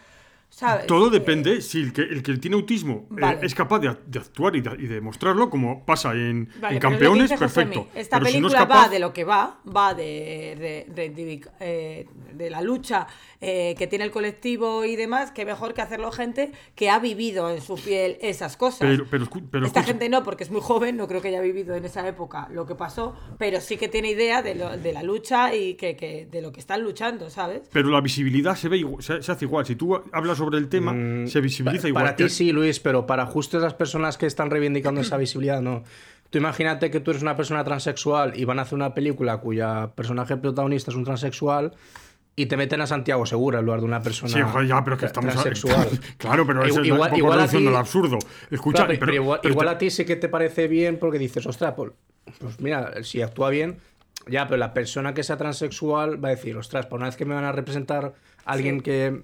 [0.53, 0.85] ¿sabes?
[0.85, 4.55] Todo Eh, depende si el que, el que tiene autismo eh, es capaz de, actuar
[4.55, 7.87] y de, y de mostrarlo, como pasa en, Vale, Campeones, perfecto.
[7.95, 11.41] Esta pero si no es película capaz, va de lo que va, va de, de,
[11.59, 13.07] eh, de la lucha
[13.43, 17.49] eh, que tiene el colectivo y demás, que mejor que hacerlo gente que ha vivido
[17.51, 18.79] en su piel esas cosas.
[18.89, 21.41] Pero, pero, pero Esta escucha, gente no, porque es muy joven, no creo que haya
[21.41, 24.93] vivido en esa época lo que pasó, pero sí que tiene idea de, lo- de
[24.93, 27.61] la lucha y que, que- de lo que están luchando, ¿sabes?
[27.71, 29.65] pero la visibilidad se ve se, se hace igual.
[29.65, 32.03] Si tú hablas sobre el tema, Mm, se visibiliza Pa- igual.
[32.05, 35.61] Para que- ti sí, Luis, pero para justo esas personas que están reivindicando esa visibilidad,
[35.61, 35.83] no.
[36.29, 39.91] Tú imagínate que tú eres una persona transexual y van a hacer una película cuya
[39.95, 41.73] personaje protagonista es un transexual
[42.35, 44.95] y te meten a Santiago Segura en lugar de una persona Sí, joder, ya, pero
[44.95, 45.87] es que estamos transexual.
[46.17, 48.19] claro, pero es Igual- un poco reduciendo ti- el absurdo.
[48.49, 50.97] Escucha, Claro, pero, pero- igual, pero igual te- a ti sí que te parece bien
[50.97, 51.91] porque dices, ostras, pues,
[52.39, 53.77] pues mira, si actúa bien,
[54.27, 57.25] ya, pero la persona que sea transexual va a decir, ostras, por una vez que
[57.25, 58.13] me van a representar
[58.45, 59.23] alguien que.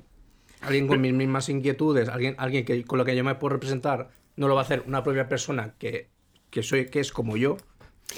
[0.62, 4.10] Alguien con mis mismas inquietudes, alguien, alguien que con lo que yo me puedo representar,
[4.36, 6.10] no lo va a hacer una propia persona que,
[6.50, 7.56] que soy, que es como yo.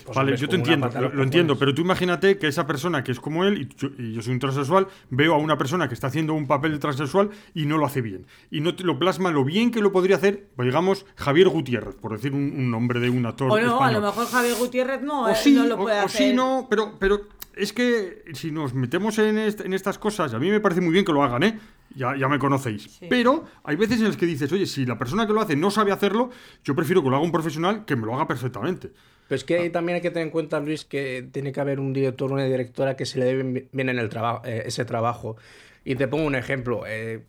[0.05, 3.03] Pues, Vale, yo te entiendo, a lo, lo entiendo, pero tú imagínate que esa persona
[3.03, 5.87] que es como él, y yo, y yo soy un transexual, veo a una persona
[5.87, 8.25] que está haciendo un papel de transexual y no lo hace bien.
[8.49, 11.95] Y no te lo plasma lo bien que lo podría hacer, pues, digamos, Javier Gutiérrez,
[11.95, 13.93] por decir un, un nombre de un actor O no, a español.
[14.01, 16.29] lo mejor Javier Gutiérrez no, o eh, sí, no lo o- puede o hacer.
[16.29, 17.21] sí, no, pero, pero
[17.55, 20.93] es que si nos metemos en, est- en estas cosas, a mí me parece muy
[20.93, 21.59] bien que lo hagan, ¿eh?
[21.93, 22.83] Ya, ya me conocéis.
[22.83, 23.07] Sí.
[23.09, 25.69] Pero hay veces en las que dices, oye, si la persona que lo hace no
[25.69, 26.29] sabe hacerlo,
[26.63, 28.93] yo prefiero que lo haga un profesional que me lo haga perfectamente.
[29.31, 31.79] Pero es que ahí también hay que tener en cuenta, Luis, que tiene que haber
[31.79, 33.35] un director o una directora que se le dé
[33.71, 35.37] bien- en el trabajo, ese trabajo.
[35.85, 36.83] Y te pongo un ejemplo.
[36.85, 37.23] eh,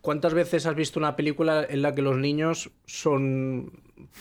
[0.00, 3.70] ¿Cuántas veces has visto una película en la que los niños son,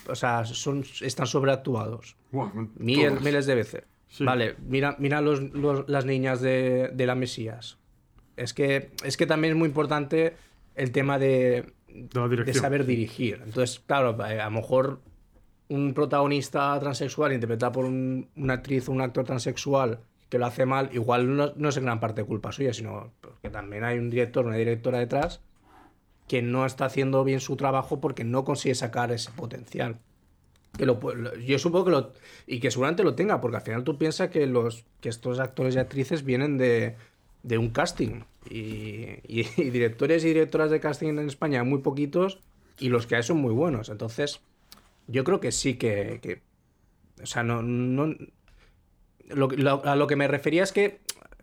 [0.08, 2.16] o sea, son, están sobreactuados?
[2.32, 3.84] Buah, Miles, miles de veces.
[4.08, 4.24] Sí.
[4.24, 7.80] Vale, mira, mira los, los- las niñas de, de la Mesías.
[8.38, 10.34] Es que, es que también es muy importante
[10.76, 13.42] el tema de, De de saber dirigir.
[13.44, 15.00] Entonces, claro, eh, a lo mejor
[15.70, 20.66] un protagonista transexual interpretado por un- una actriz o un actor transexual que lo hace
[20.66, 24.46] mal, igual no, es en gran parte culpa suya, sino que también hay un director,
[24.46, 25.42] una directora detrás
[26.28, 29.98] que no está haciendo bien su trabajo porque no consigue sacar ese potencial.
[30.78, 31.00] Que lo,
[31.38, 32.14] yo supongo que lo.
[32.46, 35.76] Y que seguramente lo tenga, porque al final tú piensas que, los, que estos actores
[35.76, 36.96] y actrices vienen de,
[37.42, 38.22] de un casting.
[38.48, 42.40] Y, y- directores y directoras de casting en España muy poquitos
[42.78, 43.90] y los que hay son muy buenos.
[43.90, 44.42] Entonces,
[45.10, 46.20] yo creo que sí que.
[46.22, 46.42] que-
[47.22, 47.62] o sea, no.
[47.62, 48.16] no
[49.30, 51.02] lo, lo- a lo que me refería es que.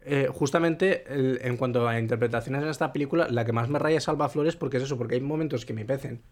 [0.08, 1.02] eh, justamente
[1.48, 4.54] en cuanto a interpretaciones en esta película, la que más me raya es Salva Flores
[4.54, 6.22] porque es eso, porque hay momentos que me parecen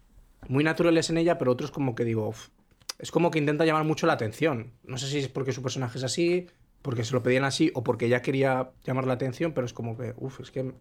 [0.47, 2.47] muy naturales en ella, pero otros como que digo, "Uf,
[2.99, 4.71] es como que intenta llamar mucho la atención.
[4.85, 6.47] No sé si es porque su personaje es así,
[6.81, 9.97] porque se lo pedían así o porque ella quería llamar la atención, pero es como
[9.97, 10.73] que, uff, es que, o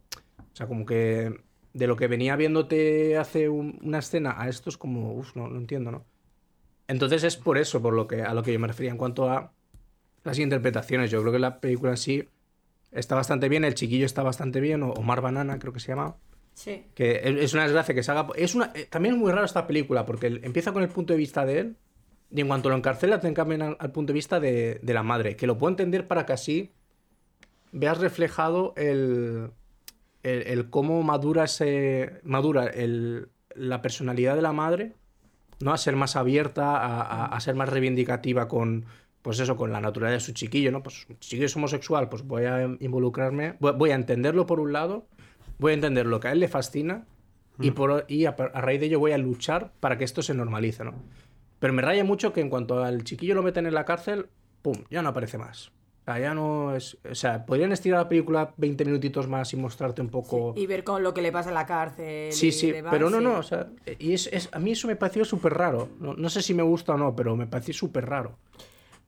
[0.52, 1.35] sea, como que
[1.72, 5.48] de lo que venía viéndote hace un- una escena a esto es como, uff, no,
[5.48, 6.05] no entiendo, ¿no?
[6.89, 9.31] Entonces es por eso, por lo que, a lo que yo me refería en cuanto
[9.31, 9.52] a
[10.23, 11.11] las interpretaciones.
[11.11, 12.28] Yo creo que la película en sí
[12.93, 16.16] está bastante bien, el chiquillo está bastante bien, o Omar Banana creo que se llama.
[16.55, 16.86] Sí.
[16.94, 18.28] Que es una desgracia que se haga.
[18.36, 21.19] Es una, eh, también es muy raro esta película, porque empieza con el punto de
[21.19, 21.77] vista de él,
[22.31, 25.02] y en cuanto lo encarcela, te cambian al, al punto de vista de, de la
[25.02, 25.36] madre.
[25.36, 26.73] Que lo puedo entender para que así
[27.73, 29.51] veas reflejado el,
[30.23, 34.93] el, el cómo madura, ese, madura el, la personalidad de la madre,
[35.64, 35.72] ¿no?
[35.72, 38.84] A ser más abierta, a, a- a ser más reivindicativa con.
[39.22, 40.82] Pues eso, con la naturaleza de su chiquillo, ¿no?
[40.82, 45.06] Pues chiquillo es homosexual, pues voy a involucrarme, voy- voy a entenderlo por un lado,
[45.58, 47.06] voy a entender lo que a él le fascina
[47.58, 50.34] y, por, y a, a raíz de ello voy a luchar para que esto se
[50.34, 50.92] normalice, ¿no?
[51.58, 54.26] Pero me raya mucho que en cuanto al chiquillo lo meten en la cárcel,
[54.60, 54.84] ¡pum!
[54.90, 55.72] Ya no aparece más.
[56.06, 56.98] Ya no es...
[57.10, 60.52] O sea, podrían estirar la película 20 minutitos más y mostrarte un poco...
[60.56, 62.32] Y ver con lo que le pasa en la cárcel.
[62.32, 63.24] Sí, sí, demás, pero no, sí.
[63.24, 63.68] no, o sea,
[63.98, 65.89] y es, es- a mí eso me pareció súper raro.
[66.01, 68.36] No, no sé si me gusta o no, pero me pareció súper raro.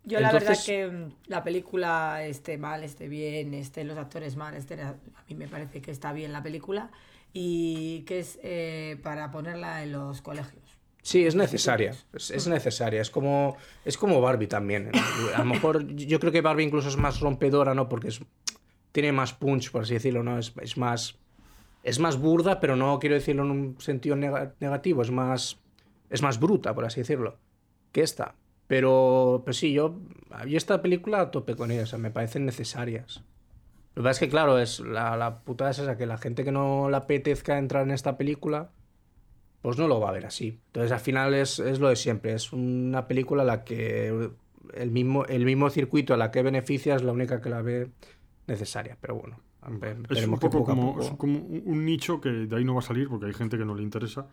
[0.04, 4.54] Yo la verdad que mm, la película esté mal, esté bien, estén los actores mal,
[4.54, 4.94] esté, a
[5.28, 6.90] mí me parece que está bien la película
[7.32, 10.62] y que es eh, para ponerla en los colegios.
[11.06, 11.94] Sí, es necesaria.
[12.12, 13.00] Es, es necesaria.
[13.00, 14.90] Es como, es como Barbie también.
[15.36, 17.88] A lo mejor yo creo que Barbie incluso es más rompedora, ¿no?
[17.88, 18.20] Porque es,
[18.90, 20.36] tiene más punch, por así decirlo, ¿no?
[20.36, 21.16] Es, es más.
[21.84, 25.00] Es más burda, pero no quiero decirlo en un sentido nega- negativo.
[25.02, 25.60] Es más.
[26.10, 27.38] Es más bruta, por así decirlo.
[27.92, 28.34] Que esta.
[28.66, 30.00] Pero, pues sí, yo.
[30.48, 31.84] Yo esta película a tope con ella.
[31.84, 33.22] O sea, me parecen necesarias.
[33.94, 36.42] Lo que pasa es que, claro, es la, la putada es esa, que la gente
[36.42, 38.70] que no le apetezca entrar en esta película
[39.62, 40.58] pues no lo va a ver así.
[40.68, 44.30] Entonces al final es, es lo de siempre, es una película a la que
[44.74, 47.88] el mismo, el mismo circuito a la que beneficia es la única que la ve
[48.46, 49.40] necesaria, pero bueno.
[50.08, 52.80] Es un poco como, poco- es como un un nicho que de ahí no va
[52.80, 54.26] a salir porque hay gente que no le interesa,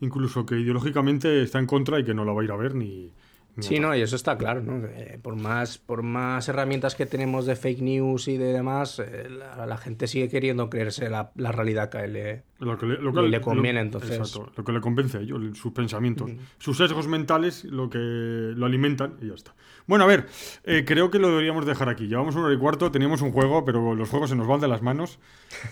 [0.00, 2.74] incluso que ideológicamente está en contra y que no la va a ir a ver
[2.74, 3.12] ni...
[3.60, 4.80] Sí, no, y eso está claro, ¿no?
[4.86, 9.28] Que por, más, por más herramientas que tenemos de fake news y de demás, eh,
[9.30, 12.42] la, la gente sigue queriendo creerse la, la realidad que le...
[12.58, 14.16] Lo que le, lo Y que le conviene, entonces.
[14.18, 16.30] Exacto, lo que le convence a ellos, el- sus pensamientos.
[16.58, 19.54] Sus sesgos mentales lo que lo alimentan y ya está.
[19.86, 20.26] Bueno, a ver,
[20.64, 22.08] eh, creo que lo deberíamos dejar aquí.
[22.08, 24.68] Llevamos una hora y cuarto, teníamos un juego, pero los juegos se nos van de
[24.68, 25.18] las manos.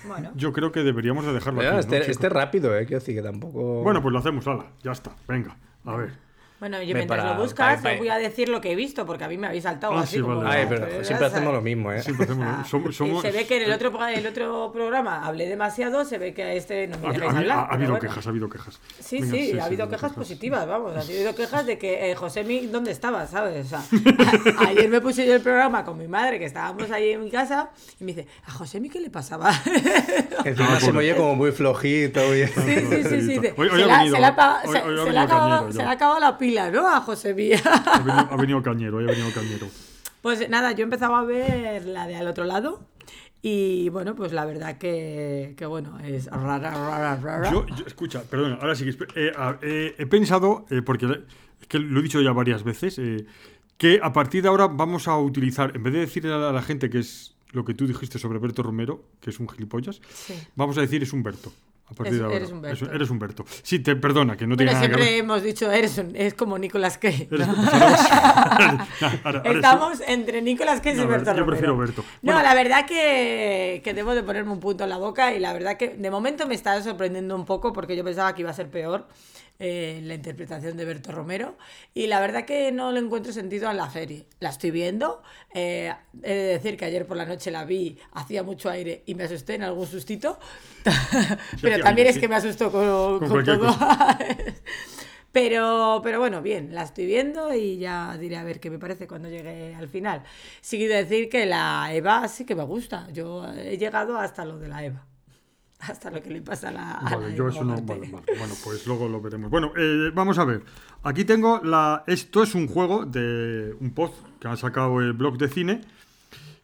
[0.07, 1.71] Bueno, Yo creo que deberíamos de dejarlo aquí.
[1.71, 2.87] ¿no, este, este rápido, ¿eh?
[2.87, 3.83] Quiero decir que tampoco...
[3.83, 5.15] Bueno, pues lo hacemos, ala, ya está.
[5.29, 6.26] Venga, a ver.
[6.59, 9.05] Bueno, yo Me mientras para- lo buscas, yo voy a decir lo que he visto,
[9.05, 10.37] porque a mí me habéis saltado Ah, así sí, como...
[10.43, 10.49] vale.
[10.57, 11.33] Ay, Ah, pero siempre sabes.
[11.35, 12.03] hacemos lo mismo, ¿eh?
[12.03, 15.27] Siempre hacemos- Ah, somos- y somos- se ve que en el otro, el otro programa
[15.27, 17.59] hablé demasiado, se ve que a este no me Ha, dejáis ha- hablar.
[17.59, 18.01] ha- ha habido bueno.
[18.09, 18.81] quejas, ha habido quejas.
[19.01, 20.97] Sí, Venga, sí, ha ha habido quejas positivas, vamos.
[20.97, 23.29] Ha habido quejas de que, eh, Josemi, ¿dónde estabas?
[23.31, 23.67] ¿Sabes?
[23.67, 23.83] O sea,
[24.59, 27.31] a- ayer me puse yo el programa con mi madre, que estábamos ahí en mi
[27.31, 27.69] casa,
[28.01, 29.53] y me dice, ¿a Josemi qué le pasaba?
[30.45, 32.21] Encima se me oye como muy flojito.
[32.33, 33.41] Sí, sí, sí, sí.
[33.41, 35.19] se le
[35.85, 36.87] ha acabado la pila, ¿no?
[36.89, 37.51] A Josemi.
[37.55, 39.67] Ha venido, ha venido cañero, hoy ha venido cañero.
[40.23, 42.87] Pues nada, yo empezaba a ver la de al otro lado.
[43.43, 47.51] Y bueno, pues la verdad que, que bueno, es rara, rara, rara.
[47.53, 49.33] Yo, yo- escucha, perdona, ahora sí que eh,
[49.63, 51.07] eh, he pensado, eh, porque
[51.61, 53.25] es que lo he dicho ya varias veces, eh,
[53.77, 56.53] que a partir de ahora vamos a utilizar, en vez de decirle a la, a
[56.53, 60.01] la gente que es lo que tú dijiste sobre Berto Romero, que es un gilipollas,
[60.13, 60.35] Sí.
[60.57, 61.53] vamos a decir es Humberto.
[61.89, 62.37] A partir Es- de ahora.
[62.37, 62.85] eres Humberto.
[62.87, 63.45] Es- eres Humberto.
[63.63, 66.35] Sí, te perdona, que no Bueno, tiene nada que siempre hemos dicho, eres un- es
[66.35, 67.29] como Nicolas Cage.
[67.31, 67.39] ¿no?
[69.45, 72.03] Estamos entre Nicolas Cage No, y Berto yo prefiero Berto.
[72.23, 72.43] No, Bueno.
[72.43, 75.77] la verdad que, que debo de ponerme un punto en la boca y la verdad
[75.77, 78.71] que de momento me está sorprendiendo un poco porque yo pensaba que iba a ser
[78.71, 79.07] peor
[79.59, 81.57] eh, la interpretación de Berto Romero
[81.95, 84.27] y la verdad que no le encuentro sentido a la serie.
[84.41, 85.23] La estoy viendo,
[85.55, 85.93] eh,
[86.23, 89.25] he de decir que ayer por la noche la vi, hacía mucho aire y me
[89.25, 90.39] asusté en algún sustito,
[91.63, 93.77] pero también es que me asustó con, Con con todo.
[95.33, 99.07] Pero, pero bueno, bien, la estoy viendo y ya diré a ver qué me parece
[99.07, 100.23] cuando llegue al final.
[100.63, 103.07] Sí quiero decir que la Eva sí que me gusta.
[103.13, 105.07] Yo he llegado hasta lo de la Eva.
[105.81, 107.75] Hasta lo que le pasa a la, a la Vale, yo eso no.
[107.83, 108.25] Vale, vale.
[108.39, 109.51] Bueno, pues luego lo veremos.
[109.51, 110.63] Bueno, eh, vamos a ver.
[111.03, 112.03] Aquí tengo la.
[112.07, 115.81] Esto es un juego de un post que ha sacado el blog de cine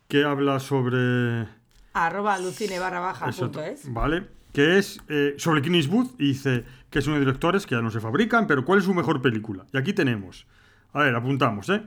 [0.08, 1.46] que habla sobre.
[1.94, 3.92] Arroba alucine barra baja Eso, punto es.
[3.92, 4.26] Vale.
[4.52, 7.74] Que es eh, sobre Clint Eastwood y dice que es uno de los directores que
[7.74, 9.64] ya no se fabrican, pero ¿cuál es su mejor película?
[9.72, 10.46] Y aquí tenemos.
[10.92, 11.82] A ver, apuntamos, ¿eh?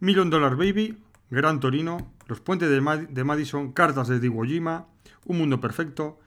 [0.00, 0.98] Million Dollar Baby,
[1.30, 4.86] Gran Torino, Los Puentes de, Mad- de Madison, Cartas de Iwo Jima,
[5.26, 6.18] Un Mundo Perfecto,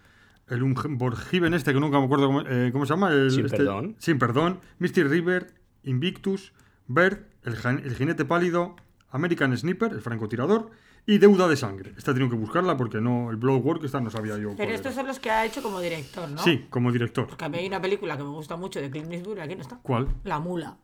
[0.47, 3.11] el Unborgiven este que nunca me acuerdo cómo, eh, cómo se llama.
[3.11, 3.95] El, Sin este- Perdón.
[3.99, 5.53] Sin Perdón, Misty River,
[5.83, 6.53] Invictus,
[6.87, 8.75] Bird, el, el Jinete Pálido,
[9.09, 10.69] American Sniper, el francotirador
[11.07, 11.93] y Deuda de Sangre.
[11.97, 14.49] Esta tengo que buscarla porque no, el Blood Work esta no sabía yo.
[14.49, 14.95] Pero cuál estos era.
[14.95, 16.41] son los que ha hecho como director, ¿no?
[16.43, 17.27] Sí, como director.
[17.27, 19.61] Porque a mí hay una película que me gusta mucho de Clint Eastwood, aquí no
[19.61, 19.77] está.
[19.81, 20.07] ¿Cuál?
[20.23, 20.77] La mula.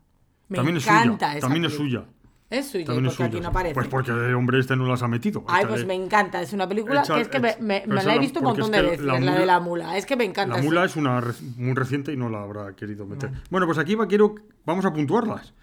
[0.48, 1.38] Me También es encanta suya.
[1.38, 2.02] esa También es película.
[2.02, 2.02] suya.
[2.02, 2.21] Es suya,
[2.52, 3.44] También es porque aquí suya.
[3.44, 3.74] no aparece.
[3.74, 5.44] Pues porque el hombre este no las ha metido.
[5.48, 6.42] Ay, pues me encanta.
[6.42, 8.46] Es una película Echa- que es que me, me- me la he la- visto un
[8.46, 9.98] montón de que veces, la la, mula- de la mula.
[9.98, 10.56] Es que me encanta.
[10.56, 10.68] La sí.
[10.68, 11.24] mula es una
[11.58, 13.32] muy reciente y no la habrá querido meter.
[13.50, 15.54] Bueno, pues aquí va, quiero, vamos a puntuarlas.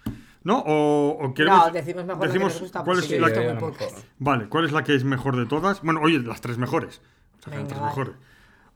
[0.43, 0.59] ¿No?
[0.65, 3.19] O, o queremos, No, decimos mejor la que decimos nos gusta, cuál porque es Sí,
[3.19, 3.71] la que- no.
[4.19, 5.81] Vale, ¿cuál es la que es mejor de todas?
[5.81, 7.01] Bueno, oye, las tres mejores.
[7.39, 7.89] Sacan Venga, tres vale.
[7.91, 8.15] mejores.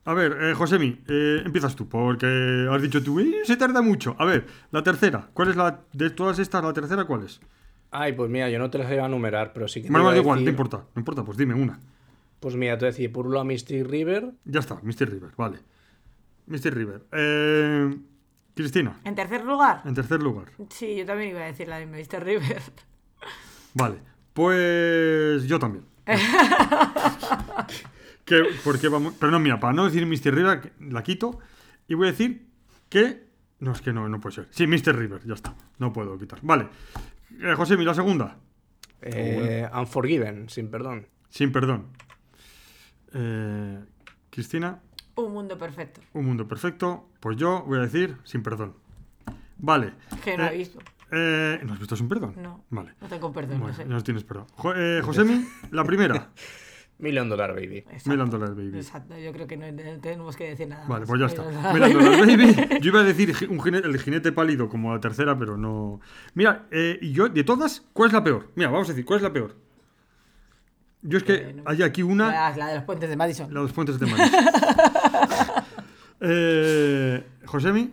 [0.04, 4.14] A ver, eh, Josemi, eh, empiezas tú, porque has dicho tú, "Eh, se tarda mucho.
[4.18, 7.40] A ver, la tercera, ¿cuál es la de todas estas, la tercera cuál es?
[7.96, 10.14] Ay, pues mira, yo no te las iba a numerar, pero sí que Bueno, da
[10.14, 11.78] a igual, no importa, no importa, pues dime una.
[12.40, 15.08] Pues mira, te voy a decir, por un lado Mystic River, Ya está, Mr.
[15.08, 15.60] River, vale.
[16.48, 16.74] Mr.
[16.74, 17.04] River.
[17.12, 17.96] Eh,
[18.56, 20.46] Cristina, En tercer lugar, en tercer lugar.
[20.70, 22.24] sí, yo también iba a decir la de Mr.
[22.24, 22.62] River.
[23.74, 23.98] Vale,
[24.32, 25.84] pues yo también.
[28.24, 30.34] que, porque vamos, pero no, mira, para no decir Mr.
[30.34, 31.38] River, la quito
[31.88, 32.46] y voy a decir
[32.88, 33.24] que...
[33.60, 34.48] No, es que no, no puede ser.
[34.50, 34.96] Sí, Mr.
[34.96, 35.54] River, ya está.
[35.78, 36.38] No puedo quitar.
[36.42, 36.68] Vale.
[37.40, 38.36] Eh, José, la segunda.
[39.02, 41.06] eh, Unforgiven, sin perdón.
[41.28, 41.88] Sin perdón.
[43.12, 43.84] Eh,
[44.30, 44.80] Cristina,
[45.16, 46.00] Un mundo perfecto.
[46.14, 47.08] un mundo perfecto.
[47.20, 48.74] Pues yo voy a decir sin perdón.
[49.58, 49.92] Vale.
[50.22, 50.78] Que no Eh, he visto.
[51.12, 52.34] eh, ¿No has visto sin perdón?
[52.40, 52.64] No.
[52.70, 52.94] Vale.
[53.00, 53.84] No tengo perdón, Bueno, no sé.
[53.88, 54.46] no tienes perdón.
[54.56, 56.30] Jo- eh, Josemi, la primera.
[56.98, 57.78] Million Dollar Baby.
[57.78, 58.10] Exacto.
[58.10, 58.76] Million Dollar Baby.
[58.78, 60.86] Exacto, yo creo que no no tenemos que decir nada.
[60.86, 61.08] Vale, más.
[61.08, 61.72] pues ya está.
[61.72, 62.78] Million Dollar Baby.
[62.80, 66.00] Yo iba a decir un jinete- el jinete pálido como la tercera, pero no.
[66.34, 68.50] Mira, eh, y yo, de todas, ¿cuál es la peor?
[68.54, 69.56] Mira, vamos a decir, ¿cuál es la peor?
[71.02, 71.62] Yo es que Eh, no.
[71.66, 72.30] hay aquí una.
[72.30, 73.52] La, la de los puentes de Madison.
[73.52, 74.32] La de los puentes de Madrid.
[76.20, 77.92] eh, Josemi,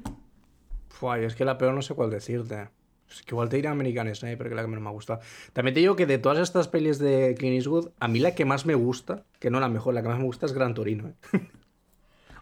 [0.89, 2.69] Fua, yo es que la peor no sé cuál decirte.
[3.11, 5.19] Es que igual te diré American Sniper, que es la que menos me ha gustado.
[5.53, 8.45] También te digo que de todas estas pelis de Clint Eastwood, a mí la que
[8.45, 11.09] más me gusta, que no la mejor, la que más me gusta es Gran Torino.
[11.09, 11.41] ¿eh?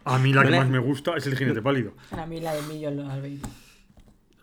[0.04, 1.94] a mí la que más me gusta es el jinete pálido.
[2.12, 3.42] A mí la de Million Dollar Baby.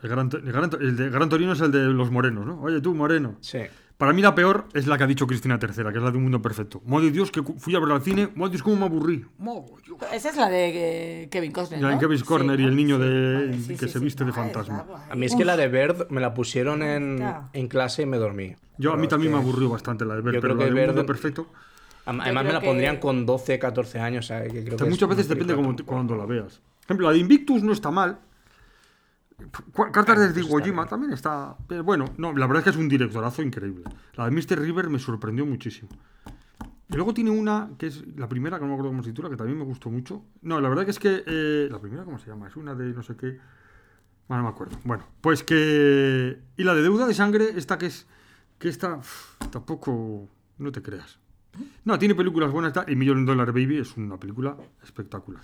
[0.03, 2.61] El gran, el gran el de Gran Torino es el de los morenos, ¿no?
[2.61, 3.37] Oye, tú, moreno.
[3.41, 3.61] Sí.
[3.97, 6.17] Para mí la peor es la que ha dicho Cristina Tercera, que es la de
[6.17, 6.81] Un Mundo Perfecto.
[6.85, 8.29] Madre Dios, que fui a ver al cine.
[8.35, 9.25] Madre Dios, cómo me aburrí.
[9.39, 9.97] Dios.
[10.13, 11.79] Esa es la de eh, Kevin Costner.
[11.81, 11.99] Ya, en ¿no?
[11.99, 14.85] Kevin's Corner y el niño de- sí, que se viste de fantasma.
[15.09, 18.17] A mí es que la de Bird me la pusieron en, en clase y me
[18.17, 18.55] dormí.
[18.77, 20.71] Yo a mí también que- me aburrió bastante la de Yo pero creo la que
[20.73, 21.47] de Un Mundo Perfecto.
[22.05, 24.27] Además me creo la que- pondrían con 12, 14 años.
[24.27, 26.59] Que creo O sea, que es muchas una veces depende como que- cuando la veas.
[26.81, 28.19] Por ejemplo, la de Invictus no está mal.
[29.91, 31.55] Cartas de Iwo Jima también está.
[31.67, 33.83] pero bueno, no, la verdad es que es un directorazo increíble.
[34.15, 34.59] La de Mr.
[34.59, 35.89] River me sorprendió muchísimo.
[36.89, 39.29] Y luego tiene una que es la primera, que no me acuerdo cómo se titula,
[39.29, 40.23] que también me gustó mucho.
[40.41, 41.23] No, la verdad que es que.
[41.25, 42.47] eh, la primera, ¿cómo se llama?
[42.47, 43.37] Es una de no sé qué.
[44.27, 44.77] Bueno, no me acuerdo.
[44.83, 46.39] Bueno, pues que.
[46.57, 48.07] Y la de deuda de sangre, esta que es.
[48.57, 48.99] Que esta.
[49.51, 50.29] tampoco.
[50.57, 51.19] No te creas.
[51.85, 52.73] No, tiene películas buenas.
[52.73, 55.43] tal, Y Million Dollar Baby es una película espectacular.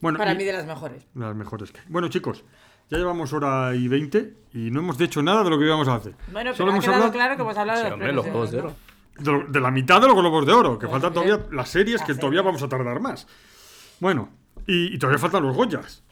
[0.00, 1.06] Bueno, Para y- mí de las mejores.
[1.14, 1.72] de las mejores.
[1.88, 2.44] Bueno, chicos,
[2.90, 5.96] ya llevamos hora y veinte y no hemos dicho nada de lo que íbamos a
[5.96, 6.12] hacer.
[6.32, 8.06] Bueno, pero Solo ha hemos quedado hablado claro que hemos hablado Sí, de los hombre,
[8.08, 8.58] premios los Globos de.
[8.60, 8.74] Oro.
[9.18, 11.34] de, lo- de la mitad de los globos de oro, que Pues faltan bien.
[11.36, 13.26] todavía las series que todavía vamos a tardar más.
[14.00, 14.28] Bueno,
[14.66, 16.03] y, y todavía faltan los Goyas.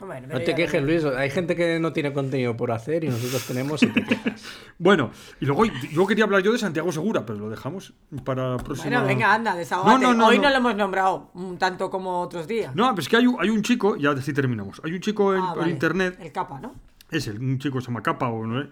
[0.00, 0.82] Bueno, No pero te quejes.
[0.82, 1.04] Luis.
[1.04, 4.42] Hay gente que no tiene contenido por hacer y nosotros tenemos y te quejas.
[4.78, 5.10] Bueno,
[5.40, 7.92] y luego yo quería hablar yo de Santiago Segura, pero lo dejamos
[8.24, 8.88] para la próxima.
[8.90, 9.54] Bueno, venga, anda.
[9.84, 10.44] No, no, no, Hoy no.
[10.44, 10.50] no.
[10.50, 12.74] lo hemos nombrado tanto como otros días.
[12.74, 14.80] No, pues que hay un, hay un chico, ya así terminamos.
[14.82, 16.74] Hay un chico en, Ah, internet El capa, ¿no?
[17.10, 18.68] es el, un chico que se llama Capa o no sé,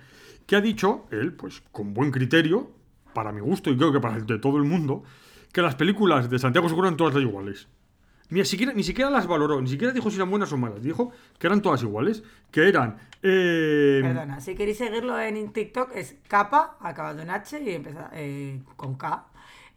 [0.46, 2.70] que ha dicho, él, pues con buen criterio,
[3.12, 5.02] para mi gusto y creo que para el de todo el mundo,
[5.52, 7.68] que las películas de Santiago Segura eran todas iguales.
[8.30, 11.12] Ni siquiera, ni siquiera las valoró, ni siquiera dijo si eran buenas o malas, dijo
[11.38, 12.98] que eran todas iguales, que eran...
[13.22, 18.60] eh, Perdona, si queréis seguirlo en TikTok es capa, acabado en H y empieza eh,
[18.76, 19.24] con K.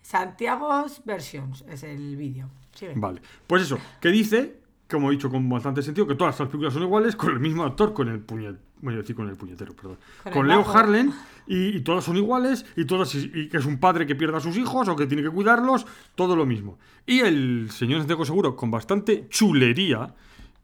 [0.02, 2.50] Santiago's Versions es el vídeo.
[2.96, 4.60] Vale, pues eso, que dice,
[4.90, 7.64] como he dicho con bastante sentido, que todas las películas son iguales, con el mismo
[7.64, 8.58] actor, con el puñet,
[8.88, 10.78] a decir con el puñetero, perdón, Con con, Leo bajo.
[10.78, 11.14] Harlen,
[11.48, 14.38] y, y todas son iguales, y todas, y, y que es un padre que pierde
[14.38, 15.86] a sus hijos o que tiene que cuidarlos,
[16.16, 16.80] todo lo mismo.
[17.06, 20.14] Y el señor Santiago Seguro, con bastante chulería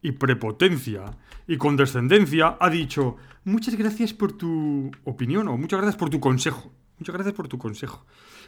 [0.02, 1.06] y prepotencia
[1.48, 3.16] y condescendencia, ha dicho,
[3.46, 6.72] muchas gracias por tu opinión o muchas gracias por tu consejo.
[7.00, 8.06] Muchas gracias por tu consejo.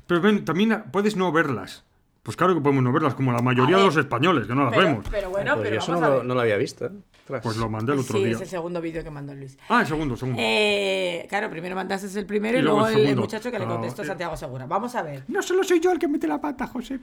[0.08, 1.86] Pero ven, también puedes no verlas.
[2.24, 4.74] Pues claro que podemos no verlas, como la mayoría de los españoles, que no las
[4.74, 5.06] Pero, vemos.
[5.10, 6.26] pero bueno, pero yo eso vamos no, a lo, ver.
[6.26, 6.92] no lo había visto.
[7.30, 7.44] Ostras.
[7.44, 8.34] Pues lo mandé el otro sí, día.
[8.36, 9.56] es el segundo vídeo que mandó Luis.
[9.70, 10.42] Ah, el segundo, segundo.
[10.44, 14.02] Eh, claro, primero mandaste el primero y, Y luego el muchacho que le Ah, contestó
[14.02, 14.06] eh.
[14.08, 14.66] Santiago Segura.
[14.66, 15.26] Vamos a ver.
[15.28, 17.00] No solo soy yo el que mete la pata, José.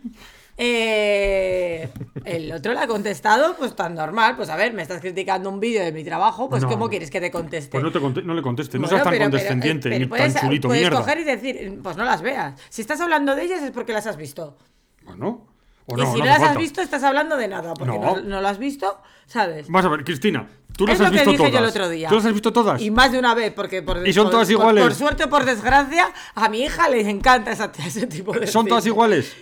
[0.59, 1.89] Eh,
[2.25, 4.35] el otro le ha contestado, pues tan normal.
[4.37, 6.91] Pues a ver, me estás criticando un vídeo de mi trabajo, pues No, ¿cómo no.
[6.91, 7.71] quieres que te conteste?
[7.71, 9.93] Pues no, te conte- no le conteste, no Bueno, seas tan pero- pero, condescendiente eh,
[9.93, 10.99] pero ni puedes, tan chulito puedes mierda.
[10.99, 12.61] coger y decir, pues no las veas.
[12.69, 14.57] Si estás hablando de ellas es porque las has visto.
[15.05, 15.47] Bueno,
[15.87, 18.21] o y no, si no no, las has visto, estás hablando de nada, porque No.
[18.21, 19.69] no, lo has visto, ¿sabes?
[19.69, 20.47] Vas a ver, Cristina,
[20.77, 21.53] tú las es has lo que visto dije todas.
[21.53, 22.09] yo el otro día.
[22.09, 22.81] ¿Tú las has visto todas?
[22.83, 24.83] Y más de una vez, porque por, ¿Y son por- todas por- iguales?
[24.85, 28.67] Por, suerte o por desgracia, a mi hija le encanta esa- ese tipo de ¿Son
[28.67, 28.95] todas cine.
[28.95, 29.33] iguales?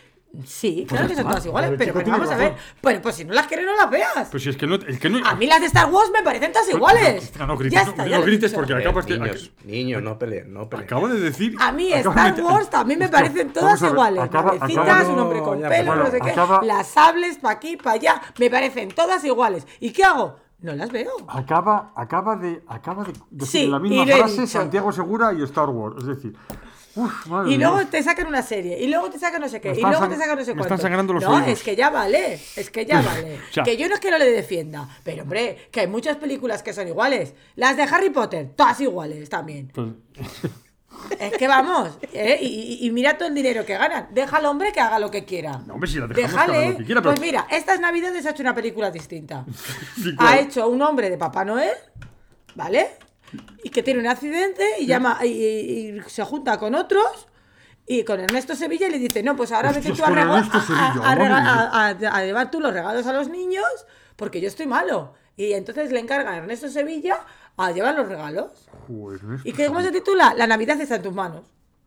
[0.45, 2.55] Sí, claro que son todas iguales, pero, vamos a ver.
[2.83, 4.29] Bueno, pues si no las quieres, no las veas.
[4.31, 4.75] Pues si es que no.
[4.77, 7.15] Es que no A mí las de Star Wars me parecen todas No, iguales.
[7.21, 9.53] Cristina, no grites, Ya no- está, no ya he grites porque Eh, acabas de- niños,
[9.65, 10.87] niños, no peleen, no peleen.
[10.87, 11.55] Acabo de decir.
[11.61, 14.23] A mí Star de- Wars también me parecen todas ver, iguales.
[14.23, 16.31] acaba- Navecitas, acaba- un hombre con No, ya, pelo, bueno, no sé qué.
[16.31, 18.21] acaba- Las sables pa' aquí, pa' allá.
[18.39, 19.67] Me parecen todas iguales.
[19.81, 20.37] ¿Y qué hago?
[20.61, 21.11] No las veo.
[21.29, 24.47] Acaba, acaba de, acaba de decir Sí, la y misma frase.
[24.47, 25.97] Santiago Segura y Star Wars.
[25.99, 26.33] Es decir,
[26.97, 29.71] uf, madre Y luego te sacan una serie, y luego te sacan no sé qué,
[29.73, 30.75] Me y luego te sacan no sé me cuánto.
[30.75, 33.39] están sangrando los no, es que ya vale, es que ya vale.
[33.65, 36.73] Que yo no es que no le defienda, pero hombre, que hay muchas películas que
[36.73, 37.35] son iguales.
[37.57, 39.69] Las de Harry Potter, todas iguales también.
[39.75, 39.89] Pues-
[41.19, 42.39] Es que vamos, ¿eh?
[42.41, 44.09] y, y- y mira todo el dinero que ganan.
[44.13, 45.61] Deja al hombre que haga lo que quiera.
[45.67, 46.71] No, hombre, si la dejamos que haga Déjale.
[46.73, 49.45] lo que quiera, pero- Pues mira, estas navidades ha hecho una película distinta.
[49.97, 50.33] Sí, claro.
[50.33, 51.73] Ha hecho un hombre de Papá Noel,
[52.55, 52.91] ¿vale?
[53.63, 57.29] Y que tiene un accidente y llama y, y- y se junta con otros
[57.87, 60.09] y con Ernesto Sevilla y le dice, no, pues ahora vete tú a,
[61.39, 63.65] a- a- a llevar tú los regalos a los niños
[64.17, 65.15] porque yo estoy malo.
[65.37, 67.19] Y entonces le encarga a Ernesto Sevilla
[67.57, 68.53] a llevar los regalos.
[68.87, 70.35] Joder, ¿Y que, cómo se titula?
[70.37, 71.43] La Navidad está en tus manos.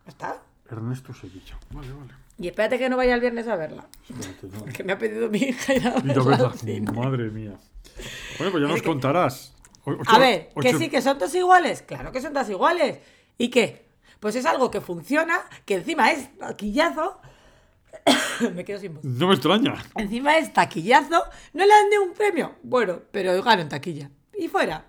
[0.06, 0.42] ¿Ya está?
[0.70, 1.58] Ernesto Sevilla.
[1.72, 2.14] Vale, vale.
[2.40, 3.88] Y espérate que no vaya el viernes a verla.
[4.10, 4.60] Espérate, no.
[4.60, 7.54] Porque me ha pedido mi hija ir a Y verla madre mía.
[8.38, 9.54] Bueno, pues ya nos contarás.
[9.90, 11.82] Ocho- A ver, que ocho- sí, que son todos iguales.
[11.82, 13.00] Claro que son todos iguales.
[13.38, 13.88] ¿Y qué?
[14.20, 17.22] Pues es algo que funciona, que encima es taquillazo.
[18.56, 19.04] me quedo sin voz.
[19.04, 19.76] No me extraña.
[19.96, 21.24] Encima es taquillazo.
[21.54, 22.56] No le dan ni un premio.
[22.64, 24.10] Bueno, pero gano en taquilla.
[24.38, 24.86] Y fuera.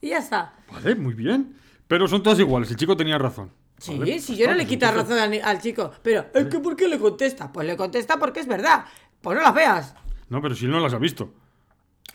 [0.00, 0.54] Y ya está.
[0.72, 1.56] Vale, muy bien.
[1.86, 2.70] Pero son todas iguales.
[2.70, 3.52] El chico tenía razón.
[3.78, 5.90] Sí, Vale, si yo no le quito entonces- razón al, al chico.
[6.02, 7.50] Pero, ¿es que por qué le contesta?
[7.52, 8.84] Pues le contesta porque es verdad.
[9.20, 9.94] Pues no las veas.
[10.28, 11.32] No, pero si no las ha visto.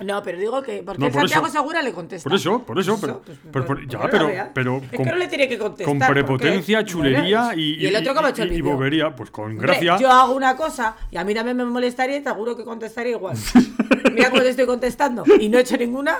[0.04, 1.54] No, pero digo que porque No, el por Santiago eso.
[1.58, 2.30] Segura le contesta.
[2.30, 5.12] Por eso, por eso, pero- pues, pero- pues, por- ya, pero- pero Es con- que
[5.12, 5.86] no le tiene que contestar.
[5.98, 9.16] Con prepotencia, chulería Bueno, y, y el otro como ha hecho el y- y bobería,
[9.16, 9.98] pues con Hombre, gracia.
[9.98, 13.14] yo hago una cosa y a mí también me molestaría y te seguro que contestaría
[13.14, 13.38] igual.
[14.14, 16.18] Mira cómo te estoy contestando y no he hecho ninguna.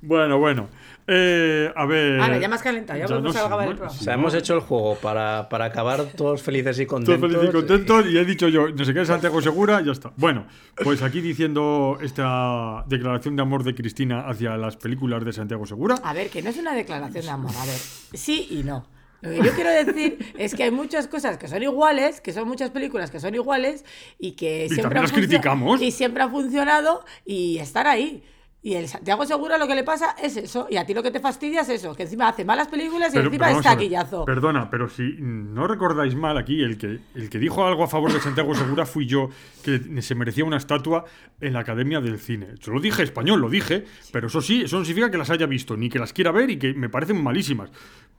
[0.00, 0.68] Bueno, bueno.
[1.06, 2.20] Eh, a ver.
[2.20, 3.98] Ahora, ya me has calentado, ya podemos no sé, acabar el programa.
[4.00, 7.30] O sea, hemos hecho el juego para, para acabar todos felices y Todos contentos.
[7.30, 10.12] felices y contentos y he dicho yo, no sé qué, Santiago Segura, ya está.
[10.16, 10.46] Bueno,
[10.82, 15.96] pues aquí diciendo esta declaración de amor de Cristina hacia las películas de Santiago Segura.
[16.04, 17.50] A ver, que no es una declaración de amor.
[17.58, 17.76] A ver,
[18.14, 18.86] sí y no.
[19.22, 22.48] Lo que yo quiero decir es que hay muchas cosas que son iguales, que son
[22.48, 23.84] muchas películas que son iguales
[24.18, 25.80] y que siempre también han las funcio- criticamos.
[25.80, 28.24] y siempre han funcionado y están ahí.
[28.64, 30.68] Y el Santiago Segura lo que le pasa es eso.
[30.70, 33.16] Y a ti lo que te fastidia es eso, que encima hace malas películas y
[33.16, 34.24] Pero- encima pero es taquillazo.
[34.24, 38.12] Perdona, pero si no recordáis mal aquí, el que, el que dijo algo a favor
[38.12, 39.30] de Santiago Segura fui yo,
[39.64, 41.04] que se merecía una estatua
[41.40, 42.54] en la Academia del Cine.
[42.60, 45.46] Yo lo dije español, lo dije, pero eso sí, eso no significa que las haya
[45.46, 47.70] visto, ni que las quiera ver y que me parecen malísimas.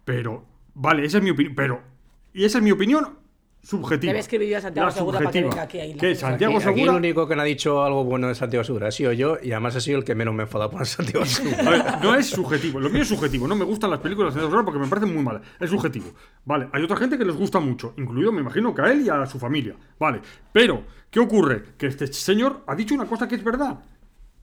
[0.03, 1.55] Pero, vale, esa es mi opinión.
[1.55, 1.81] Pero,
[2.33, 3.17] y esa es mi opinión
[3.63, 4.11] subjetiva.
[4.11, 5.65] Debe escribir yo a Santiago La Segura para que subjetiva.
[5.65, 5.97] venga aquí.
[5.99, 6.97] Que Aquí- Santiago Aquí, aquí el Segura.
[6.97, 9.75] único que no ha dicho algo bueno de Santiago Segura ha sido yo y además
[9.77, 11.57] ha sido el que menos me he enfadado por Santiago Segura.
[11.65, 13.47] A ver, no es subjetivo, lo mío es subjetivo.
[13.47, 15.41] No me gustan las películas de Santiago Segura porque me parecen muy malas.
[15.59, 16.13] Es subjetivo.
[16.45, 19.09] Vale, hay otra gente que les gusta mucho, incluido me imagino que a él y
[19.09, 19.75] a su familia.
[19.97, 20.19] Vale,
[20.51, 21.63] pero, ¿qué ocurre?
[21.77, 23.79] Que este señor ha dicho una cosa que es verdad.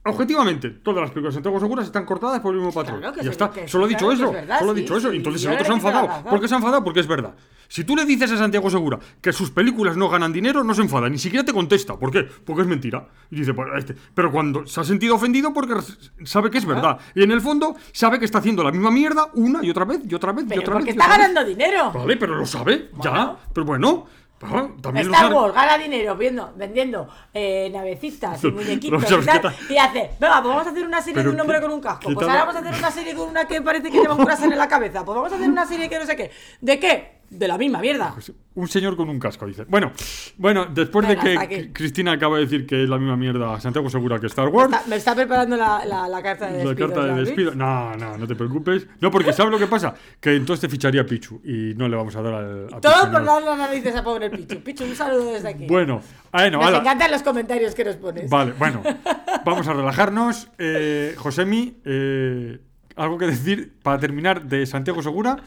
[0.03, 2.99] Objetivamente, todas las películas de Santiago Segura están cortadas por el mismo patrón.
[3.01, 3.51] Claro sí, ya está.
[3.51, 4.25] que sí, Solo ha dicho claro eso.
[4.25, 5.11] es verdad, solo sí, dicho eso.
[5.11, 6.23] sí, Entonces el otro se ha enfadado.
[6.27, 6.83] ¿Por qué se ha enfadado?
[6.83, 7.35] Porque es verdad.
[7.67, 10.81] Si tú le dices a Santiago Segura que sus películas no ganan dinero, no se
[10.81, 11.97] enfada, ni siquiera te contesta.
[11.97, 12.23] ¿Por qué?
[12.23, 13.07] Porque es mentira.
[13.29, 13.95] Y dice, pues, este.
[14.15, 15.75] Pero cuando se ha sentido ofendido porque
[16.23, 16.97] sabe que es verdad.
[17.13, 20.01] Y en el fondo sabe que está haciendo la misma mierda una y otra vez
[20.09, 20.87] y otra vez y otra porque vez.
[20.87, 21.27] y está otra vez.
[21.27, 21.91] ganando dinero.
[21.93, 23.37] Vale, pero lo sabe, ya.
[23.53, 24.07] Pero bueno,
[24.43, 25.33] ah, también Star.
[25.33, 29.47] Wars gana dinero viendo, vendiendo eh, navecitas y muñequitos ¿sabes y tal.
[29.79, 32.13] hace, venga, pues vamos a hacer una serie de un hombre con un casco.
[32.13, 34.51] Pues ahora vamos a hacer una serie con una que parece que lleva un corazón
[34.51, 35.05] en la cabeza.
[35.05, 36.31] Pues vamos a hacer una serie que no sé qué.
[36.59, 37.20] ¿De qué?
[37.31, 38.11] De la misma mierda.
[38.13, 39.63] Pues Un señor con un casco, dice.
[39.63, 39.93] Bueno,
[40.35, 41.71] bueno, después Venga, de que.
[41.71, 44.69] Cristina acaba de decir que es la misma mierda Santiago Segura que Star Wars.
[44.73, 46.87] Está- me está preparando la, la, la carta de La despido.
[46.89, 47.55] carta de despido.
[47.55, 48.85] No, no, no te preocupes.
[48.99, 49.95] No, porque ¿sabes lo que pasa?
[50.19, 52.67] Que entonces te ficharía Pichu y no le vamos a dar al.
[52.73, 54.59] a Todo Pichu, por darle las narices a pobre Pichu.
[54.61, 55.67] Pichu, un saludo desde aquí.
[55.67, 56.01] Bueno,
[56.33, 56.77] bueno, Nos ala.
[56.79, 58.29] encantan los comentarios que nos pones.
[58.29, 58.83] Vale, bueno.
[59.45, 60.49] Vamos a relajarnos.
[60.57, 62.59] Eh, Josemi, eh,
[62.97, 65.37] ¿algo que decir para terminar de Santiago Segura?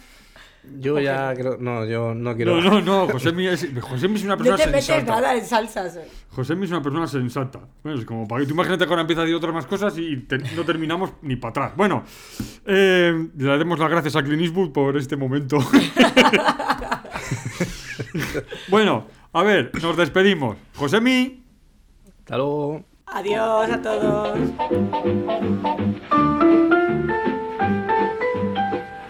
[0.80, 1.56] Yo ya creo.
[1.60, 2.60] No, yo no quiero.
[2.60, 3.12] No, no, no.
[3.12, 5.20] Josemi es, Josemi es una No persona te metes sensata.
[5.20, 5.96] nada en salsas.
[5.96, 6.08] eh.
[6.30, 7.60] Josemi es una persona sensata.
[7.82, 9.96] Bueno, es como para que tú imagínate que ahora empieza a decir otras más cosas
[9.98, 11.72] y te- no terminamos ni para atrás.
[11.76, 12.04] Bueno,
[12.66, 15.58] eh, le damos las gracias a Clint Eastwood por este momento.
[18.68, 20.56] bueno, a ver, nos despedimos.
[20.76, 21.42] Josemi.
[22.20, 22.84] Hasta luego.
[23.06, 24.38] Adiós a todos.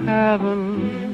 [0.05, 1.14] heaven.